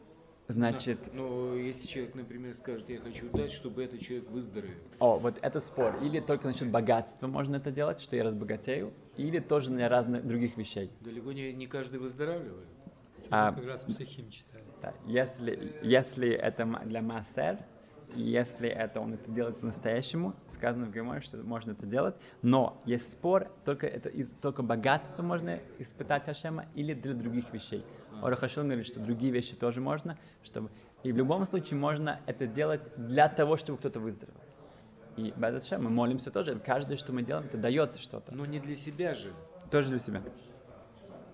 значит, 0.52 1.14
Но 1.14 1.56
если 1.56 1.88
человек, 1.88 2.16
например, 2.16 2.54
скажет, 2.54 2.90
я 2.90 3.00
хочу 3.00 3.30
дать, 3.30 3.52
чтобы 3.52 3.84
этот 3.84 4.02
человек 4.02 4.30
выздоровел. 4.30 4.76
о, 5.00 5.18
вот 5.18 5.40
это 5.42 5.60
спор. 5.60 5.96
Или 6.04 6.20
только 6.20 6.48
насчет 6.48 6.70
богатства 6.70 7.28
можно 7.28 7.56
это 7.58 7.72
делать, 7.72 8.00
что 8.02 8.16
я 8.16 8.24
разбогатею, 8.24 8.92
или 9.18 9.40
тоже 9.40 9.72
для 9.72 9.90
разных 9.90 10.26
других 10.26 10.58
вещей. 10.58 10.92
Далеко 11.02 11.32
не, 11.32 11.54
не 11.54 11.68
каждый 11.68 12.00
выздоравливает. 12.00 12.68
А, 13.30 13.52
Мы 13.52 13.58
как 13.58 13.66
раз 13.66 13.84
психим 13.84 14.30
читали. 14.30 14.64
Да, 14.82 14.94
если, 15.06 15.74
если 15.84 16.30
это 16.30 16.66
для 16.86 17.02
массер, 17.02 17.58
и 18.15 18.21
если 18.21 18.69
это 18.69 19.00
он 19.00 19.13
это 19.13 19.32
делает 19.32 19.60
по-настоящему, 19.60 20.34
сказано 20.50 20.86
в 20.86 20.91
Геморе, 20.91 21.21
что 21.21 21.38
можно 21.38 21.71
это 21.71 21.86
делать, 21.86 22.15
но 22.41 22.82
есть 22.86 23.12
спор, 23.12 23.52
только, 23.65 23.88
это 23.88 24.10
из, 24.10 24.30
только 24.41 24.63
богатство 24.63 25.24
можно 25.24 25.60
испытать 25.80 26.28
Ашема 26.28 26.65
или 26.76 26.93
для 26.93 27.13
других 27.13 27.54
вещей. 27.54 27.86
Ора 28.21 28.36
Хашон 28.36 28.67
говорит, 28.67 28.86
что 28.86 29.00
другие 29.00 29.32
вещи 29.32 29.56
тоже 29.56 29.82
можно, 29.82 30.17
чтобы... 30.43 30.69
и 31.04 31.12
в 31.12 31.17
любом 31.17 31.45
случае 31.45 31.80
можно 31.80 32.19
это 32.26 32.45
делать 32.45 32.82
для 32.97 33.30
того, 33.30 33.58
чтобы 33.58 33.80
кто-то 33.80 34.00
выздоровел. 34.00 34.39
И 35.17 35.34
Ашема 35.41 35.86
мы 35.86 35.89
молимся 35.89 36.32
тоже, 36.32 36.60
каждое, 36.60 36.97
что 36.97 37.13
мы 37.13 37.24
делаем, 37.24 37.45
это 37.47 37.58
дает 37.58 37.97
что-то. 37.97 38.34
Но 38.34 38.45
не 38.45 38.60
для 38.60 38.76
себя 38.76 39.13
же. 39.13 39.32
Тоже 39.69 39.89
для 39.89 40.00
себя. 40.00 40.21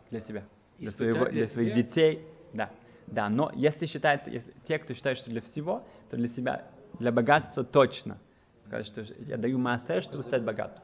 Для 0.09 0.19
себя. 0.19 0.43
Для, 0.77 0.89
Испытать 0.89 1.13
своего, 1.13 1.25
для 1.25 1.31
для 1.31 1.47
своих 1.47 1.73
детей. 1.73 2.27
Да. 2.53 2.69
Да, 3.07 3.29
но 3.29 3.51
если 3.55 3.85
считается, 3.85 4.29
если 4.29 4.53
те, 4.63 4.77
кто 4.79 4.93
считает, 4.93 5.17
что 5.17 5.29
для 5.29 5.41
всего, 5.41 5.83
то 6.09 6.17
для 6.17 6.27
себя, 6.27 6.65
для 6.99 7.11
богатства 7.11 7.63
точно. 7.63 8.17
Сказать, 8.65 8.87
что 8.87 9.01
я 9.19 9.37
даю 9.37 9.57
массер, 9.57 10.01
чтобы 10.03 10.23
стать 10.23 10.43
богатым. 10.43 10.83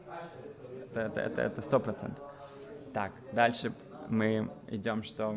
Это- 0.93 1.61
сто 1.61 1.79
процентов. 1.79 2.23
Так, 2.93 3.11
дальше 3.31 3.73
мы 4.07 4.49
идем, 4.67 5.03
что 5.03 5.35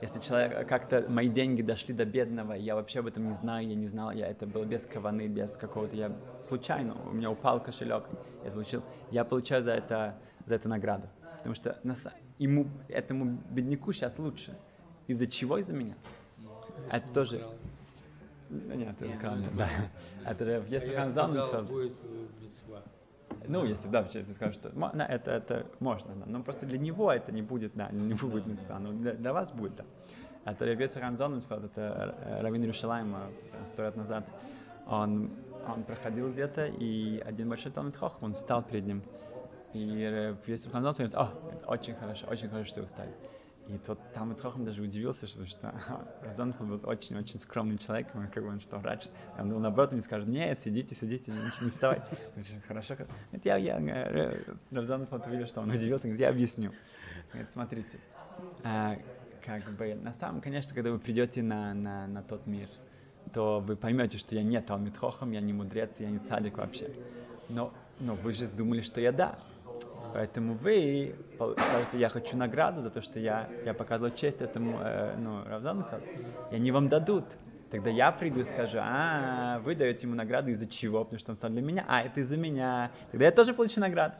если 0.00 0.20
человек 0.20 0.68
как-то 0.68 1.06
мои 1.08 1.28
деньги 1.28 1.62
дошли 1.62 1.94
до 1.94 2.04
бедного, 2.04 2.52
я 2.52 2.74
вообще 2.74 3.00
об 3.00 3.06
этом 3.06 3.28
не 3.28 3.34
знаю, 3.34 3.66
я 3.66 3.74
не 3.74 3.86
знал, 3.86 4.10
я 4.10 4.26
это 4.26 4.46
было 4.46 4.64
без 4.64 4.84
каваны, 4.86 5.28
без 5.28 5.56
какого-то, 5.56 5.96
я 5.96 6.12
случайно, 6.48 6.94
у 7.08 7.12
меня 7.12 7.30
упал 7.30 7.62
кошелек, 7.62 8.04
я 8.44 8.50
получил, 8.50 8.82
я 9.10 9.24
получаю 9.24 9.62
за 9.62 9.72
это, 9.72 10.14
за 10.46 10.56
это 10.56 10.68
награду. 10.68 11.08
Потому 11.38 11.54
что 11.54 11.78
на 11.82 11.92
са- 11.92 12.12
ему, 12.38 12.66
этому 12.88 13.38
бедняку 13.50 13.92
сейчас 13.92 14.18
лучше. 14.18 14.54
Из-за 15.06 15.26
чего? 15.26 15.58
Из-за 15.58 15.72
меня. 15.72 15.94
Это 16.90 17.06
тоже... 17.14 17.46
Нет, 18.48 19.00
это 19.00 19.30
мне, 19.30 19.48
да. 19.56 19.68
Это 20.24 20.44
же, 20.44 20.64
если 20.68 20.94
а 20.94 21.04
сказал, 21.04 21.64
будет 21.64 21.92
э, 22.04 22.26
ну, 23.48 23.64
если, 23.64 23.88
да, 23.88 24.02
ты 24.02 24.24
скажешь, 24.34 24.56
что 24.56 24.70
да, 24.70 25.06
это, 25.06 25.30
это 25.30 25.66
можно, 25.80 26.14
да. 26.14 26.26
но 26.26 26.42
просто 26.42 26.66
для 26.66 26.78
него 26.78 27.12
это 27.12 27.32
не 27.32 27.42
будет, 27.42 27.72
да, 27.74 27.88
него 27.90 28.28
будет 28.28 28.46
митцва, 28.46 28.78
но 28.78 28.92
для, 28.92 29.12
для 29.14 29.32
вас 29.32 29.52
будет, 29.52 29.76
да. 29.76 29.84
Это 30.44 30.64
Ребеса 30.64 31.00
Ранзон, 31.00 31.38
это 31.38 32.14
э, 32.24 32.40
Равин 32.40 32.62
Иерушалайма 32.62 33.30
сто 33.66 33.82
лет 33.82 33.96
назад, 33.96 34.28
он, 34.86 35.30
он 35.68 35.82
проходил 35.82 36.32
где-то, 36.32 36.66
и 36.66 37.18
один 37.18 37.48
большой 37.48 37.72
Талмит 37.72 37.96
Хохм, 37.96 38.24
он 38.24 38.34
встал 38.34 38.62
перед 38.62 38.86
ним, 38.86 39.02
и 39.72 39.80
Ребеса 39.80 40.70
Ранзон 40.72 40.94
говорит, 40.94 41.14
о, 41.14 41.30
это 41.52 41.66
очень 41.66 41.94
хорошо, 41.94 42.26
очень 42.28 42.48
хорошо, 42.48 42.68
что 42.68 42.80
вы 42.80 42.86
встали. 42.86 43.12
И 43.68 43.78
тот 43.78 43.98
Талмит 44.12 44.40
Хохм 44.40 44.64
даже 44.64 44.80
удивился, 44.80 45.26
что, 45.26 45.44
что 45.44 45.74
Разон 46.22 46.52
был 46.60 46.80
очень-очень 46.84 47.40
скромный 47.40 47.78
человек, 47.78 48.06
он 48.14 48.28
как 48.28 48.44
бы 48.44 48.50
он 48.50 48.60
что, 48.60 48.78
врач. 48.78 49.06
Он 49.38 49.48
думал, 49.48 49.62
наоборот, 49.62 49.92
мне 49.92 50.02
скажет, 50.02 50.28
нет, 50.28 50.60
сидите, 50.60 50.94
сидите, 50.94 51.32
ничего 51.32 51.64
не 51.64 51.70
вставай. 51.70 52.00
Говорит, 52.34 52.62
Хорошо, 52.66 52.94
хорошо. 52.94 53.12
Говорит, 53.32 53.44
я, 53.44 53.56
я, 53.56 53.80
э, 53.80 54.54
Равзанов 54.70 55.10
вот 55.10 55.26
увидел, 55.26 55.46
что 55.48 55.62
он 55.62 55.70
удивился, 55.70 56.04
говорит, 56.04 56.20
я 56.20 56.28
объясню. 56.28 56.72
Говорит, 57.32 57.50
смотрите, 57.50 57.98
а, 58.62 58.96
как 59.44 59.64
бы, 59.72 59.94
на 59.94 60.12
самом, 60.12 60.40
конечно, 60.40 60.72
когда 60.72 60.92
вы 60.92 61.00
придете 61.00 61.42
на, 61.42 61.74
на, 61.74 62.06
на 62.06 62.22
тот 62.22 62.46
мир, 62.46 62.68
то 63.32 63.58
вы 63.58 63.74
поймете, 63.74 64.18
что 64.18 64.36
я 64.36 64.44
не 64.44 64.60
Талмит 64.60 64.96
Хохам, 64.96 65.32
я 65.32 65.40
не 65.40 65.52
мудрец, 65.52 65.98
я 65.98 66.08
не 66.08 66.20
цадик 66.20 66.58
вообще. 66.58 66.90
Но, 67.48 67.72
но 67.98 68.14
вы 68.14 68.32
же 68.32 68.46
думали, 68.46 68.80
что 68.80 69.00
я 69.00 69.10
да. 69.10 69.38
Поэтому 70.16 70.54
вы 70.54 71.14
скажете, 71.34 71.98
я 71.98 72.08
хочу 72.08 72.38
награду 72.38 72.80
за 72.80 72.88
то, 72.88 73.02
что 73.02 73.20
я, 73.20 73.50
я 73.66 73.74
показывал 73.74 74.10
честь 74.14 74.40
этому 74.40 74.78
э, 74.80 75.14
ну, 75.18 75.44
Равзану, 75.44 75.84
и 76.50 76.54
они 76.54 76.70
вам 76.70 76.88
дадут. 76.88 77.24
Тогда 77.70 77.90
я 77.90 78.10
приду 78.12 78.40
и 78.40 78.44
скажу, 78.44 78.78
а, 78.80 79.58
вы 79.58 79.74
даете 79.74 80.06
ему 80.06 80.16
награду 80.16 80.48
из-за 80.48 80.66
чего? 80.66 81.04
Потому 81.04 81.20
что 81.20 81.32
он 81.32 81.36
стал 81.36 81.50
для 81.50 81.60
меня, 81.60 81.84
а, 81.86 82.00
это 82.00 82.20
из-за 82.20 82.38
меня. 82.38 82.92
Тогда 83.10 83.26
я 83.26 83.30
тоже 83.30 83.52
получу 83.52 83.78
награду. 83.78 84.14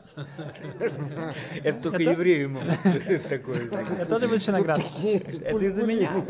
Это 1.63 1.81
только 1.81 2.03
евреи 2.03 2.45
могут 2.45 2.67
такое. 3.29 3.67
Я 3.97 4.05
тоже 4.05 4.27
получу 4.27 4.51
награду. 4.51 4.83
Это 5.01 5.65
из-за 5.65 5.83
меня. 5.83 6.23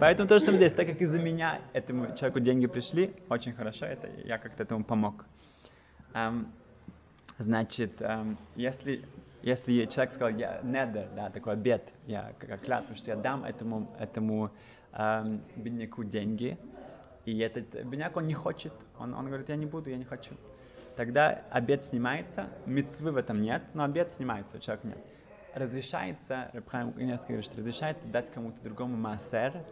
Поэтому 0.00 0.28
то, 0.28 0.40
что 0.40 0.52
здесь, 0.56 0.72
так 0.72 0.88
как 0.88 1.00
из-за 1.00 1.20
меня 1.20 1.60
этому 1.74 2.12
человеку 2.16 2.40
деньги 2.40 2.66
пришли, 2.66 3.14
очень 3.28 3.52
хорошо, 3.52 3.86
это 3.86 4.08
я 4.24 4.38
как-то 4.38 4.64
этому 4.64 4.82
помог. 4.82 5.26
Значит, 7.38 8.00
эм, 8.02 8.38
если, 8.54 9.08
если 9.40 9.86
человек 9.86 10.12
сказал, 10.12 10.36
я 10.36 10.60
недер, 10.62 11.08
да, 11.10 11.30
такой 11.30 11.54
обед, 11.54 11.92
я 12.06 12.32
клятву, 12.34 12.94
что 12.94 13.10
я 13.10 13.16
дам 13.16 13.44
этому, 13.44 13.88
этому 13.98 14.54
эм, 14.92 15.44
бедняку 15.56 16.04
деньги, 16.04 16.58
и 17.24 17.38
этот 17.38 17.74
бедняк, 17.84 18.16
он 18.16 18.26
не 18.26 18.34
хочет, 18.34 18.74
он, 18.98 19.14
он 19.14 19.26
говорит, 19.26 19.48
я 19.48 19.56
не 19.56 19.66
буду, 19.66 19.90
я 19.90 19.96
не 19.96 20.04
хочу. 20.04 20.36
Тогда 20.94 21.46
обед 21.50 21.84
снимается, 21.84 22.52
мецвы 22.66 23.12
в 23.12 23.16
этом 23.16 23.40
нет, 23.40 23.62
но 23.74 23.84
обед 23.84 24.10
снимается, 24.12 24.60
человек 24.60 24.84
нет. 24.84 24.98
Разрешается, 25.52 26.50
Рабхайм 26.52 26.94
несколько 26.96 27.34
говорит, 27.34 27.46
что 27.46 27.58
разрешается 27.58 28.08
дать 28.08 28.30
кому-то 28.30 28.62
другому 28.62 28.96
массер, 28.96 29.64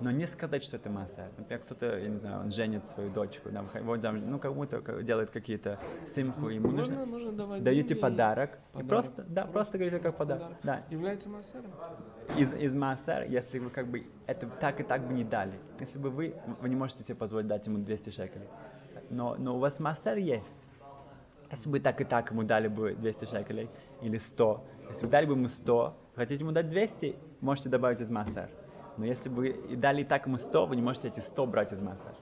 но 0.00 0.10
не 0.10 0.26
сказать, 0.26 0.62
что 0.64 0.76
это 0.76 0.90
массер. 0.90 1.28
Например, 1.36 1.60
кто-то, 1.62 1.98
я 1.98 2.08
не 2.08 2.18
знаю, 2.18 2.40
он 2.40 2.50
женит 2.50 2.86
свою 2.88 3.10
дочку, 3.10 3.50
да, 3.50 3.62
выходит 3.62 4.02
замуж, 4.02 4.22
ну, 4.24 4.38
кому-то 4.38 4.80
делает 5.02 5.30
какие-то 5.30 5.78
симху, 6.06 6.48
ему 6.48 6.70
нужно, 6.70 6.96
Можно, 6.96 7.06
можно 7.12 7.32
давать 7.32 7.62
даете 7.64 7.94
и 7.94 7.98
подарок, 7.98 8.50
и 8.50 8.78
подарок. 8.78 8.88
просто, 8.88 9.24
да, 9.28 9.44
просто 9.46 9.78
говорите 9.78 10.00
как 10.02 10.16
подарок. 10.16 10.56
Да, 10.62 10.82
Является 10.90 11.28
массером. 11.28 11.70
из, 12.36 12.54
из 12.54 12.74
массер, 12.74 13.24
если 13.28 13.58
вы 13.58 13.70
как 13.70 13.88
бы 13.88 14.06
это 14.26 14.46
так 14.46 14.80
и 14.80 14.82
так 14.84 15.06
бы 15.06 15.12
не 15.14 15.24
дали. 15.24 15.58
Если 15.80 15.98
бы 15.98 16.10
вы, 16.10 16.34
вы 16.60 16.68
не 16.68 16.76
можете 16.76 17.02
себе 17.02 17.14
позволить 17.16 17.46
дать 17.48 17.66
ему 17.66 17.78
200 17.78 18.10
шекелей, 18.10 18.48
но, 19.10 19.34
но 19.36 19.56
у 19.56 19.58
вас 19.58 19.80
массер 19.80 20.16
есть. 20.16 20.66
Если 21.50 21.70
бы 21.70 21.80
так 21.80 22.00
и 22.00 22.04
так 22.04 22.30
ему 22.30 22.42
дали 22.42 22.68
бы 22.68 22.94
200 22.94 23.24
шекелей 23.24 23.70
или 24.02 24.18
100, 24.18 24.64
если 24.90 25.06
вы 25.06 25.10
дали 25.10 25.26
бы 25.26 25.32
ему 25.32 25.48
100, 25.48 25.96
хотите 26.14 26.44
ему 26.44 26.52
дать 26.52 26.68
200, 26.68 27.16
можете 27.40 27.68
добавить 27.70 28.00
из 28.02 28.10
массер. 28.10 28.50
Но 28.98 29.06
если 29.06 29.28
бы 29.28 29.48
и 29.48 29.76
дали 29.76 30.02
и 30.02 30.04
так 30.04 30.26
ему 30.26 30.38
100, 30.38 30.66
вы 30.66 30.76
не 30.76 30.82
можете 30.82 31.08
эти 31.08 31.20
100 31.20 31.46
брать 31.46 31.72
из 31.72 31.78
массер. 31.80 32.12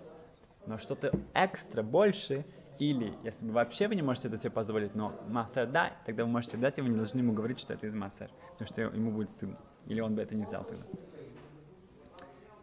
Но 0.67 0.79
что-то 0.79 1.11
экстра, 1.35 1.83
больше, 1.83 2.45
или 2.79 3.15
если 3.25 3.47
бы 3.47 3.53
вообще 3.53 3.89
вы 3.89 3.95
не 3.95 4.03
можете 4.03 4.29
это 4.29 4.37
себе 4.37 4.51
позволить, 4.51 4.95
но 4.95 5.13
массер 5.29 5.67
да, 5.67 5.93
тогда 6.05 6.25
вы 6.25 6.31
можете 6.31 6.57
дать, 6.59 6.79
и 6.79 6.83
вы 6.83 6.89
не 6.91 6.97
должны 6.97 7.21
ему 7.21 7.33
говорить, 7.33 7.59
что 7.61 7.73
это 7.73 7.87
из 7.87 7.95
массер, 7.95 8.31
потому 8.53 8.69
что 8.69 8.83
ему 8.83 9.11
будет 9.11 9.31
стыдно. 9.31 9.57
Или 9.87 10.01
он 10.01 10.15
бы 10.15 10.23
это 10.23 10.35
не 10.35 10.45
взял 10.45 10.65
тогда. 10.65 10.85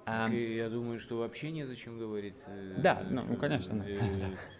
Так 0.05 0.31
и 0.31 0.55
я 0.57 0.69
думаю, 0.69 0.99
что 0.99 1.17
вообще 1.17 1.49
незачем 1.51 1.97
говорить. 1.97 2.35
э, 2.45 2.75
Да, 2.79 3.01
ну, 3.09 3.23
ну, 3.23 3.37
конечно, 3.37 3.73
да. 3.79 3.85
э, 3.87 3.97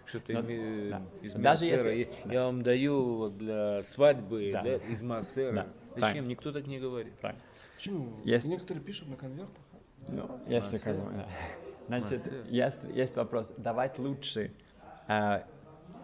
Что-то 0.06 0.32
Но- 0.32 0.40
име- 0.40 0.88
да. 0.88 1.02
из 1.20 1.34
Даже 1.34 1.64
массера. 1.66 1.90
если- 1.92 2.12
Я- 2.24 2.32
Я 2.32 2.44
вам 2.46 2.62
даю 2.62 3.14
вот 3.16 3.36
для 3.36 3.82
свадьбы 3.82 4.50
Да. 4.54 4.62
да, 4.62 4.76
из 4.76 5.02
массера. 5.02 5.52
Да, 5.52 5.66
Зачем? 5.90 6.00
правильно. 6.00 6.26
Никто 6.28 6.50
так 6.50 6.66
не 6.66 6.78
говорит. 6.80 7.12
правильно. 7.18 7.42
Почему? 7.76 8.20
Есть. 8.24 8.46
Некоторые 8.46 8.82
пишут 8.82 9.08
на 9.08 9.16
конвертах. 9.16 9.62
Ну, 10.08 10.40
если 10.46 10.78
как 10.78 10.96
бы, 10.96 11.12
да. 11.12 11.26
Значит, 11.86 12.32
есть, 12.46 12.84
есть 12.84 13.16
вопрос, 13.16 13.54
давать 13.56 13.98
лучше 13.98 14.52
э, 15.08 15.42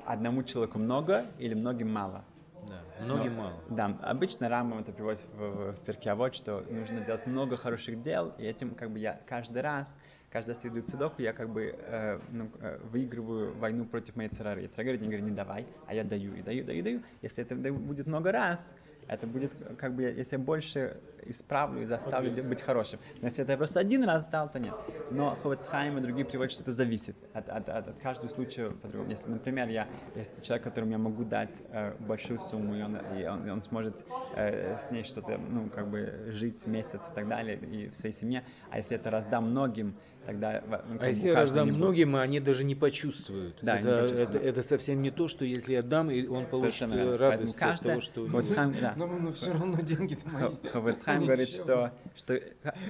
одному 0.05 0.43
человеку 0.43 0.79
много 0.79 1.27
или 1.39 1.55
многим 1.55 1.93
мало? 1.93 2.25
Да. 2.68 3.05
Многим 3.05 3.37
Но- 3.37 3.43
мало. 3.43 3.55
Да, 3.71 3.99
обычно 4.03 4.49
Рамбам 4.49 4.81
это 4.81 4.93
приводит 4.93 5.25
в, 5.35 5.39
в, 5.39 5.73
в 5.73 5.81
Перкиавод, 5.81 6.35
что 6.35 6.64
нужно 6.71 7.01
делать 7.01 7.27
много 7.27 7.57
хороших 7.57 8.03
дел, 8.03 8.33
и 8.39 8.45
этим 8.45 8.75
как 8.75 8.91
бы 8.91 8.99
я 8.99 9.21
каждый 9.27 9.62
раз, 9.62 9.97
каждый 10.31 10.51
раз 10.51 10.66
иду 10.66 10.83
к 10.83 10.87
цедоку, 10.87 11.23
я 11.23 11.33
как 11.33 11.49
бы 11.49 11.75
э, 11.79 12.21
ну, 12.31 12.51
э, 12.61 12.79
выигрываю 12.85 13.57
войну 13.57 13.87
против 13.87 14.16
моей 14.16 14.29
царары. 14.29 14.64
И 14.64 14.68
царь 14.68 14.85
говорит, 14.85 15.01
не 15.01 15.09
говорит, 15.09 15.25
не 15.25 15.35
давай, 15.35 15.66
а 15.87 15.95
я 15.95 16.05
даю, 16.05 16.35
и 16.35 16.43
даю, 16.43 16.64
даю, 16.64 16.83
даю. 16.83 17.03
Если 17.23 17.43
это 17.43 17.55
будет 17.73 18.07
много 18.07 18.33
раз, 18.33 18.75
это 19.15 19.27
будет, 19.27 19.55
как 19.79 19.95
бы, 19.95 20.03
если 20.03 20.37
я 20.37 20.43
больше 20.43 21.03
исправлю 21.23 21.83
и 21.83 21.87
заставлю 21.87 22.31
де- 22.31 22.43
быть 22.43 22.63
хорошим. 22.63 23.01
Но 23.21 23.27
если 23.27 23.43
это 23.43 23.53
я 23.53 23.59
просто 23.59 23.81
один 23.81 24.05
раз 24.05 24.27
дал, 24.27 24.51
то 24.51 24.59
нет. 24.59 24.77
Но 25.09 25.35
Ховецхайм 25.35 25.99
и 25.99 26.01
другие 26.01 26.25
приводят, 26.25 26.53
что 26.53 26.63
это 26.63 26.73
зависит 26.73 27.17
от, 27.33 27.49
от, 27.49 27.69
от, 27.69 27.89
от 27.89 27.99
каждого 27.99 28.29
случая 28.31 28.71
по-другому. 28.71 29.11
Если, 29.11 29.31
например, 29.31 29.69
я, 29.69 29.91
если 30.15 30.41
человек, 30.43 30.65
которому 30.65 30.93
я 30.93 30.99
могу 30.99 31.25
дать 31.25 31.63
э, 31.69 31.97
большую 31.99 32.39
сумму, 32.41 32.75
и 32.77 32.83
он, 32.83 32.97
и 32.97 33.25
он, 33.27 33.47
и 33.47 33.51
он 33.51 33.63
сможет 33.63 34.05
э, 34.31 34.77
с 34.77 34.91
ней 34.91 35.05
что-то, 35.05 35.39
ну, 35.39 35.69
как 35.71 35.89
бы, 35.89 36.27
жить 36.29 36.67
месяц 36.67 37.09
и 37.09 37.13
так 37.13 37.29
далее, 37.29 37.59
и 37.59 37.89
в 37.89 37.97
своей 37.97 38.15
семье, 38.15 38.45
а 38.69 38.79
если 38.79 38.97
это 38.97 39.11
раздам 39.11 39.51
многим, 39.51 39.99
тогда... 40.31 40.62
ну, 40.89 40.99
А 41.01 41.09
если 41.09 41.28
я 41.28 41.35
раздам 41.35 41.66
не 41.66 41.72
будет. 41.72 41.81
многим, 41.81 42.16
они 42.16 42.39
даже 42.41 42.64
не 42.64 42.74
почувствуют. 42.76 43.59
Да, 43.62 43.81
не 43.81 43.81
это, 43.81 44.03
почувствуют. 44.03 44.35
это, 44.37 44.39
это 44.49 44.62
совсем 44.62 45.03
не 45.03 45.11
то, 45.11 45.26
что 45.26 45.45
если 45.45 45.72
я 45.72 45.83
дам, 45.83 46.11
и 46.11 46.26
он 46.26 46.47
получит 46.47 46.74
Совершенно 46.74 46.95
э, 46.95 47.16
радость 47.16 47.59
Поэтому 47.59 47.99
от 47.99 48.11
того, 48.11 48.28
что... 48.28 48.43
сам- 48.43 48.74
да. 48.81 48.95
Но, 48.97 49.07
но 49.07 49.33
все 49.33 49.53
равно 49.53 49.81
деньги-то 49.81 50.28
мои. 50.31 50.53
Хавецхайм 50.72 51.20
Ну, 51.20 51.26
говорит, 51.26 51.49
что, 51.49 51.93
что 52.14 52.41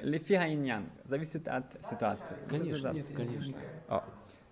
лифига 0.02 0.48
иньян 0.48 0.84
зависит 1.06 1.48
от 1.48 1.64
ситуации. 1.88 2.36
Конечно, 2.48 2.92
нет, 2.92 3.06
конечно. 3.16 3.54
О. 3.88 4.04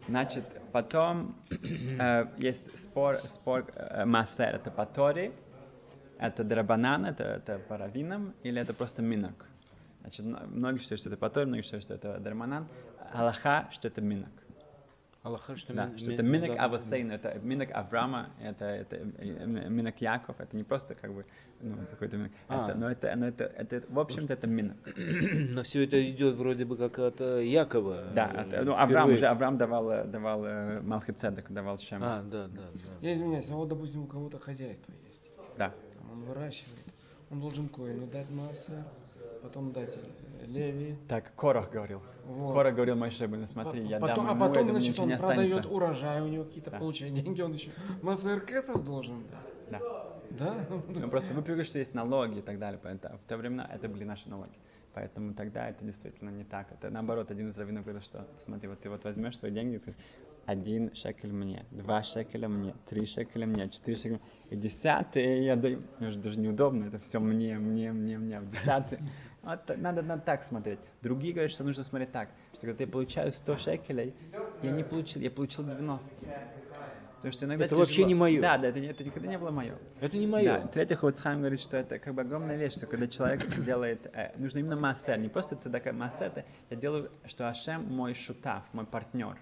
Значит, 0.07 0.45
потом 0.73 1.37
э, 1.51 2.27
есть 2.39 2.79
спор, 2.79 3.19
спор 3.27 3.67
э, 3.75 4.07
массер, 4.07 4.55
это 4.55 4.71
по 4.71 4.87
Торе, 4.87 5.33
это 6.19 6.43
драбанан, 6.43 7.05
это, 7.05 7.25
это 7.25 7.59
по 7.59 7.77
раввинам, 7.77 8.33
или 8.43 8.61
это 8.63 8.73
просто 8.73 9.03
минок. 9.03 9.47
Значит, 10.09 10.25
мно- 10.25 10.47
многие 10.49 10.79
считают, 10.79 11.01
что 11.01 11.11
это 11.11 11.19
по 11.19 11.29
Торе, 11.29 11.47
многие 11.47 11.63
считают, 11.63 11.85
что 11.85 11.95
это 11.95 12.19
драбанан. 12.19 12.67
Аллаха, 13.13 13.69
что 13.71 13.89
это 13.89 14.01
минок. 14.01 14.31
Аллаха, 15.23 15.57
что 15.57 15.75
Да, 15.75 15.87
ми- 15.87 15.99
что 15.99 16.13
это 16.13 16.23
минок 16.23 16.57
да, 16.57 16.65
Авасейн, 16.65 17.11
это 17.11 17.39
минок 17.43 17.69
Авраама, 17.75 18.31
это, 18.41 18.65
это 18.65 18.97
э, 18.97 19.69
минок 19.69 20.01
Яков, 20.01 20.41
это 20.41 20.57
не 20.57 20.63
просто 20.65 20.95
как 20.95 21.13
бы 21.13 21.27
ну, 21.61 21.77
какой-то 21.91 22.17
минок, 22.17 22.33
А. 22.49 22.65
это, 22.71 22.79
но 22.79 22.91
это, 22.91 23.15
но 23.17 23.27
это, 23.27 23.45
это, 23.45 23.83
в 23.91 23.99
общем-то, 23.99 24.33
это 24.33 24.47
минок. 24.47 24.77
Но 24.97 25.63
все 25.63 25.85
это 25.85 26.11
идет 26.11 26.37
вроде 26.37 26.65
бы 26.65 26.77
как 26.79 26.99
от 26.99 27.21
э, 27.21 27.45
Якова. 27.45 28.05
Да, 28.15 28.31
э, 28.35 28.41
это- 28.47 28.63
ну, 28.65 28.75
Авраам 28.77 29.13
уже, 29.13 29.27
Авраам 29.27 29.59
давал, 29.59 30.07
давал 30.07 30.41
Малхицедек, 30.83 31.51
давал 31.51 31.77
Шем. 31.79 32.03
А, 32.03 32.23
да, 32.23 32.47
да, 32.47 32.63
да. 32.73 33.07
Я 33.07 33.13
извиняюсь, 33.15 33.51
а 33.51 33.55
вот, 33.57 33.69
допустим, 33.69 34.05
у 34.05 34.07
кого-то 34.07 34.39
хозяйство 34.39 34.93
есть. 35.07 35.21
Да. 35.59 35.75
Там 35.99 36.13
он 36.13 36.23
выращивает. 36.23 36.79
Он 37.31 37.41
должен 37.41 37.69
коину 37.69 38.07
дать 38.07 38.31
масса, 38.31 38.87
потом 39.43 39.73
дать 39.73 39.97
э, 39.97 40.47
леви. 40.47 40.97
Так, 41.09 41.35
Корах 41.35 41.71
говорил. 41.71 42.03
Вот. 42.27 42.53
Корах 42.53 42.75
говорил 42.75 42.97
Моше, 42.97 43.27
ну 43.27 43.47
смотри, 43.47 43.87
я 43.87 43.99
потом, 43.99 44.27
дам 44.27 44.29
а 44.29 44.31
ему, 44.31 44.41
потом, 44.41 44.65
этому 44.65 44.81
значит, 44.81 44.99
он 44.99 45.19
продает 45.19 45.67
урожай, 45.67 46.21
у 46.21 46.29
него 46.29 46.45
какие-то 46.45 46.71
Да. 46.71 46.79
получает 46.79 47.15
деньги, 47.15 47.41
он 47.41 47.53
еще 47.53 47.71
РКСов 48.03 48.85
должен. 48.85 49.25
Да. 49.71 49.81
Да? 50.31 50.67
Ну 50.89 51.09
просто 51.09 51.35
вы 51.35 51.43
привыкли, 51.43 51.65
что 51.65 51.79
есть 51.79 51.95
налоги 51.95 52.39
и 52.39 52.43
так 52.43 52.59
далее. 52.59 52.79
Поэтому 52.83 53.19
в 53.19 53.27
те 53.29 53.37
времена 53.37 53.69
это 53.73 53.89
были 53.89 54.05
наши 54.05 54.29
налоги. 54.29 54.53
Поэтому 54.95 55.35
тогда 55.35 55.69
это 55.69 55.85
действительно 55.85 56.31
не 56.31 56.45
так. 56.45 56.73
Это 56.73 56.91
наоборот, 56.91 57.31
один 57.31 57.51
из 57.51 57.59
раввинов 57.59 57.85
говорил, 57.85 58.03
что 58.03 58.27
смотри, 58.39 58.69
вот 58.69 58.81
ты 58.81 58.91
вот 58.91 59.05
возьмешь 59.05 59.39
свои 59.39 59.51
деньги, 59.51 59.79
ты 59.79 59.95
один 60.47 60.95
шекель 60.95 61.33
мне, 61.33 61.67
два 61.71 62.03
шекеля 62.03 62.49
мне, 62.49 62.75
три 62.89 63.05
шекеля 63.05 63.47
мне, 63.47 63.69
четыре 63.69 63.97
шекеля 63.97 64.21
и 64.51 64.57
десятый 64.57 65.45
я 65.45 65.57
даю. 65.57 65.83
Мне 65.99 66.09
уже 66.09 66.19
даже 66.19 66.41
неудобно, 66.41 66.87
это 66.87 66.99
все 66.99 67.21
мне, 67.21 67.59
мне, 67.59 67.93
мне, 67.93 68.19
мне, 68.19 68.41
в 68.41 68.51
десятый. 68.51 68.99
Вот 69.49 69.65
так- 69.65 69.79
надо, 69.79 70.03
надо 70.03 70.23
так 70.23 70.45
смотреть. 70.45 70.79
Другие 71.01 71.33
говорят, 71.33 71.51
что 71.51 71.65
нужно 71.65 71.83
смотреть 71.83 72.13
так, 72.13 72.29
что 72.53 72.67
когда 72.67 72.85
я 72.85 72.91
получаю 72.91 73.33
100 73.33 73.57
шекелей, 73.57 74.15
я 74.63 74.71
не 74.71 74.85
получил, 74.85 75.23
я 75.23 75.31
получил 75.31 75.65
90. 75.65 76.11
Потому 77.17 77.33
что 77.33 77.47
иногда 77.47 77.65
Это 77.65 77.75
вообще 77.75 77.93
тяжело. 77.95 78.09
не 78.09 78.15
моё. 78.15 78.43
Да, 78.43 78.59
да, 78.59 78.69
это, 78.69 78.79
это 78.79 79.05
никогда 79.05 79.27
не 79.27 79.39
было 79.39 79.51
мое. 79.51 79.75
Это 80.01 80.19
не 80.19 80.27
мое. 80.27 80.45
Да, 80.61 80.67
третий 80.69 80.95
Хоцхайм 80.97 81.39
говорит, 81.41 81.61
что 81.61 81.79
это 81.79 81.99
как 81.99 82.15
бы 82.15 82.21
огромная 82.23 82.57
вещь, 82.57 82.75
что 82.75 82.87
когда 82.87 83.09
человек 83.09 83.41
делает, 83.65 84.07
э, 84.13 84.33
нужно 84.37 84.59
именно 84.59 84.77
массер, 84.77 85.19
не 85.19 85.29
просто 85.29 85.57
цедака 85.57 85.93
массер, 85.93 86.27
это 86.27 86.45
я 86.71 86.77
делаю, 86.77 87.11
что 87.25 87.49
Ашем 87.49 87.87
мой 87.93 88.13
шутав, 88.15 88.63
мой 88.73 88.85
партнер. 88.85 89.37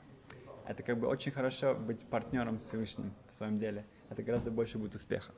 Это 0.64 0.82
как 0.84 0.98
бы 0.98 1.08
очень 1.08 1.32
хорошо 1.32 1.74
быть 1.74 2.06
партнером 2.06 2.58
с 2.60 2.62
Всевышним 2.66 3.12
в 3.28 3.34
своем 3.34 3.58
деле. 3.58 3.84
Это 4.08 4.22
гораздо 4.22 4.50
больше 4.50 4.78
будет 4.78 4.94
успеха. 4.94 5.32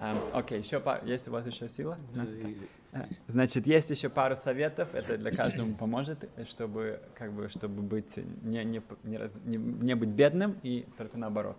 Эм, 0.00 0.16
Окей, 0.32 0.58
еще 0.60 0.80
пару, 0.80 1.06
есть 1.06 1.26
у 1.28 1.32
вас 1.32 1.46
еще 1.46 1.68
сила? 1.68 1.96
Э, 2.92 3.04
Значит, 3.26 3.66
есть 3.66 3.90
еще 3.90 4.08
пару 4.08 4.36
советов, 4.36 4.94
это 4.94 5.18
для 5.18 5.30
каждого 5.30 5.74
поможет, 5.78 6.30
чтобы, 6.48 7.00
как 7.14 7.32
бы, 7.32 7.48
чтобы 7.48 7.82
быть, 7.82 8.16
не, 8.16 8.64
не, 8.64 8.82
не, 9.02 9.16
раз- 9.18 9.38
не- 9.44 9.56
не 9.58 9.94
быть 9.94 10.08
бедным 10.10 10.58
и 10.62 10.86
только 10.96 11.18
наоборот. 11.18 11.58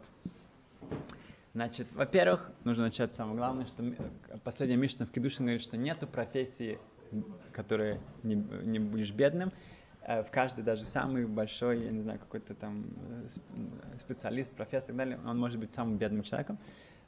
Значит, 1.53 1.91
во-первых, 1.93 2.51
нужно 2.63 2.85
начать 2.85 3.11
с 3.11 3.15
самого 3.15 3.35
главного, 3.35 3.67
что 3.67 3.83
э, 3.83 3.93
последняя 4.43 4.77
Мишна 4.77 5.05
в 5.05 5.11
Кедушин 5.11 5.45
говорит, 5.45 5.61
что 5.61 5.77
нету 5.77 6.07
профессии, 6.07 6.79
м, 7.11 7.25
которой 7.51 7.99
не, 8.23 8.35
не 8.35 8.79
будешь 8.79 9.11
бедным. 9.11 9.51
Э, 10.01 10.23
В 10.23 10.31
каждой, 10.31 10.63
даже 10.63 10.85
самый 10.85 11.25
большой, 11.25 11.79
я 11.83 11.91
не 11.91 12.01
знаю, 12.01 12.19
какой-то 12.19 12.53
там 12.53 12.85
э, 13.09 13.27
сп- 13.29 13.99
специалист, 13.99 14.55
профессор 14.55 14.91
и 14.91 14.97
так 14.97 14.97
далее, 14.97 15.19
он 15.25 15.37
может 15.39 15.59
быть 15.59 15.71
самым 15.73 15.97
бедным 15.97 16.23
человеком. 16.23 16.59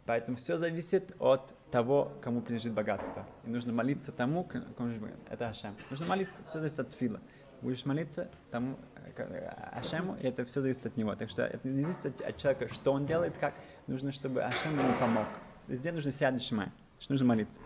Поэтому 0.05 0.37
все 0.37 0.57
зависит 0.57 1.15
от 1.19 1.53
того, 1.69 2.11
кому 2.21 2.41
принадлежит 2.41 2.73
богатство. 2.73 3.25
И 3.45 3.49
нужно 3.49 3.71
молиться 3.71 4.11
тому, 4.11 4.43
кому. 4.43 5.07
Это 5.29 5.49
Ашем. 5.49 5.75
Нужно 5.89 6.05
молиться, 6.07 6.43
все 6.47 6.59
зависит 6.59 6.79
от 6.79 6.93
фила. 6.93 7.19
Будешь 7.61 7.85
молиться 7.85 8.29
тому 8.49 8.77
э, 8.95 9.21
э, 9.21 9.47
Ашему, 9.73 10.17
и 10.19 10.25
это 10.25 10.43
все 10.45 10.61
зависит 10.61 10.85
от 10.87 10.97
него. 10.97 11.15
Так 11.15 11.29
что 11.29 11.43
это 11.43 11.67
не 11.67 11.83
зависит 11.83 12.05
от, 12.05 12.21
от 12.21 12.37
человека, 12.37 12.73
что 12.73 12.91
он 12.91 13.05
делает, 13.05 13.37
как. 13.37 13.53
Нужно, 13.85 14.11
чтобы 14.11 14.43
Ашем 14.43 14.77
ему 14.77 14.93
помог. 14.99 15.27
Везде 15.67 15.91
нужно 15.91 16.11
сядь 16.11 16.41
шмай, 16.41 16.69
нужно 17.07 17.27
молиться. 17.27 17.59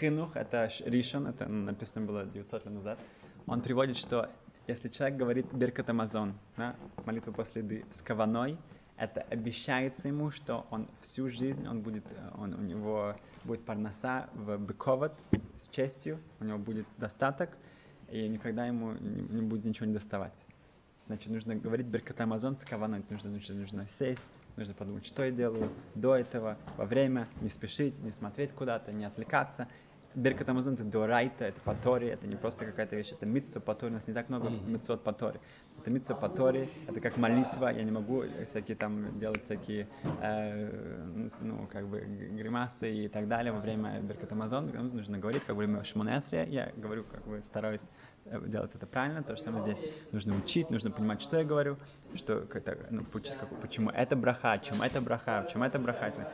Хинух, 0.00 0.36
это 0.36 0.70
Ришон, 0.86 1.26
это 1.26 1.46
написано 1.46 2.06
было 2.06 2.24
900 2.24 2.64
лет 2.64 2.74
назад. 2.74 2.98
Он 3.46 3.60
приводит, 3.60 3.96
что 3.96 4.30
если 4.66 4.88
человек 4.88 5.18
говорит 5.18 5.52
Беркат 5.52 5.90
Амазон, 5.90 6.34
да, 6.56 6.76
молитву 7.04 7.32
после 7.32 7.62
еды 7.62 7.84
с 7.92 8.00
каваной, 8.00 8.56
это 8.96 9.22
обещается 9.22 10.08
ему, 10.08 10.30
что 10.30 10.66
он 10.70 10.88
всю 11.00 11.28
жизнь, 11.30 11.66
он 11.66 11.82
будет, 11.82 12.04
э, 12.12 12.30
он, 12.34 12.54
у 12.54 12.62
него 12.62 13.16
будет 13.44 13.64
парноса 13.64 14.28
в 14.34 14.56
быковод 14.58 15.12
с 15.56 15.68
честью, 15.68 16.20
у 16.40 16.44
него 16.44 16.58
будет 16.58 16.86
достаток, 16.98 17.56
и 18.10 18.28
никогда 18.28 18.66
ему 18.66 18.92
не, 18.92 19.22
не 19.22 19.42
будет 19.42 19.64
ничего 19.64 19.86
не 19.86 19.94
доставать. 19.94 20.44
Значит, 21.06 21.30
нужно 21.30 21.56
говорить 21.56 21.86
Беркат 21.86 22.20
Амазон 22.20 22.56
с 22.58 22.64
каваной, 22.64 23.02
нужно, 23.10 23.30
нужно, 23.30 23.54
нужно 23.56 23.88
сесть, 23.88 24.40
нужно 24.56 24.72
подумать, 24.72 25.04
что 25.04 25.24
я 25.24 25.30
делаю 25.30 25.70
до 25.94 26.14
этого, 26.14 26.56
во 26.76 26.86
время, 26.86 27.28
не 27.40 27.48
спешить, 27.48 27.98
не 27.98 28.12
смотреть 28.12 28.52
куда-то, 28.52 28.92
не 28.92 29.04
отвлекаться. 29.04 29.68
Беркат 30.14 30.48
Амазон 30.48 30.74
это 30.74 30.84
дорайта, 30.84 31.46
это 31.46 31.60
по 31.60 31.74
Торе, 31.74 32.10
это 32.10 32.26
не 32.26 32.36
просто 32.36 32.66
какая-то 32.66 32.96
вещь, 32.96 33.12
это 33.12 33.24
митца 33.26 33.60
по 33.60 33.74
Торе, 33.74 33.92
у 33.92 33.94
нас 33.94 34.06
не 34.06 34.14
так 34.14 34.28
много 34.28 34.50
по 35.04 35.12
Торе. 35.12 35.40
Это 35.78 35.90
митца 35.90 36.14
по 36.14 36.28
Торе, 36.28 36.68
это 36.86 37.00
как 37.00 37.16
молитва, 37.16 37.68
я 37.72 37.82
не 37.82 37.90
могу 37.90 38.24
всякие 38.46 38.76
там 38.76 39.18
делать 39.18 39.42
всякие, 39.44 39.88
э, 40.20 41.28
ну, 41.40 41.66
как 41.72 41.86
бы 41.88 42.00
гримасы 42.00 42.92
и 42.92 43.08
так 43.08 43.26
далее 43.26 43.52
во 43.52 43.60
время 43.60 44.00
Беркат 44.00 44.32
Амазон, 44.32 44.70
нужно 44.92 45.18
говорить, 45.18 45.44
как 45.44 45.56
время 45.56 45.82
Шмонесрия, 45.82 46.44
я 46.44 46.72
говорю, 46.76 47.04
как 47.04 47.26
бы 47.26 47.40
стараюсь 47.42 47.88
э, 48.26 48.40
делать 48.46 48.74
это 48.74 48.86
правильно, 48.86 49.22
то 49.22 49.34
же 49.36 49.42
самое 49.42 49.62
здесь. 49.64 49.84
Нужно 50.12 50.36
учить, 50.36 50.70
нужно 50.70 50.90
понимать, 50.90 51.22
что 51.22 51.38
я 51.38 51.44
говорю, 51.44 51.76
что 52.14 52.42
как-то, 52.42 52.76
ну, 52.90 53.04
как- 53.04 53.60
почему 53.60 53.90
это 53.90 54.14
браха, 54.14 54.58
чем 54.62 54.82
это 54.82 55.00
браха, 55.00 55.46
чем 55.50 55.62
это 55.62 55.78
браха. 55.78 56.06
Это- 56.06 56.24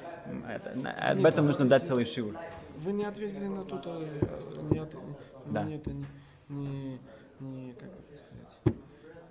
об 1.13 1.25
этом 1.27 1.47
нужно 1.47 1.67
дать 1.67 1.87
целый 1.87 2.05
шиур. 2.05 2.35
Вы 2.79 2.93
не 2.93 3.05
ответили 3.05 3.47
на 3.49 3.65
тот, 3.65 3.83
э, 3.87 4.21
не 4.71 4.79
от- 4.79 4.95
Да. 5.47 5.63
мне 5.65 5.77
это 5.77 5.91
не, 5.93 6.05
не, 6.49 6.99
не, 7.41 7.73
как 7.73 7.89
это 7.89 8.17
сказать, 8.17 8.77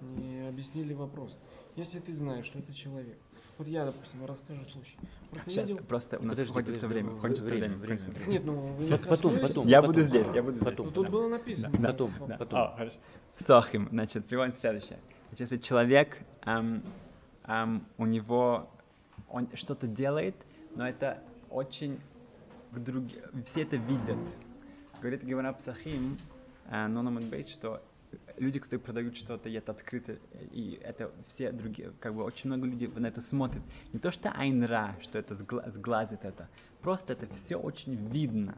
не 0.02 0.48
объяснили 0.50 0.94
вопрос. 0.94 1.38
Если 1.78 2.00
ты 2.00 2.14
знаешь, 2.14 2.46
что 2.46 2.60
это 2.60 2.74
человек, 2.74 3.18
вот 3.58 3.68
я, 3.68 3.86
допустим, 3.86 4.26
расскажу 4.26 4.66
случай. 4.66 4.98
Просто 5.32 5.50
Сейчас, 5.52 5.70
видел- 5.70 5.84
просто 5.86 6.20
у 6.20 6.24
нас 6.24 6.32
Подожди, 6.36 6.54
кончится 6.54 6.88
время, 6.88 7.12
ну, 7.12 7.20
кончится 7.20 7.46
время, 7.46 7.76
время. 7.78 8.00
время. 8.00 8.28
Нет, 8.28 8.46
ну 8.46 8.54
вы 8.54 8.84
не 8.84 8.90
Пот- 8.92 9.02
потом, 9.02 9.32
коснулись? 9.32 9.48
потом. 9.48 9.68
Я 9.68 9.78
потом, 9.82 9.96
буду 9.96 10.02
здесь, 10.08 10.28
я 10.34 10.44
буду 10.44 10.56
здесь. 10.58 10.66
потом. 10.70 10.86
Ну, 10.88 10.92
тут 10.92 11.06
Да. 11.06 11.12
было 11.12 11.30
написано. 11.30 11.78
Да. 11.80 11.88
Потом, 11.88 12.14
Да. 12.28 12.38
потом. 12.38 12.60
О, 12.60 12.76
хорошо. 12.76 12.98
В 13.36 13.42
Сохим, 13.44 13.88
значит, 13.92 14.26
приводим 14.26 14.52
следующее. 14.52 15.00
Значит, 15.30 15.40
если 15.52 15.58
человек, 15.58 16.18
эм, 16.46 16.84
эм, 17.46 17.86
у 17.98 18.06
него, 18.06 18.70
он 19.30 19.48
что-то 19.54 19.88
делает, 19.88 20.36
но 20.76 20.88
это 20.88 21.20
очень 21.50 22.00
к 22.72 22.80
другим, 22.80 23.20
все 23.46 23.64
это 23.64 23.78
видят. 23.78 24.18
Говорит 25.02 25.24
Гевара 25.24 25.54
Псахим, 25.54 26.18
э, 26.66 26.88
Нономан 26.88 27.30
Бейт, 27.30 27.48
что 27.48 27.82
люди, 28.38 28.60
которые 28.60 28.84
продают 28.84 29.16
что-то, 29.18 29.50
и 29.50 29.54
это 29.54 29.72
открыто, 29.72 30.18
и 30.52 30.80
это 30.82 31.12
все 31.28 31.52
другие, 31.52 31.92
как 32.00 32.16
бы 32.16 32.24
очень 32.24 32.50
много 32.50 32.68
людей 32.68 32.88
на 32.88 33.08
это 33.08 33.22
смотрят. 33.22 33.64
Не 33.94 34.00
то, 34.00 34.12
что 34.12 34.32
айнра, 34.32 34.96
что 35.02 35.20
это 35.20 35.36
сгла- 35.36 35.70
сглазит 35.72 36.24
это, 36.24 36.50
просто 36.82 37.14
это 37.14 37.28
все 37.34 37.58
очень 37.58 37.96
видно 38.10 38.56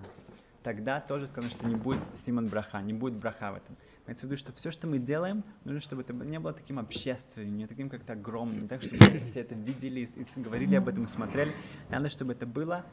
тогда 0.64 1.00
тоже 1.00 1.28
сказано, 1.28 1.52
что 1.52 1.68
не 1.68 1.76
будет 1.76 2.00
Симон 2.16 2.48
Браха, 2.48 2.82
не 2.82 2.94
будет 2.94 3.16
браха 3.16 3.52
в 3.52 3.56
этом. 3.56 3.78
Имеется 4.06 4.28
в 4.28 4.30
виду, 4.30 4.38
что 4.38 4.54
все, 4.54 4.72
что 4.72 4.88
мы 4.88 5.00
делаем, 5.00 5.44
нужно, 5.64 5.80
чтобы 5.80 6.02
это 6.02 6.14
не 6.14 6.40
было 6.40 6.54
таким 6.54 6.80
общественным, 6.80 7.58
не 7.58 7.68
таким 7.68 7.90
как-то 7.90 8.14
огромным, 8.14 8.68
так, 8.68 8.82
чтобы 8.82 9.04
все 9.26 9.42
это 9.42 9.56
видели 9.56 10.02
и 10.02 10.40
говорили 10.40 10.76
об 10.76 10.88
этом, 10.88 11.08
смотрели. 11.08 11.52
Надо, 11.90 12.10
чтобы 12.10 12.34
это 12.34 12.46
было 12.46 12.86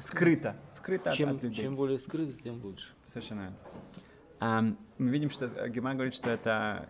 скрыто, 0.00 0.56
скрыто 0.74 1.10
Чем, 1.12 1.30
от, 1.30 1.42
людей. 1.42 1.64
чем 1.64 1.76
более 1.76 1.98
скрыто, 1.98 2.32
тем 2.42 2.62
лучше. 2.62 2.92
Совершенно. 3.04 3.52
Ам, 4.40 4.78
мы 4.98 5.10
видим, 5.10 5.30
что 5.30 5.48
Гемар 5.68 5.94
говорит, 5.94 6.14
что 6.14 6.30
это 6.30 6.88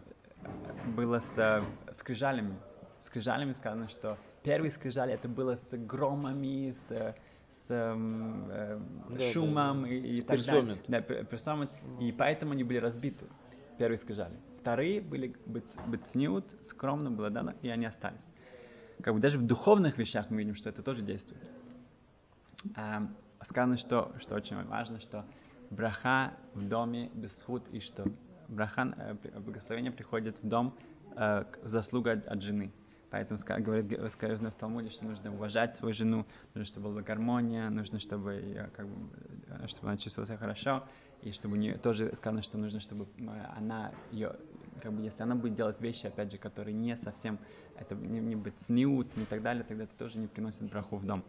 было 0.96 1.18
с 1.18 1.36
э, 1.38 1.62
скрижалями. 1.92 2.56
Скрижалями 3.00 3.52
сказано, 3.52 3.88
что 3.88 4.18
первые 4.42 4.70
скрижали 4.70 5.12
это 5.12 5.28
было 5.28 5.56
с 5.56 5.76
громами, 5.76 6.70
с, 6.72 6.90
э, 6.90 7.14
с 7.50 7.66
э, 7.70 8.80
Да, 9.10 9.20
шумом 9.32 9.82
да. 9.82 9.88
и, 9.88 9.98
и 10.12 10.16
С 10.16 10.24
так 10.24 10.44
далее. 10.44 10.78
Да, 10.86 10.98
пер- 11.00 11.24
персомет. 11.24 11.70
И 12.00 12.12
поэтому 12.12 12.52
они 12.52 12.62
были 12.64 12.78
разбиты. 12.78 13.26
Первые 13.78 13.98
скрижали. 13.98 14.36
Вторые 14.58 15.00
были 15.00 15.34
быц- 15.46 15.88
быцниут, 15.88 16.44
скромно 16.64 17.10
было 17.10 17.30
дано, 17.30 17.54
и 17.62 17.68
они 17.70 17.86
остались. 17.86 18.30
Как 19.02 19.14
бы 19.14 19.20
даже 19.20 19.38
в 19.38 19.42
духовных 19.46 19.96
вещах 19.96 20.28
мы 20.30 20.36
видим, 20.38 20.54
что 20.54 20.68
это 20.68 20.82
тоже 20.82 21.02
действует. 21.02 21.42
Ам, 22.74 23.16
сказано, 23.42 23.76
что, 23.76 24.12
что 24.18 24.34
очень 24.34 24.62
важно, 24.64 25.00
что 25.00 25.24
браха 25.70 26.32
в 26.54 26.66
доме 26.66 27.10
без 27.14 27.38
суд 27.38 27.68
и 27.68 27.80
что. 27.80 28.04
Браха, 28.48 28.92
э, 28.96 29.40
благословение 29.40 29.92
приходит 29.92 30.42
в 30.42 30.46
дом 30.48 30.76
э, 31.16 31.44
заслуга 31.62 32.12
от, 32.12 32.26
от 32.26 32.42
жены. 32.42 32.72
Поэтому 33.10 33.38
ска- 33.38 33.60
говорит 33.60 33.98
сказано 34.12 34.50
в 34.50 34.54
Талмуде, 34.54 34.90
что 34.90 35.04
нужно 35.04 35.32
уважать 35.32 35.74
свою 35.74 35.94
жену, 35.94 36.26
нужно, 36.54 36.64
чтобы 36.64 36.90
была 36.90 37.02
гармония, 37.02 37.68
нужно, 37.70 37.98
чтобы, 37.98 38.34
её, 38.34 38.68
как 38.76 38.86
бы, 38.88 39.10
э, 39.48 39.66
чтобы 39.66 39.88
она 39.88 39.96
чувствовала 39.96 40.26
себя 40.26 40.38
хорошо, 40.38 40.84
и 41.22 41.32
чтобы 41.32 41.54
у 41.54 41.58
нее 41.58 41.76
тоже 41.78 42.14
сказано, 42.14 42.42
что 42.42 42.58
нужно, 42.58 42.78
чтобы 42.80 43.08
она 43.56 43.92
ее, 44.10 44.36
как 44.80 44.92
бы, 44.92 45.02
если 45.02 45.22
она 45.22 45.34
будет 45.34 45.54
делать 45.54 45.80
вещи, 45.80 46.06
опять 46.06 46.30
же, 46.30 46.38
которые 46.38 46.74
не 46.74 46.96
совсем, 46.96 47.38
это 47.76 47.94
не, 47.94 48.20
не 48.20 48.36
быть 48.36 48.60
сниут, 48.60 49.16
не 49.16 49.26
так 49.26 49.42
далее, 49.42 49.64
тогда 49.64 49.84
это 49.84 49.96
тоже 49.96 50.18
не 50.18 50.26
приносит 50.28 50.68
браху 50.68 50.96
в 50.96 51.04
дом 51.04 51.24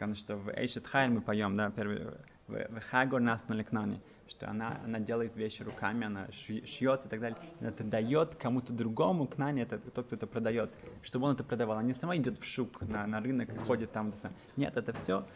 сказано, 0.00 0.16
что 0.16 0.36
в 0.36 0.48
Эйшет 0.56 0.86
Хайль 0.86 1.10
мы 1.10 1.20
поем, 1.20 1.58
да, 1.58 1.70
первый, 1.70 2.06
в, 2.48 2.80
Хагор 2.80 3.20
нас 3.20 3.46
на 3.48 3.52
Лекнане, 3.52 4.00
что 4.28 4.48
она, 4.48 4.80
она 4.82 4.98
делает 4.98 5.36
вещи 5.36 5.62
руками, 5.62 6.06
она 6.06 6.26
шьет 6.32 7.04
и 7.04 7.08
так 7.08 7.20
далее. 7.20 7.36
Это 7.60 7.84
дает 7.84 8.34
кому-то 8.34 8.72
другому, 8.72 9.26
к 9.26 9.36
Нане, 9.36 9.62
это 9.62 9.78
тот, 9.78 10.06
кто 10.06 10.16
это 10.16 10.26
продает, 10.26 10.70
чтобы 11.02 11.26
он 11.26 11.34
это 11.34 11.44
продавал. 11.44 11.76
Она 11.76 11.88
не 11.88 11.92
сама 11.92 12.16
идет 12.16 12.38
в 12.38 12.44
шук 12.44 12.80
на, 12.80 13.06
на 13.06 13.20
рынок 13.20 13.50
ходит 13.66 13.92
там. 13.92 14.14
Нет, 14.56 14.78
это 14.78 14.94
все 14.94 15.26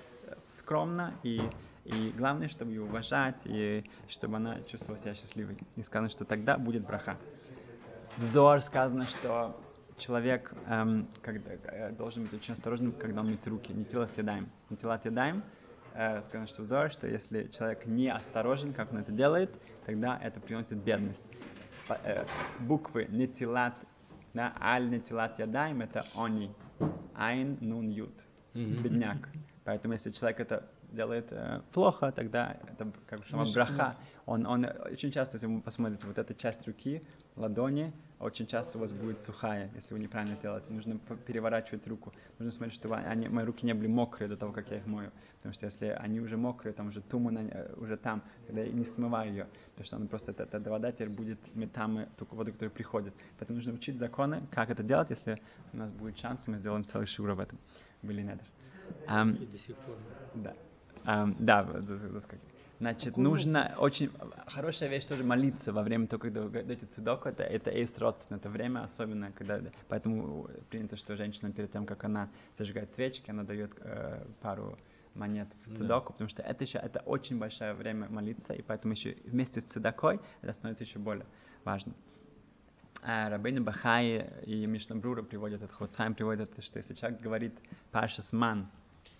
скромно 0.49 1.13
и 1.23 1.43
и 1.85 2.15
главное, 2.17 2.49
чтобы 2.49 2.71
ее 2.71 2.83
уважать, 2.83 3.43
и 3.45 3.85
чтобы 4.09 4.37
она 4.37 4.63
чувствовала 4.63 4.99
себя 4.99 5.13
счастливой. 5.13 5.59
И 5.77 5.83
сказано, 5.83 6.09
что 6.09 6.25
тогда 6.25 6.57
будет 6.57 6.87
браха. 6.87 7.19
В 8.17 8.23
Зор 8.23 8.63
сказано, 8.63 9.05
что 9.05 9.55
человек 9.97 10.53
эм, 10.67 11.09
когда, 11.23 11.53
э, 11.53 11.93
должен 11.93 12.25
быть 12.25 12.35
очень 12.35 12.55
осторожным, 12.55 12.93
когда 12.93 13.21
он 13.21 13.31
мыть 13.31 13.47
руки. 13.47 13.73
Не 13.73 13.85
тело 13.85 14.07
съедаем. 14.07 14.49
Не 14.71 14.77
тела 14.77 14.99
съедаем. 14.99 15.43
Э, 15.95 16.21
сказано, 16.23 16.47
что 16.49 16.63
в 16.63 16.65
Зор, 16.65 16.91
что 16.91 17.07
если 17.07 17.47
человек 17.49 17.87
не 17.87 18.09
осторожен, 18.13 18.73
как 18.73 18.93
он 18.93 18.99
это 18.99 19.13
делает, 19.13 19.51
тогда 19.87 20.19
это 20.23 20.41
приносит 20.41 20.79
бедность. 20.79 21.25
По- 21.87 22.01
э, 22.03 22.25
буквы 22.61 23.07
нетилат, 23.09 23.75
да, 24.33 24.55
аль 24.61 24.89
нетилат 24.91 25.39
ядаем, 25.39 25.83
это 25.83 26.05
они. 26.17 26.53
Айн, 27.15 27.59
нун, 27.61 27.89
ют. 27.91 28.25
Бедняк. 28.83 29.29
Поэтому 29.65 29.95
если 29.95 30.11
человек 30.11 30.41
это 30.41 30.69
делает 30.91 31.27
э, 31.31 31.61
плохо, 31.73 32.13
тогда 32.13 32.57
это 32.73 32.91
как 33.07 33.21
бы 33.21 33.25
сама 33.25 33.45
браха. 33.55 33.97
Он, 34.27 34.47
он 34.47 34.67
очень 34.91 35.11
часто, 35.11 35.37
если 35.37 35.47
вы 35.47 35.61
посмотрите, 35.61 36.07
вот 36.07 36.19
эта 36.19 36.35
часть 36.35 36.67
руки, 36.67 37.03
ладони, 37.37 37.93
очень 38.25 38.47
часто 38.47 38.79
у 38.79 38.81
вас 38.81 38.93
будет 38.93 39.21
сухая, 39.21 39.71
если 39.75 39.93
вы 39.93 40.01
неправильно 40.01 40.37
делаете. 40.43 40.67
Нужно 40.71 40.99
переворачивать 41.27 41.87
руку. 41.87 42.13
Нужно 42.39 42.51
смотреть, 42.51 42.75
чтобы 42.75 42.97
они, 42.97 43.29
мои 43.29 43.45
руки 43.45 43.67
не 43.67 43.75
были 43.75 43.87
мокрые 43.87 44.29
до 44.29 44.37
того, 44.37 44.53
как 44.53 44.71
я 44.71 44.79
их 44.79 44.87
мою. 44.87 45.11
Потому 45.37 45.53
что 45.53 45.67
если 45.67 45.87
они 45.89 46.21
уже 46.21 46.37
мокрые, 46.37 46.73
там 46.73 46.89
уже 46.89 47.03
тума 47.03 47.31
на- 47.31 47.41
э, 47.41 47.75
уже 47.77 47.97
там, 47.99 48.23
тогда 48.47 48.63
я 48.63 48.73
не 48.73 48.85
смываю 48.85 49.31
ее. 49.31 49.47
Потому 49.71 49.85
что 49.85 49.97
она 49.97 50.07
просто, 50.07 50.31
эта, 50.33 50.45
эта 50.57 50.71
вода 50.71 50.91
теперь 50.91 51.11
будет 51.11 51.39
метамы, 51.55 52.09
только 52.17 52.35
воду, 52.35 52.51
которая 52.53 52.71
приходит. 52.75 53.13
Поэтому 53.39 53.57
нужно 53.57 53.75
учить 53.75 53.99
законы, 53.99 54.43
как 54.51 54.71
это 54.71 54.83
делать. 54.83 55.11
Если 55.11 55.39
у 55.75 55.77
нас 55.77 55.93
будет 55.93 56.19
шанс, 56.19 56.47
мы 56.49 56.57
сделаем 56.57 56.85
целый 56.85 57.07
шур 57.07 57.29
об 57.31 57.41
этом. 57.41 57.59
Были 58.03 58.23
недр. 58.23 58.45
И 59.35 59.47
до 59.47 59.59
сих 59.59 59.77
пор. 59.77 59.97
да. 60.35 60.55
Ам, 61.05 61.37
да, 61.39 61.65
как- 61.65 62.41
Значит, 62.81 63.11
Какой 63.11 63.25
нужно 63.25 63.73
очень 63.79 64.11
хорошая 64.47 64.89
вещь 64.89 65.07
тоже 65.07 65.23
молиться 65.25 65.73
во 65.73 65.83
время 65.83 66.07
того, 66.07 66.21
когда 66.21 66.43
вы 66.43 66.51
даете 66.51 66.87
цедоку, 66.87 67.29
это, 67.29 67.43
это 67.45 67.71
эйс 67.71 67.97
родствен, 67.99 68.39
это 68.39 68.49
время 68.49 68.83
особенное, 68.83 69.33
когда, 69.33 69.61
поэтому 69.89 70.49
принято, 70.71 70.97
что 70.97 71.17
женщина 71.17 71.53
перед 71.53 71.71
тем, 71.71 71.87
как 71.87 72.05
она 72.05 72.31
зажигает 72.59 72.93
свечки, 72.93 73.31
она 73.31 73.45
дает 73.45 73.73
э, 73.81 74.27
пару 74.41 74.77
монет 75.15 75.49
в 75.65 75.69
Да. 75.71 75.75
цедоку, 75.77 76.13
потому 76.13 76.29
что 76.29 76.43
это 76.43 76.65
еще, 76.65 76.79
это 76.79 77.01
очень 77.07 77.39
большое 77.39 77.75
время 77.75 78.09
молиться, 78.09 78.53
и 78.53 78.63
поэтому 78.63 78.95
еще 78.95 79.17
вместе 79.25 79.61
с 79.61 79.65
цедокой 79.65 80.21
это 80.43 80.53
становится 80.53 80.83
еще 80.85 80.99
более 80.99 81.27
важно. 81.63 81.95
А 83.03 83.29
Рабейн 83.29 83.63
Бахай 83.63 84.31
и 84.45 84.67
Мишнабрура 84.67 85.23
приводят 85.23 85.63
это, 85.63 85.73
Хоцайм 85.73 86.15
приводят 86.15 86.51
это, 86.51 86.63
что 86.63 86.79
если 86.79 86.95
человек 86.95 87.21
говорит 87.21 87.55
Пашас 87.93 88.33
Ман, 88.33 88.71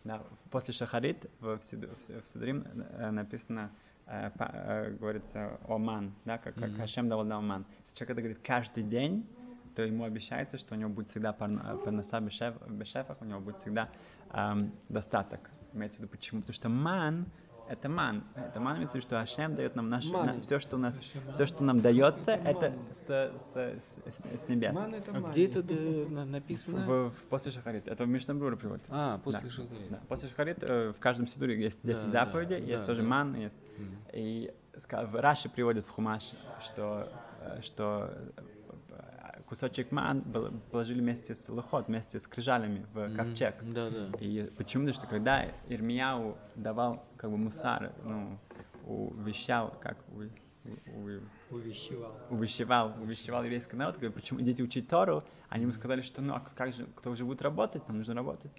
да, 0.05 0.23
после 0.51 0.75
Шахарит 0.75 1.31
в, 1.41 1.57
в, 1.57 1.63
Сиду- 1.63 1.97
в 1.97 2.03
Си- 2.03 2.21
в 2.21 2.27
Сидурим 2.27 2.65
э, 2.67 3.11
написано, 3.11 3.71
э, 4.07 4.31
э, 4.39 4.91
говорится 5.01 5.59
о 5.67 5.79
ман, 5.79 6.13
да, 6.25 6.39
как, 6.39 6.55
как. 6.55 6.77
Хашем 6.77 7.09
давал 7.09 7.25
нам 7.25 7.47
ман. 7.49 7.65
Если 7.81 7.97
человек 7.97 8.11
это 8.11 8.21
говорит 8.23 8.39
каждый 8.47 8.83
день, 8.85 9.27
то 9.75 9.83
ему 9.83 10.05
обещается, 10.05 10.59
что 10.59 10.75
у 10.75 10.79
него 10.79 10.91
будет 10.91 11.09
всегда 11.09 11.33
парноса 11.33 12.21
бешеф, 12.21 12.55
бешефах, 12.69 13.17
у 13.21 13.25
него 13.25 13.41
будет 13.41 13.57
всегда 13.57 13.89
эм, 14.31 14.73
достаток. 14.89 15.51
Имеется 15.73 15.99
в 15.99 16.03
виду 16.03 16.11
почему? 16.13 16.41
Потому 16.43 16.55
что 16.55 16.69
ман 16.69 17.27
это 17.69 17.89
ман. 17.89 18.25
Это 18.37 18.61
ман 18.61 18.77
имеется 18.77 18.93
в 18.93 18.95
виду, 18.97 19.07
что 19.07 19.21
Ашем 19.21 19.55
дает 19.55 19.75
нам 19.75 19.89
наше, 19.89 20.13
Ман. 20.13 20.43
все, 20.43 20.59
что 20.59 20.77
у 20.77 20.79
нас, 20.79 20.99
Ашем. 20.99 21.21
все, 21.33 21.47
что 21.47 21.65
нам 21.65 21.81
дается, 21.81 22.33
Это 22.33 22.67
это 22.67 22.73
с, 22.93 23.07
с, 23.55 24.01
с, 24.07 24.41
с- 24.43 24.49
небес. 24.49 24.75
Ман 24.75 24.95
это 24.95 25.11
А 25.13 25.21
ман. 25.21 25.31
где 25.33 25.47
это 25.47 25.63
на- 26.11 26.25
написано? 26.25 26.87
В, 26.87 27.11
в- 27.11 27.23
после 27.31 27.53
Шахарит. 27.53 27.89
Это 27.89 28.05
в 28.05 28.09
Мишнабрура 28.09 28.57
приводит. 28.57 28.85
А, 28.91 29.19
после 29.19 29.43
Да. 29.43 29.51
Шахарита. 29.51 29.91
Да. 29.91 30.01
После 30.09 30.29
Шахарит 30.29 30.59
э, 30.63 30.93
в 30.93 30.99
каждом 31.01 31.27
сидуре 31.27 31.59
есть 31.61 31.79
10 31.83 32.05
Да, 32.07 32.11
заповедей, 32.27 32.61
да, 32.61 32.67
есть 32.67 32.81
да, 32.81 32.87
тоже 32.87 33.03
да. 33.03 33.09
ман, 33.09 33.35
есть. 33.35 33.59
Мгм. 33.79 33.97
И 34.13 34.53
Раши 34.91 35.49
приводит 35.49 35.85
в 35.85 35.91
Хумаш, 35.91 36.33
что, 36.61 37.09
э, 37.41 37.61
что 37.63 38.11
кусочек 39.55 39.93
ман 39.93 40.25
положили 40.73 41.01
вместе 41.01 41.33
с 41.33 41.49
лохот, 41.49 41.87
вместе 41.87 42.19
с 42.19 42.27
крижалями 42.27 42.85
в 42.93 43.15
ковчег. 43.17 43.55
Да, 43.63 43.89
да. 43.89 44.09
И 44.19 44.51
почему? 44.57 44.83
Потому 44.85 44.95
что 44.95 45.07
когда 45.07 45.45
Ирмияу 45.69 46.37
давал 46.57 47.07
как 47.17 47.31
бы 47.31 47.37
мусар, 47.37 47.93
ну, 48.05 48.37
увещал, 48.85 49.73
как 49.81 49.97
у- 50.09 50.23
у- 50.69 51.07
у- 51.07 51.55
Увещевал. 51.55 52.13
увещевал, 52.31 52.95
увещевал 53.01 53.45
еврейский 53.45 53.77
народ, 53.77 53.95
говорит, 53.95 54.15
почему 54.15 54.41
идите 54.41 54.63
учить 54.65 54.89
Тору, 54.89 55.23
они 55.51 55.63
ему 55.63 55.73
сказали, 55.73 56.03
что 56.03 56.21
ну 56.21 56.35
а 56.35 56.41
как 56.41 56.73
же, 56.73 56.87
кто 56.97 57.15
же 57.15 57.25
будет 57.25 57.41
работать, 57.43 57.87
нам 57.87 57.99
нужно 57.99 58.15
работать. 58.15 58.51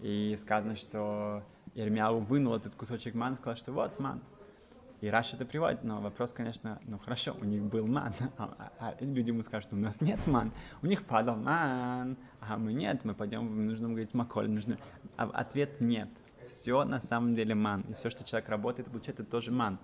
И 0.00 0.36
сказано, 0.40 0.74
что 0.74 1.44
Ирмяу 1.76 2.18
вынул 2.18 2.54
этот 2.56 2.74
кусочек 2.74 3.14
ман, 3.14 3.36
сказал, 3.36 3.56
что 3.56 3.72
вот 3.72 4.00
ман. 4.00 4.20
И 5.00 5.08
Раш 5.08 5.32
это 5.32 5.46
приводит, 5.46 5.82
но 5.82 6.00
вопрос, 6.00 6.32
конечно, 6.32 6.78
ну 6.84 6.98
хорошо, 6.98 7.34
у 7.40 7.44
них 7.44 7.62
был 7.62 7.86
ман, 7.86 8.12
а, 8.36 8.54
а- 8.58 8.72
а 8.78 8.94
люди 9.00 9.30
ему 9.30 9.42
скажут, 9.42 9.72
у 9.72 9.76
нас 9.76 10.00
нет 10.02 10.26
ман, 10.26 10.52
у 10.82 10.86
них 10.86 11.06
падал 11.06 11.36
ман, 11.36 12.18
а 12.40 12.58
мы 12.58 12.74
нет, 12.74 13.04
мы 13.04 13.14
пойдем, 13.14 13.66
нужно 13.66 13.88
говорить 13.88 14.12
маколь, 14.12 14.50
нужно... 14.50 14.76
А 15.16 15.24
ответ 15.24 15.80
нет, 15.80 16.10
все 16.44 16.84
на 16.84 17.00
самом 17.00 17.34
деле 17.34 17.54
ман, 17.54 17.80
и 17.88 17.94
все, 17.94 18.10
что 18.10 18.24
человек 18.24 18.50
работает, 18.50 18.88
получает, 18.88 19.20
это 19.20 19.30
тоже 19.30 19.52
ман. 19.52 19.78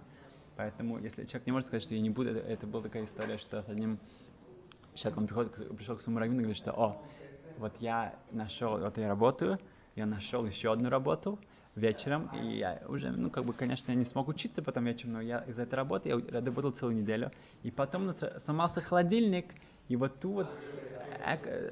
Поэтому, 0.57 0.99
если 0.99 1.25
человек 1.25 1.47
не 1.47 1.53
может 1.53 1.69
сказать, 1.69 1.83
что 1.83 1.95
я 1.95 2.01
не 2.01 2.11
буду, 2.11 2.31
это, 2.31 2.41
это 2.41 2.67
была 2.67 2.83
такая 2.83 3.05
история, 3.05 3.39
что 3.39 3.62
с 3.62 3.69
одним 3.71 3.99
человеком 4.95 5.23
он 5.25 5.27
приходит, 5.29 5.77
пришел 5.77 5.97
к 5.97 6.03
своему 6.03 6.19
раввину 6.19 6.41
и 6.41 6.45
говорит, 6.45 6.59
что, 6.59 6.73
о, 6.73 7.03
вот 7.57 7.77
я 7.81 8.14
нашел, 8.33 8.79
вот 8.79 8.99
я 8.99 9.09
работаю, 9.09 9.59
я 9.95 10.05
нашел 10.05 10.45
еще 10.45 10.73
одну 10.73 10.91
работу 10.91 11.39
вечером, 11.77 12.29
и 12.33 12.57
я 12.59 12.83
уже, 12.89 13.11
ну, 13.11 13.31
как 13.31 13.45
бы, 13.45 13.55
конечно, 13.55 13.93
я 13.93 13.97
не 13.97 14.05
смог 14.05 14.29
учиться 14.29 14.62
потом 14.62 14.85
вечером, 14.85 15.14
но 15.14 15.20
я 15.20 15.41
из-за 15.41 15.62
этой 15.62 15.74
работы, 15.74 16.09
я 16.09 16.16
работал 16.41 16.72
целую 16.72 16.97
неделю, 16.97 17.33
и 17.62 17.70
потом 17.70 18.07
нас 18.07 18.18
сломался 18.39 18.81
холодильник, 18.81 19.55
и 19.89 19.97
вот 19.97 20.20
ту 20.20 20.33
вот, 20.33 20.57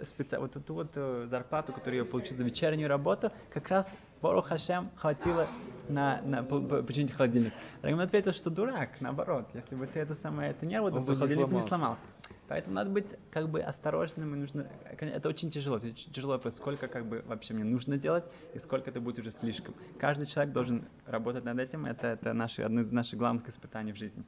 специ- 0.03 0.39
вот 0.39 0.57
эту 0.57 0.75
вот 0.75 0.93
э, 0.97 1.27
зарплату, 1.29 1.73
которую 1.73 1.99
я 2.01 2.05
получил 2.05 2.37
за 2.37 2.45
вечернюю 2.45 2.89
работу, 2.89 3.33
как 3.51 3.69
раз 3.69 3.95
Борух 4.25 4.47
Хашем 4.47 4.89
хватило 4.97 5.47
на, 5.91 6.23
на 6.23 6.43
по- 6.43 6.59
по- 6.59 6.83
починить 6.83 7.13
холодильник. 7.13 7.53
Равин 7.83 8.01
ответил, 8.01 8.33
что 8.33 8.49
дурак, 8.49 8.99
наоборот, 9.03 9.51
если 9.53 9.75
бы 9.77 9.87
ты 9.87 10.01
это 10.01 10.15
самое, 10.15 10.53
это 10.53 10.65
не 10.65 10.77
работал, 10.79 11.05
то 11.05 11.15
холодильник 11.15 11.53
не 11.53 11.61
сломался. 11.69 12.07
Поэтому 12.49 12.75
надо 12.75 12.89
быть 12.89 13.05
как 13.31 13.51
бы 13.51 13.61
осторожным, 13.61 14.35
и 14.35 14.39
нужно, 14.39 14.67
это 14.99 15.29
очень 15.29 15.51
тяжело, 15.51 15.77
это 15.77 15.89
очень 15.89 16.11
тяжело 16.11 16.33
вопрос, 16.33 16.57
сколько 16.57 16.89
как 16.89 17.05
бы 17.05 17.23
вообще 17.27 17.53
мне 17.53 17.65
нужно 17.65 17.99
делать, 17.99 18.25
и 18.55 18.59
сколько 18.59 18.89
это 18.89 18.99
будет 18.99 19.19
уже 19.19 19.31
слишком. 19.31 19.75
Каждый 19.99 20.27
человек 20.27 20.55
должен 20.55 20.87
работать 21.05 21.45
над 21.45 21.59
этим, 21.59 21.85
это, 21.85 22.07
это 22.07 22.33
наши, 22.33 22.63
одно 22.63 22.81
из 22.81 22.91
наших 22.93 23.19
главных 23.19 23.47
испытаний 23.51 23.93
в 23.93 23.97
жизни. 23.97 24.25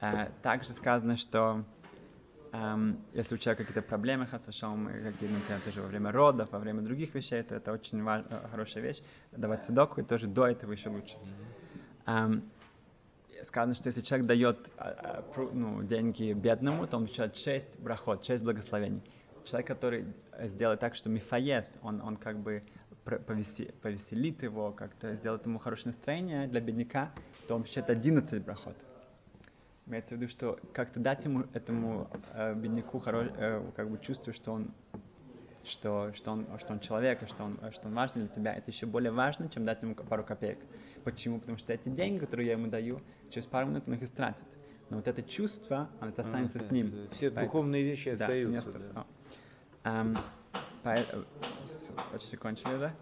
Э, 0.00 0.28
Также 0.42 0.74
сказано, 0.74 1.16
что 1.16 1.64
эм, 2.54 2.96
если 3.12 3.34
у 3.34 3.38
человека 3.38 3.64
какие-то 3.64 3.82
проблемы, 3.86 4.26
хасашом, 4.26 4.86
какие, 4.86 5.28
например, 5.28 5.60
тоже 5.60 5.82
во 5.82 5.88
время 5.88 6.12
родов, 6.12 6.52
во 6.52 6.58
время 6.58 6.82
других 6.82 7.14
вещей, 7.14 7.42
то 7.42 7.54
это 7.54 7.72
очень 7.72 8.02
важ- 8.02 8.24
э, 8.30 8.48
хорошая 8.50 8.82
вещь. 8.82 9.02
Давать 9.32 9.64
цедоку, 9.64 10.00
и 10.00 10.04
тоже 10.04 10.26
до 10.26 10.46
этого 10.46 10.72
еще 10.72 10.88
лучше. 10.90 11.16
Эм, 12.06 12.42
сказано, 13.42 13.74
что 13.74 13.88
если 13.88 14.02
человек 14.02 14.26
дает 14.26 14.70
а, 14.78 15.24
а, 15.36 15.48
ну, 15.52 15.82
деньги 15.82 16.32
бедному, 16.32 16.86
то 16.86 16.96
он 16.96 17.04
получает 17.04 17.36
6 17.36 17.80
брахот, 17.80 18.24
6 18.24 18.44
благословений. 18.44 19.02
Человек, 19.44 19.68
который 19.68 20.04
э, 20.32 20.48
сделает 20.48 20.80
так, 20.80 20.94
что 20.94 21.10
мифаес, 21.10 21.78
он, 21.82 22.00
он 22.00 22.16
как 22.16 22.38
бы 22.38 22.62
повесе- 23.04 23.72
повеселит 23.82 24.42
его, 24.42 24.72
как-то 24.72 25.14
сделает 25.16 25.44
ему 25.46 25.58
хорошее 25.58 25.88
настроение 25.88 26.46
для 26.46 26.60
бедняка, 26.60 27.10
то 27.46 27.54
он 27.56 27.62
получает 27.62 27.90
11 27.90 28.44
брахот. 28.44 28.76
Имеется 29.86 30.14
в 30.14 30.18
виду, 30.18 30.30
что 30.30 30.58
как-то 30.72 30.98
дать 30.98 31.24
ему, 31.26 31.44
этому 31.52 32.08
э, 32.32 32.54
бедняку 32.54 32.98
хоро- 32.98 33.34
э, 33.36 33.62
как 33.76 33.90
бы 33.90 33.98
чувство, 33.98 34.32
что 34.32 34.52
он 34.52 34.70
что, 35.62 36.12
что, 36.14 36.32
он, 36.32 36.46
что 36.58 36.74
он 36.74 36.80
человек, 36.80 37.22
и 37.22 37.26
что 37.26 37.44
он, 37.44 37.58
что 37.72 37.88
он 37.88 37.94
важный 37.94 38.22
для 38.24 38.28
тебя, 38.34 38.54
это 38.54 38.70
еще 38.70 38.84
более 38.86 39.12
важно, 39.12 39.48
чем 39.48 39.64
дать 39.64 39.82
ему 39.82 39.94
пару 39.94 40.22
копеек. 40.22 40.58
Почему? 41.04 41.38
Потому 41.40 41.56
что 41.56 41.72
эти 41.72 41.88
деньги, 41.88 42.18
которые 42.18 42.46
я 42.48 42.52
ему 42.52 42.66
даю, 42.68 43.00
через 43.30 43.46
пару 43.46 43.68
минут 43.68 43.84
он 43.86 43.94
их 43.94 44.02
истратит. 44.02 44.44
Но 44.90 44.96
вот 44.98 45.08
это 45.08 45.22
чувство, 45.22 45.88
оно 46.00 46.10
это 46.10 46.20
останется 46.20 46.60
с 46.60 46.70
ним. 46.70 46.92
Все 47.12 47.30
Поэтому- 47.30 47.46
духовные 47.46 47.82
вещи 47.82 48.10
Да, 48.14 48.24
остаются. 48.26 48.78
да. 48.78 49.06
о. 49.84 50.14
Пое- 50.82 51.06
э, 51.12 51.24
с- 51.70 51.90
Почти 52.12 52.36
кончили, 52.36 52.78
да? 52.78 52.92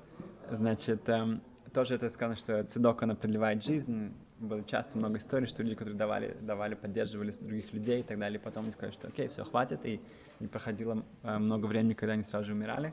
Значит, 0.51 1.09
эм, 1.09 1.43
тоже 1.73 1.95
это 1.95 2.09
сказано, 2.11 2.37
что 2.37 2.62
цедок, 2.64 3.03
она 3.03 3.14
продлевает 3.14 3.64
жизнь. 3.64 4.12
Было 4.39 4.62
часто 4.64 4.99
много 4.99 5.18
историй, 5.18 5.47
что 5.47 5.62
люди, 5.62 5.75
которые 5.75 5.97
давали, 5.97 6.37
давали, 6.41 6.75
поддерживали 6.75 7.31
других 7.41 7.73
людей 7.73 8.01
и 8.01 8.03
так 8.03 8.18
далее, 8.18 8.39
потом 8.41 8.64
они 8.64 8.73
сказали, 8.73 8.93
что 8.93 9.09
окей, 9.09 9.29
все, 9.29 9.45
хватит, 9.45 9.85
и 9.85 10.01
не 10.41 10.49
проходило 10.49 11.05
э, 11.23 11.39
много 11.39 11.66
времени, 11.66 11.95
когда 11.95 12.14
они 12.14 12.23
сразу 12.25 12.47
же 12.47 12.53
умирали. 12.53 12.93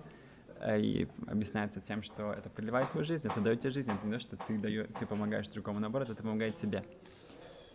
Э, 0.60 0.80
И 0.80 1.08
объясняется 1.28 1.82
тем, 1.82 2.04
что 2.04 2.32
это 2.34 2.50
продлевает 2.50 2.90
твою 2.90 3.06
жизнь, 3.06 3.28
это 3.28 3.42
дает 3.42 3.62
тебе 3.62 3.72
жизнь, 3.72 3.92
это 3.92 4.06
не 4.06 4.14
то, 4.14 4.20
что 4.20 4.38
ты, 4.38 4.58
даё- 4.58 4.88
ты 5.00 5.06
помогаешь 5.06 5.48
другому, 5.50 5.80
наоборот, 5.80 6.10
это 6.10 6.22
помогает 6.22 6.58
тебе. 6.58 6.84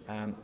Эм, 0.07 0.37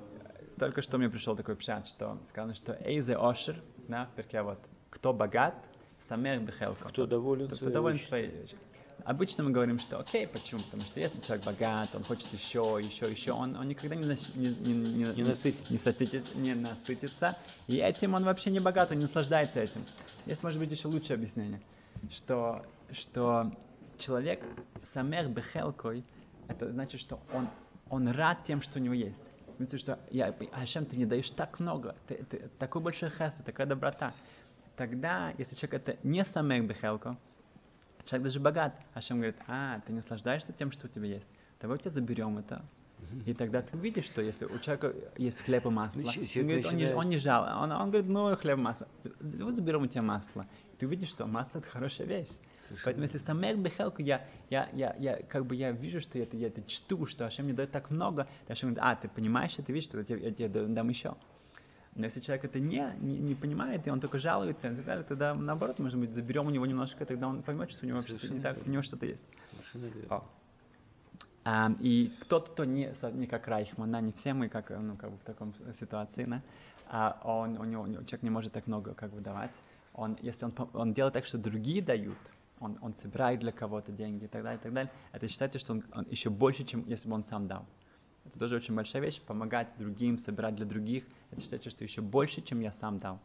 Только 0.58 0.82
что 0.82 0.98
мне 0.98 1.08
пришел 1.08 1.36
такой 1.36 1.56
пшат, 1.56 1.86
что 1.86 2.18
сказано, 2.28 2.54
что 2.54 2.76
Эйзе 2.84 3.16
Ошер, 3.16 3.56
в 3.88 4.08
перке 4.16 4.42
вот, 4.42 4.58
кто 4.90 5.12
богат, 5.12 5.54
самех 6.00 6.42
бехелко. 6.42 6.88
Кто 6.88 7.06
доволен 7.06 7.46
Кто, 7.46 7.56
кто 7.56 7.70
доволен 7.70 7.98
своей. 7.98 8.46
Обычно 9.04 9.44
мы 9.44 9.50
говорим, 9.50 9.78
что 9.78 9.98
окей, 9.98 10.26
почему? 10.26 10.62
Потому 10.62 10.84
что 10.84 11.00
если 11.00 11.20
человек 11.20 11.44
богат, 11.44 11.94
он 11.94 12.04
хочет 12.04 12.32
еще, 12.32 12.78
еще, 12.82 13.10
еще, 13.10 13.32
он, 13.32 13.56
он 13.56 13.68
никогда 13.68 13.94
не, 13.94 14.04
нащ- 14.04 14.36
не, 14.36 14.48
не, 14.48 14.72
не, 14.72 15.12
Не 15.14 15.22
насытится. 15.24 15.72
не, 15.72 15.78
сатити- 15.78 16.36
не 16.36 16.54
насытится, 16.54 17.36
и 17.68 17.76
этим 17.76 18.14
он 18.14 18.24
вообще 18.24 18.50
не 18.50 18.60
богат, 18.60 18.90
он 18.90 18.98
не 18.98 19.02
наслаждается 19.02 19.60
этим. 19.60 19.84
Есть, 20.26 20.42
может 20.42 20.58
быть, 20.58 20.70
еще 20.70 20.88
лучшее 20.88 21.14
объяснение, 21.14 21.60
что, 22.10 22.64
что 22.92 23.52
человек 23.98 24.42
самех 24.82 25.30
бехелкой, 25.30 26.04
это 26.48 26.70
значит, 26.70 27.00
что 27.00 27.20
он, 27.32 27.48
он 27.88 28.08
рад 28.08 28.44
тем, 28.44 28.62
что 28.62 28.78
у 28.78 28.82
него 28.82 28.94
есть. 28.94 29.24
Видите, 29.58 29.78
что 29.78 29.98
я, 30.10 30.34
Ашем, 30.52 30.86
ты 30.86 30.96
мне 30.96 31.06
даешь 31.06 31.30
так 31.30 31.60
много, 31.60 31.94
ты, 32.06 32.14
ты- 32.24 32.50
такой 32.58 32.80
большой 32.80 33.10
хесед, 33.10 33.44
такая 33.44 33.66
доброта. 33.66 34.14
Тогда, 34.76 35.34
если 35.36 35.54
человек 35.54 35.86
это 35.86 35.98
не 36.02 36.24
самех 36.24 36.66
бехелко, 36.66 37.18
человек 38.04 38.24
даже 38.24 38.40
богат, 38.40 38.74
Ашем 38.94 39.18
говорит, 39.18 39.36
а, 39.46 39.80
ты 39.80 39.92
не 39.92 39.96
наслаждаешься 39.96 40.52
тем, 40.52 40.72
что 40.72 40.86
у 40.86 40.90
тебя 40.90 41.06
есть, 41.06 41.30
давай 41.60 41.76
у 41.76 41.80
тебя 41.80 41.90
заберем 41.90 42.38
это. 42.38 42.64
И 43.26 43.34
тогда 43.34 43.62
ты 43.62 43.76
увидишь, 43.76 44.04
что 44.04 44.20
если 44.20 44.44
у 44.44 44.58
человека 44.58 44.94
есть 45.16 45.42
хлеб 45.42 45.66
и 45.66 45.70
масло, 45.70 46.00
он, 46.00 46.06
говорит, 46.46 46.66
он, 46.66 46.76
не, 46.76 46.94
он 46.94 47.08
не 47.08 47.16
жал, 47.16 47.62
он, 47.62 47.72
он 47.72 47.90
говорит, 47.90 48.08
ну 48.08 48.34
хлеб 48.36 48.58
и 48.58 48.60
масло, 48.60 48.88
давай 49.20 49.52
заберем 49.52 49.82
у 49.82 49.86
тебя 49.86 50.02
масло. 50.02 50.46
И 50.72 50.76
ты 50.76 50.86
увидишь, 50.86 51.08
что 51.08 51.26
масло 51.26 51.58
это 51.60 51.68
хорошая 51.68 52.06
вещь. 52.06 52.28
Совершенно 52.28 52.84
Поэтому 52.84 53.04
если 53.04 53.18
самех 53.18 53.58
бехелку, 53.58 54.02
я, 54.02 54.26
я, 54.50 54.68
я, 54.72 54.94
я, 54.98 55.16
как 55.22 55.46
бы 55.46 55.56
я 55.56 55.72
вижу, 55.72 56.00
что 56.00 56.18
я 56.18 56.24
это, 56.24 56.36
я 56.36 56.48
это 56.48 56.62
чту, 56.62 57.06
что 57.06 57.26
Ашем 57.26 57.46
мне 57.46 57.54
дает 57.54 57.72
так 57.72 57.90
много, 57.90 58.28
то 58.46 58.52
Ашем 58.52 58.74
говорит, 58.74 58.84
а, 58.84 58.96
ты 59.00 59.08
понимаешь, 59.08 59.54
ты 59.54 59.72
видишь, 59.72 59.84
что 59.84 59.98
я 59.98 60.04
тебе, 60.04 60.22
я 60.22 60.30
тебе 60.30 60.48
да- 60.48 60.66
дам 60.66 60.88
еще. 60.88 61.16
Но 61.94 62.04
если 62.04 62.20
человек 62.20 62.44
это 62.44 62.60
не, 62.60 62.94
не, 63.00 63.18
не 63.18 63.34
понимает, 63.34 63.86
и 63.86 63.90
он 63.90 64.00
только 64.00 64.18
жалуется, 64.18 64.68
и 64.68 64.76
так 64.76 64.84
далее, 64.84 65.04
тогда 65.04 65.34
наоборот, 65.34 65.78
может 65.80 65.98
быть, 65.98 66.14
заберем 66.14 66.46
у 66.46 66.50
него 66.50 66.64
немножко, 66.64 67.04
тогда 67.04 67.28
он 67.28 67.42
поймет, 67.42 67.70
что 67.70 67.84
у 67.84 67.88
него 67.88 67.98
вообще 67.98 68.28
не 68.28 68.40
так, 68.40 68.58
у 68.64 68.70
него 68.70 68.82
что-то 68.82 69.06
есть. 69.06 69.26
О. 70.08 70.24
А, 71.44 71.72
и 71.80 72.12
кто-то, 72.20 72.52
кто 72.52 72.64
не, 72.64 72.92
не 73.14 73.26
как 73.26 73.48
Райхман, 73.48 73.90
да, 73.90 74.00
не 74.00 74.12
все 74.12 74.34
мы 74.34 74.48
как, 74.48 74.70
ну, 74.70 74.96
как 74.96 75.10
бы 75.10 75.16
в 75.16 75.24
таком 75.24 75.54
ситуации, 75.72 76.24
да, 76.24 76.42
а 76.88 77.20
он, 77.24 77.58
у 77.58 77.64
него, 77.64 77.86
человек 77.86 78.22
не 78.22 78.30
может 78.30 78.52
так 78.52 78.66
много 78.66 78.94
как 78.94 79.12
бы 79.12 79.20
давать. 79.20 79.54
Он, 79.94 80.16
если 80.20 80.44
он, 80.44 80.54
он 80.72 80.92
делает 80.92 81.14
так, 81.14 81.24
что 81.26 81.38
другие 81.38 81.82
дают, 81.82 82.18
он, 82.60 82.78
он 82.82 82.94
собирает 82.94 83.40
для 83.40 83.52
кого-то 83.52 83.90
деньги 83.90 84.24
и 84.24 84.28
так 84.28 84.42
далее, 84.42 84.58
и 84.58 84.62
так 84.62 84.72
далее, 84.72 84.92
это 85.12 85.28
считается, 85.28 85.58
что 85.58 85.72
он, 85.72 85.84
он 85.92 86.06
еще 86.10 86.30
больше, 86.30 86.64
чем 86.64 86.84
если 86.86 87.08
бы 87.08 87.14
он 87.14 87.24
сам 87.24 87.46
дал. 87.46 87.64
Это 88.24 88.38
тоже 88.38 88.56
очень 88.56 88.74
большая 88.74 89.02
вещь, 89.02 89.20
помогать 89.20 89.68
другим, 89.78 90.18
собирать 90.18 90.56
для 90.56 90.66
других, 90.66 91.04
это 91.30 91.40
считается, 91.40 91.70
что 91.70 91.84
еще 91.84 92.00
больше, 92.00 92.42
чем 92.42 92.60
я 92.60 92.70
сам 92.72 92.98
дал. 92.98 93.18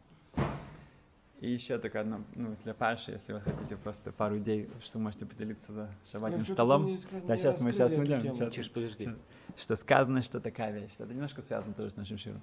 И 1.41 1.51
еще 1.51 1.77
только 1.77 1.99
одно, 1.99 2.21
ну, 2.33 2.55
для 2.63 2.73
Паши, 2.73 3.11
если 3.11 3.33
вы 3.33 3.41
хотите 3.41 3.75
просто 3.75 4.11
пару 4.11 4.37
идей, 4.37 4.69
что 4.81 4.99
можете 4.99 5.25
поделиться 5.25 5.73
за 5.73 5.91
шабатным 6.09 6.45
столом. 6.45 6.85
не 6.85 6.97
сказано, 6.97 7.27
Да, 7.27 7.35
не 7.35 7.41
сейчас 7.41 7.61
мы, 7.61 7.71
сейчас 7.71 7.91
идем. 7.91 8.21
сейчас 8.21 8.53
Чеш, 8.53 8.71
подожди. 8.71 9.09
что 9.57 9.75
сказано, 9.75 10.21
что 10.21 10.39
такая 10.39 10.71
вещь, 10.71 10.93
что 10.93 11.03
это 11.03 11.13
немножко 11.13 11.41
связано 11.41 11.73
тоже 11.73 11.91
с 11.91 11.97
нашим 11.97 12.17
широм, 12.17 12.41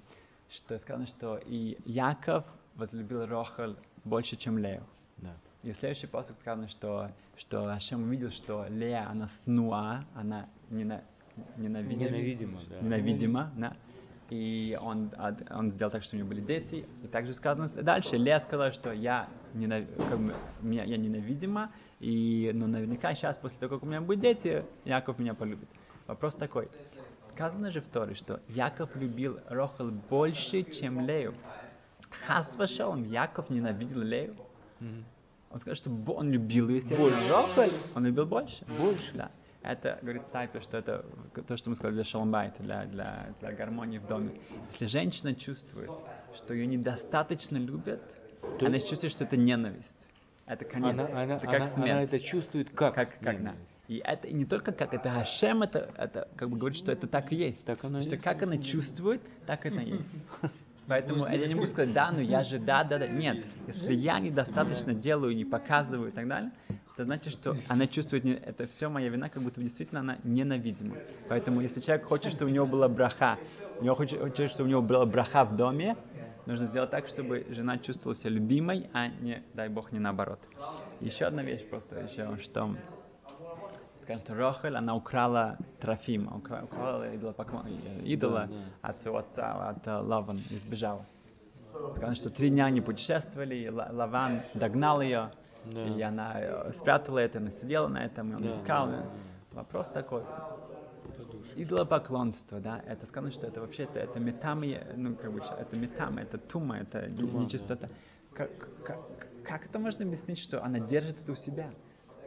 что 0.49 0.77
сказано, 0.77 1.07
что 1.07 1.37
и 1.43 1.77
Яков 1.85 2.45
возлюбил 2.75 3.25
Рохаль 3.25 3.75
больше, 4.03 4.35
чем 4.35 4.59
Лею. 4.59 4.83
Да. 5.17 5.35
И 5.63 5.71
в 5.71 5.75
следующий 5.75 6.07
посох 6.07 6.37
сказано, 6.37 6.67
что, 6.67 7.09
что 7.35 7.73
Ашем 7.73 8.03
увидел, 8.03 8.29
что 8.29 8.67
Лея, 8.69 9.09
она 9.09 9.27
снуа, 9.27 10.05
она 10.13 10.47
нена, 10.69 11.03
ненавидима, 11.12 11.12
Ненавидимо, 11.57 12.59
да. 12.69 12.79
ненавидима, 12.81 13.51
да. 13.57 13.75
И 14.29 14.77
он, 14.81 15.11
он 15.51 15.71
сделал 15.71 15.91
так, 15.91 16.03
что 16.03 16.15
у 16.15 16.19
него 16.19 16.29
были 16.29 16.41
дети. 16.41 16.85
И 17.03 17.07
также 17.07 17.33
сказано 17.33 17.67
дальше, 17.67 18.17
Лея 18.17 18.39
сказала, 18.39 18.71
что 18.71 18.91
я, 18.91 19.27
ненав... 19.53 19.83
как 20.09 20.19
бы, 20.19 20.35
меня, 20.61 20.83
я 20.85 20.97
ненавидима, 20.97 21.71
и, 21.99 22.51
но 22.53 22.67
наверняка 22.67 23.13
сейчас, 23.13 23.37
после 23.37 23.59
того, 23.59 23.75
как 23.75 23.83
у 23.83 23.85
меня 23.85 24.01
будут 24.01 24.21
дети, 24.21 24.63
Яков 24.85 25.19
меня 25.19 25.33
полюбит. 25.33 25.69
Вопрос 26.07 26.35
такой. 26.35 26.67
Сказано 27.27 27.71
же 27.71 27.81
в 27.81 27.87
Торе, 27.87 28.15
что 28.15 28.39
Яков 28.47 28.95
любил 28.95 29.39
Рохал 29.47 29.89
больше, 30.09 30.63
чем 30.63 30.99
Лею. 30.99 31.33
Хас 32.25 32.57
он, 32.79 33.03
Яков 33.03 33.49
ненавидел 33.49 33.99
Лею. 33.99 34.35
Он 35.51 35.59
сказал, 35.59 35.75
что 35.75 35.91
он 36.13 36.31
любил 36.31 36.69
ее, 36.69 36.77
естественно. 36.77 37.11
Больше. 37.11 37.29
Рохаль 37.29 37.71
он 37.95 38.05
любил 38.05 38.25
больше. 38.25 38.65
Больше? 38.79 39.15
Да. 39.15 39.31
Это, 39.63 39.97
говорит 40.01 40.23
Стайпер, 40.23 40.61
что 40.61 40.77
это 40.77 41.05
то, 41.47 41.55
что 41.55 41.69
мы 41.69 41.75
сказали 41.77 41.95
для 41.95 42.03
шаломбайта, 42.03 42.61
для, 42.61 42.85
для, 42.85 43.33
для 43.39 43.51
гармонии 43.53 43.97
в 43.97 44.05
доме. 44.05 44.31
Если 44.71 44.87
женщина 44.87 45.33
чувствует, 45.33 45.89
что 46.35 46.53
ее 46.53 46.67
недостаточно 46.67 47.57
любят, 47.57 48.01
То- 48.59 48.67
она 48.67 48.79
чувствует, 48.79 49.13
что 49.13 49.23
это 49.23 49.37
ненависть. 49.37 50.09
Это 50.45 50.65
конец. 50.65 50.93
Она, 50.93 51.23
она, 51.23 51.35
это 51.35 51.45
как 51.45 51.55
она, 51.55 51.67
смерть. 51.67 51.91
она 51.91 52.01
это 52.03 52.19
чувствует 52.19 52.69
как? 52.71 52.93
как, 52.93 53.11
как 53.19 53.21
на. 53.21 53.31
ненависть. 53.31 53.69
И 53.87 54.01
это 54.03 54.27
и 54.27 54.33
не 54.33 54.45
только 54.45 54.73
как, 54.73 54.93
это 54.93 55.09
Хашем, 55.09 55.63
это, 55.63 55.89
это 55.97 56.27
как 56.35 56.49
бы 56.49 56.57
говорит, 56.57 56.77
что 56.77 56.91
это 56.91 57.07
так 57.07 57.31
и 57.31 57.37
есть. 57.37 57.65
Так 57.65 57.83
оно 57.85 58.01
что 58.01 58.11
есть. 58.11 58.23
как 58.23 58.43
она 58.43 58.57
чувствует, 58.57 59.21
так 59.45 59.65
это 59.65 59.79
есть. 59.79 60.09
Поэтому 60.87 61.25
я 61.27 61.47
не 61.47 61.55
могу 61.55 61.67
сказать, 61.67 61.93
да, 61.93 62.11
ну 62.11 62.19
я 62.19 62.43
же, 62.43 62.59
да, 62.59 62.83
да, 62.83 62.99
да. 62.99 63.07
Нет, 63.07 63.45
если 63.67 63.93
я 63.93 64.19
недостаточно 64.19 64.93
делаю, 64.93 65.33
не 65.35 65.45
показываю 65.45 66.09
и 66.09 66.11
так 66.11 66.27
далее, 66.27 66.51
это 66.93 67.05
значит, 67.05 67.33
что 67.33 67.55
она 67.69 67.87
чувствует, 67.87 68.25
это 68.25 68.67
все 68.67 68.87
моя 68.87 69.09
вина, 69.09 69.29
как 69.29 69.41
будто 69.41 69.59
действительно 69.59 70.01
она 70.01 70.17
ненавидима. 70.23 70.95
Поэтому 71.27 71.61
если 71.61 71.81
человек 71.81 72.05
хочет, 72.05 72.31
чтобы 72.31 72.51
у 72.51 72.53
него 72.53 72.65
была 72.65 72.87
браха, 72.87 73.39
у 73.79 73.83
него 73.83 73.95
хочет, 73.95 74.19
хочет, 74.19 74.51
чтобы 74.51 74.67
у 74.67 74.71
него 74.71 74.81
была 74.81 75.05
браха 75.05 75.43
в 75.43 75.55
доме, 75.55 75.97
нужно 76.45 76.67
сделать 76.67 76.91
так, 76.91 77.07
чтобы 77.07 77.47
жена 77.49 77.79
чувствовала 77.79 78.15
себя 78.15 78.31
любимой, 78.31 78.89
а 78.93 79.07
не, 79.07 79.43
дай 79.53 79.69
бог, 79.69 79.91
не 79.91 79.99
наоборот. 79.99 80.39
Еще 80.99 81.25
одна 81.25 81.41
вещь 81.41 81.65
просто 81.67 81.99
еще, 81.99 82.37
что 82.43 82.75
скажем, 84.03 84.23
что 84.23 84.35
Рохель, 84.35 84.75
она 84.75 84.95
украла 84.95 85.57
Трофим, 85.79 86.27
украла, 86.35 86.63
украла 86.63 87.67
идола 88.03 88.49
да. 88.49 88.89
от 88.89 88.97
своего 88.99 89.17
отца, 89.17 89.69
от 89.69 89.87
э, 89.87 89.97
Лаван, 89.97 90.39
и 90.51 90.57
сбежала. 90.57 91.05
Сказано, 91.93 92.15
что 92.15 92.29
три 92.29 92.49
дня 92.49 92.65
они 92.65 92.81
путешествовали, 92.81 93.67
Лаван 93.69 94.41
догнал 94.53 95.01
ее, 95.01 95.31
Да. 95.65 95.85
и 95.87 96.01
она 96.01 96.33
э, 96.35 96.71
спрятала 96.73 97.19
это, 97.19 97.37
она 97.39 97.49
сидела 97.49 97.87
на 97.87 98.05
этом, 98.05 98.31
и 98.31 98.35
он 98.35 98.41
Да, 98.43 98.51
искал. 98.51 98.87
да, 98.87 98.97
да. 98.97 99.09
Вопрос 99.53 99.89
такой. 99.89 100.23
Идолопоклонство, 101.55 102.59
да, 102.59 102.81
это 102.87 103.05
сказано, 103.05 103.31
что 103.31 103.47
это 103.47 103.61
вообще 103.61 103.83
это, 103.83 103.99
это 103.99 104.19
метамы, 104.19 104.81
ну, 104.95 105.15
как 105.15 105.31
бы, 105.31 105.39
это 105.39 105.75
метамы, 105.75 106.21
это 106.21 106.37
тума, 106.37 106.77
это 106.79 107.09
Тума, 107.15 107.43
нечистота. 107.43 107.89
Как, 108.33 108.49
как, 108.83 108.97
как 109.43 109.65
это 109.67 109.77
можно 109.77 110.05
объяснить, 110.05 110.39
что 110.39 110.63
она 110.63 110.79
держит 110.79 111.21
это 111.21 111.31
у 111.31 111.35
себя? 111.35 111.69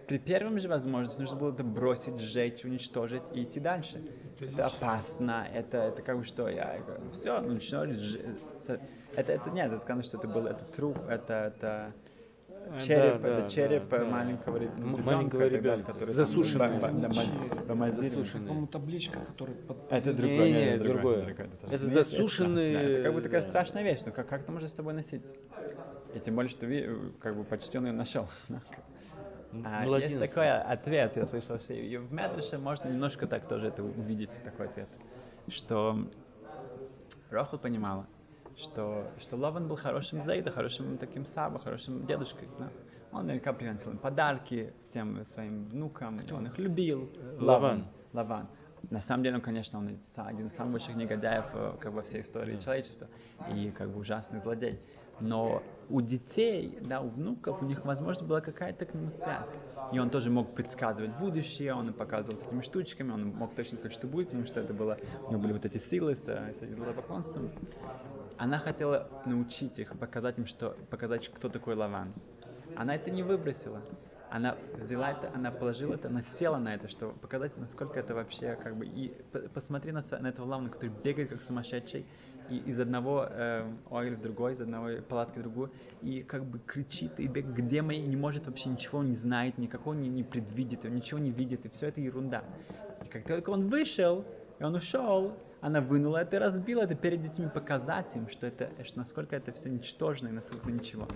При 0.06 0.18
первом 0.18 0.60
же 0.60 0.68
возможности 0.68 1.20
нужно 1.20 1.36
было 1.36 1.52
это 1.52 1.64
бросить, 1.64 2.20
сжечь, 2.20 2.64
уничтожить 2.64 3.22
и 3.34 3.42
идти 3.42 3.58
дальше. 3.58 4.00
Это 4.40 4.66
опасно, 4.66 5.48
это, 5.52 5.78
это 5.78 6.02
как 6.02 6.18
бы 6.18 6.24
что, 6.24 6.48
я 6.48 6.78
все, 7.12 7.40
начну 7.40 7.84
сж- 7.86 8.80
Это, 9.16 9.32
это 9.32 9.50
нет, 9.50 9.72
это 9.72 9.80
сказано, 9.80 10.04
что 10.04 10.18
это 10.18 10.28
был 10.28 10.46
это 10.46 10.64
труп, 10.64 10.96
это, 11.08 11.52
это 11.56 11.92
Э, 11.92 12.05
череп, 12.80 13.22
да, 13.22 13.28
это 13.28 13.42
да, 13.42 13.48
череп 13.50 13.88
да, 13.88 13.96
э, 13.96 14.00
да. 14.00 14.06
маленького 14.06 14.56
ребенка, 14.56 15.02
маленького 15.02 15.48
ребенка. 15.48 15.92
который 15.92 16.14
Засушенный. 16.14 16.80
там 16.80 16.96
Это 16.96 17.08
бомбардировали. 17.66 18.08
Засушенный. 18.08 18.46
По-моему, 18.48 18.66
табличка, 18.66 19.20
которая 19.20 19.56
под... 19.56 19.78
Это 19.90 20.10
Не, 20.10 20.16
другое, 20.16 20.44
не, 20.46 20.52
не, 20.52 20.70
не, 20.72 20.76
другое. 20.78 21.20
тоже. 21.22 21.30
Это 21.32 21.42
Ну, 21.42 21.72
естественно. 21.72 21.90
засушенный, 22.04 22.72
Да, 22.74 22.80
это 22.82 23.02
как 23.04 23.14
бы 23.14 23.20
такая 23.22 23.42
да. 23.42 23.48
страшная 23.48 23.82
вещь, 23.82 24.00
но 24.06 24.12
как, 24.12 24.28
как 24.28 24.44
ты 24.44 24.52
можешь 24.52 24.70
с 24.70 24.74
собой 24.74 24.94
носить? 24.94 25.24
И 26.14 26.20
тем 26.20 26.34
более, 26.34 26.50
что 26.50 26.66
как 27.20 27.36
бы 27.36 27.44
почтенный 27.44 27.92
нашел. 27.92 28.28
А 29.64 29.86
есть 29.86 30.18
такой 30.18 30.50
ответ, 30.50 31.16
я 31.16 31.24
слышал, 31.24 31.58
что 31.58 31.72
и 31.72 31.96
в 31.96 32.12
Медреше 32.12 32.58
можно 32.58 32.88
немножко 32.88 33.26
так 33.26 33.48
тоже 33.48 33.68
это 33.68 33.82
увидеть, 33.82 34.30
такой 34.44 34.66
ответ, 34.66 34.88
что 35.48 35.98
Рохл 37.30 37.56
понимала, 37.56 38.06
что, 38.56 39.06
что 39.18 39.36
Лован 39.36 39.68
был 39.68 39.76
хорошим 39.76 40.20
Зейда, 40.20 40.50
хорошим 40.50 40.98
таким 40.98 41.24
Саба, 41.24 41.58
хорошим 41.58 42.06
дедушкой. 42.06 42.48
да. 42.58 42.70
Он 43.12 43.26
наверняка 43.26 43.52
приносил 43.52 43.92
им 43.92 43.98
подарки 43.98 44.74
всем 44.82 45.24
своим 45.26 45.64
внукам, 45.66 46.20
он 46.32 46.46
их 46.46 46.58
любил. 46.58 47.10
Лаван. 47.38 47.86
Лаван. 48.12 48.48
На 48.90 49.00
самом 49.00 49.24
деле, 49.24 49.36
он, 49.36 49.42
конечно, 49.42 49.78
он 49.78 49.98
один 50.16 50.46
из 50.46 50.52
самых 50.52 50.72
больших 50.72 50.96
негодяев 50.96 51.46
э, 51.54 51.72
как 51.80 51.92
бы, 51.92 52.02
всей 52.02 52.20
истории 52.20 52.58
человечества 52.58 53.08
и 53.52 53.70
как 53.70 53.90
бы 53.90 53.98
ужасный 53.98 54.38
злодей. 54.38 54.80
Но 55.18 55.62
у 55.88 56.00
детей, 56.02 56.78
да, 56.82 57.00
у 57.00 57.08
внуков, 57.08 57.62
у 57.62 57.64
них, 57.64 57.84
возможно, 57.84 58.26
была 58.26 58.40
какая-то 58.40 58.84
к 58.84 58.94
нему 58.94 59.10
связь. 59.10 59.56
И 59.92 59.98
он 59.98 60.10
тоже 60.10 60.30
мог 60.30 60.54
предсказывать 60.54 61.16
будущее, 61.18 61.74
он 61.74 61.92
показывал 61.94 62.36
с 62.36 62.42
этими 62.42 62.60
штучками, 62.60 63.12
он 63.12 63.28
мог 63.28 63.54
точно 63.54 63.78
сказать, 63.78 63.94
что 63.94 64.06
будет, 64.06 64.28
потому 64.28 64.46
что 64.46 64.60
это 64.60 64.74
было, 64.74 64.98
у 65.26 65.30
него 65.30 65.40
были 65.40 65.52
вот 65.52 65.64
эти 65.64 65.78
силы 65.78 66.14
с, 66.14 66.28
э, 66.28 66.52
с 66.52 66.62
идолопоклонством. 66.62 67.50
Она 68.38 68.58
хотела 68.58 69.08
научить 69.24 69.78
их, 69.78 69.98
показать 69.98 70.38
им, 70.38 70.46
что, 70.46 70.76
показать, 70.90 71.28
кто 71.28 71.48
такой 71.48 71.74
Лаван. 71.74 72.12
Она 72.76 72.94
это 72.94 73.10
не 73.10 73.22
выбросила. 73.22 73.80
Она 74.28 74.56
взяла 74.74 75.12
это, 75.12 75.30
она 75.34 75.50
положила 75.50 75.94
это, 75.94 76.08
она 76.08 76.20
села 76.20 76.58
на 76.58 76.74
это, 76.74 76.88
чтобы 76.88 77.14
показать, 77.14 77.56
насколько 77.56 77.98
это 77.98 78.14
вообще 78.14 78.58
как 78.62 78.76
бы... 78.76 78.84
И 78.84 79.16
посмотри 79.54 79.92
на, 79.92 80.02
на 80.20 80.26
этого 80.26 80.46
Лавана, 80.46 80.68
который 80.68 80.90
бегает 81.02 81.30
как 81.30 81.42
сумасшедший, 81.42 82.04
и 82.50 82.58
из 82.58 82.78
одного 82.78 83.26
э, 83.28 83.64
в 83.88 84.20
другой, 84.20 84.52
из 84.52 84.60
одной 84.60 85.00
палатки 85.00 85.38
в 85.38 85.42
другую, 85.42 85.70
и 86.02 86.22
как 86.22 86.44
бы 86.44 86.58
кричит, 86.58 87.18
и 87.18 87.28
бегает, 87.28 87.56
где 87.56 87.82
мои, 87.82 88.02
и 88.02 88.06
не 88.06 88.16
может 88.16 88.46
вообще 88.46 88.68
ничего 88.68 89.02
не 89.02 89.14
знает, 89.14 89.58
никакого 89.58 89.94
не, 89.94 90.08
не 90.08 90.24
предвидит, 90.24 90.84
ничего 90.84 91.18
не 91.18 91.30
видит, 91.30 91.64
и 91.64 91.68
все 91.68 91.88
это 91.88 92.00
ерунда. 92.00 92.44
И 93.04 93.08
как 93.08 93.26
только 93.26 93.50
он 93.50 93.68
вышел, 93.68 94.24
и 94.58 94.64
он 94.64 94.74
ушел, 94.74 95.36
она 95.66 95.80
вынула 95.80 96.18
это 96.18 96.36
и 96.36 96.38
разбила 96.38 96.82
это 96.82 96.94
перед 96.94 97.20
детьми, 97.20 97.48
показать 97.52 98.14
им, 98.14 98.28
что 98.28 98.46
это, 98.46 98.70
что 98.84 98.98
насколько 98.98 99.34
это 99.34 99.50
все 99.50 99.68
ничтожно 99.68 100.28
и 100.28 100.30
насколько 100.30 100.70
ничего. 100.70 101.08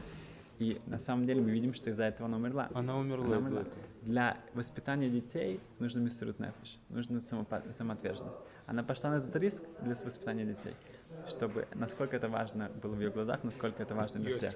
И 0.59 0.81
на 0.87 0.99
самом 0.99 1.25
деле 1.25 1.41
мы 1.41 1.53
видим, 1.53 1.73
что 1.73 1.89
из-за 1.91 2.03
этого 2.03 2.27
она 2.27 2.37
умерла. 2.37 2.69
Она 2.75 2.99
умерла 2.99 3.27
Она 3.27 3.37
из-за 3.37 3.47
умерла. 3.47 3.61
этого. 3.61 3.83
Для 4.03 4.37
воспитания 4.55 5.09
детей 5.09 5.61
нужно 5.79 6.01
мистерут 6.01 6.41
нефиш, 6.41 6.81
нужна 6.89 7.21
самоотверженность. 7.21 8.41
Она 8.67 8.83
пошла 8.83 9.11
на 9.11 9.15
этот 9.19 9.37
риск 9.37 9.63
для 9.83 9.95
воспитания 9.95 10.45
детей, 10.45 10.75
чтобы 11.29 11.69
насколько 11.75 12.17
это 12.17 12.29
важно 12.29 12.73
было 12.83 12.97
в 12.97 13.01
ее 13.01 13.11
глазах, 13.11 13.45
насколько 13.45 13.85
это 13.85 13.95
важно 13.95 14.19
для 14.19 14.35
всех. 14.35 14.55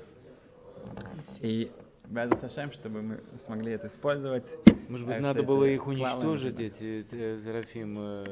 И 1.40 1.70
Беда 2.06 2.36
Сашем, 2.36 2.70
чтобы 2.72 3.02
мы 3.02 3.20
смогли 3.38 3.72
это 3.72 3.86
использовать. 3.86 4.46
Может 4.88 5.06
быть, 5.06 5.16
э, 5.16 5.20
надо 5.20 5.42
было 5.42 5.64
их 5.64 5.86
уничтожить, 5.86 6.60
эти, 6.60 7.06
э, 7.10 7.40
Терафим, 7.42 7.96
э, 7.98 8.24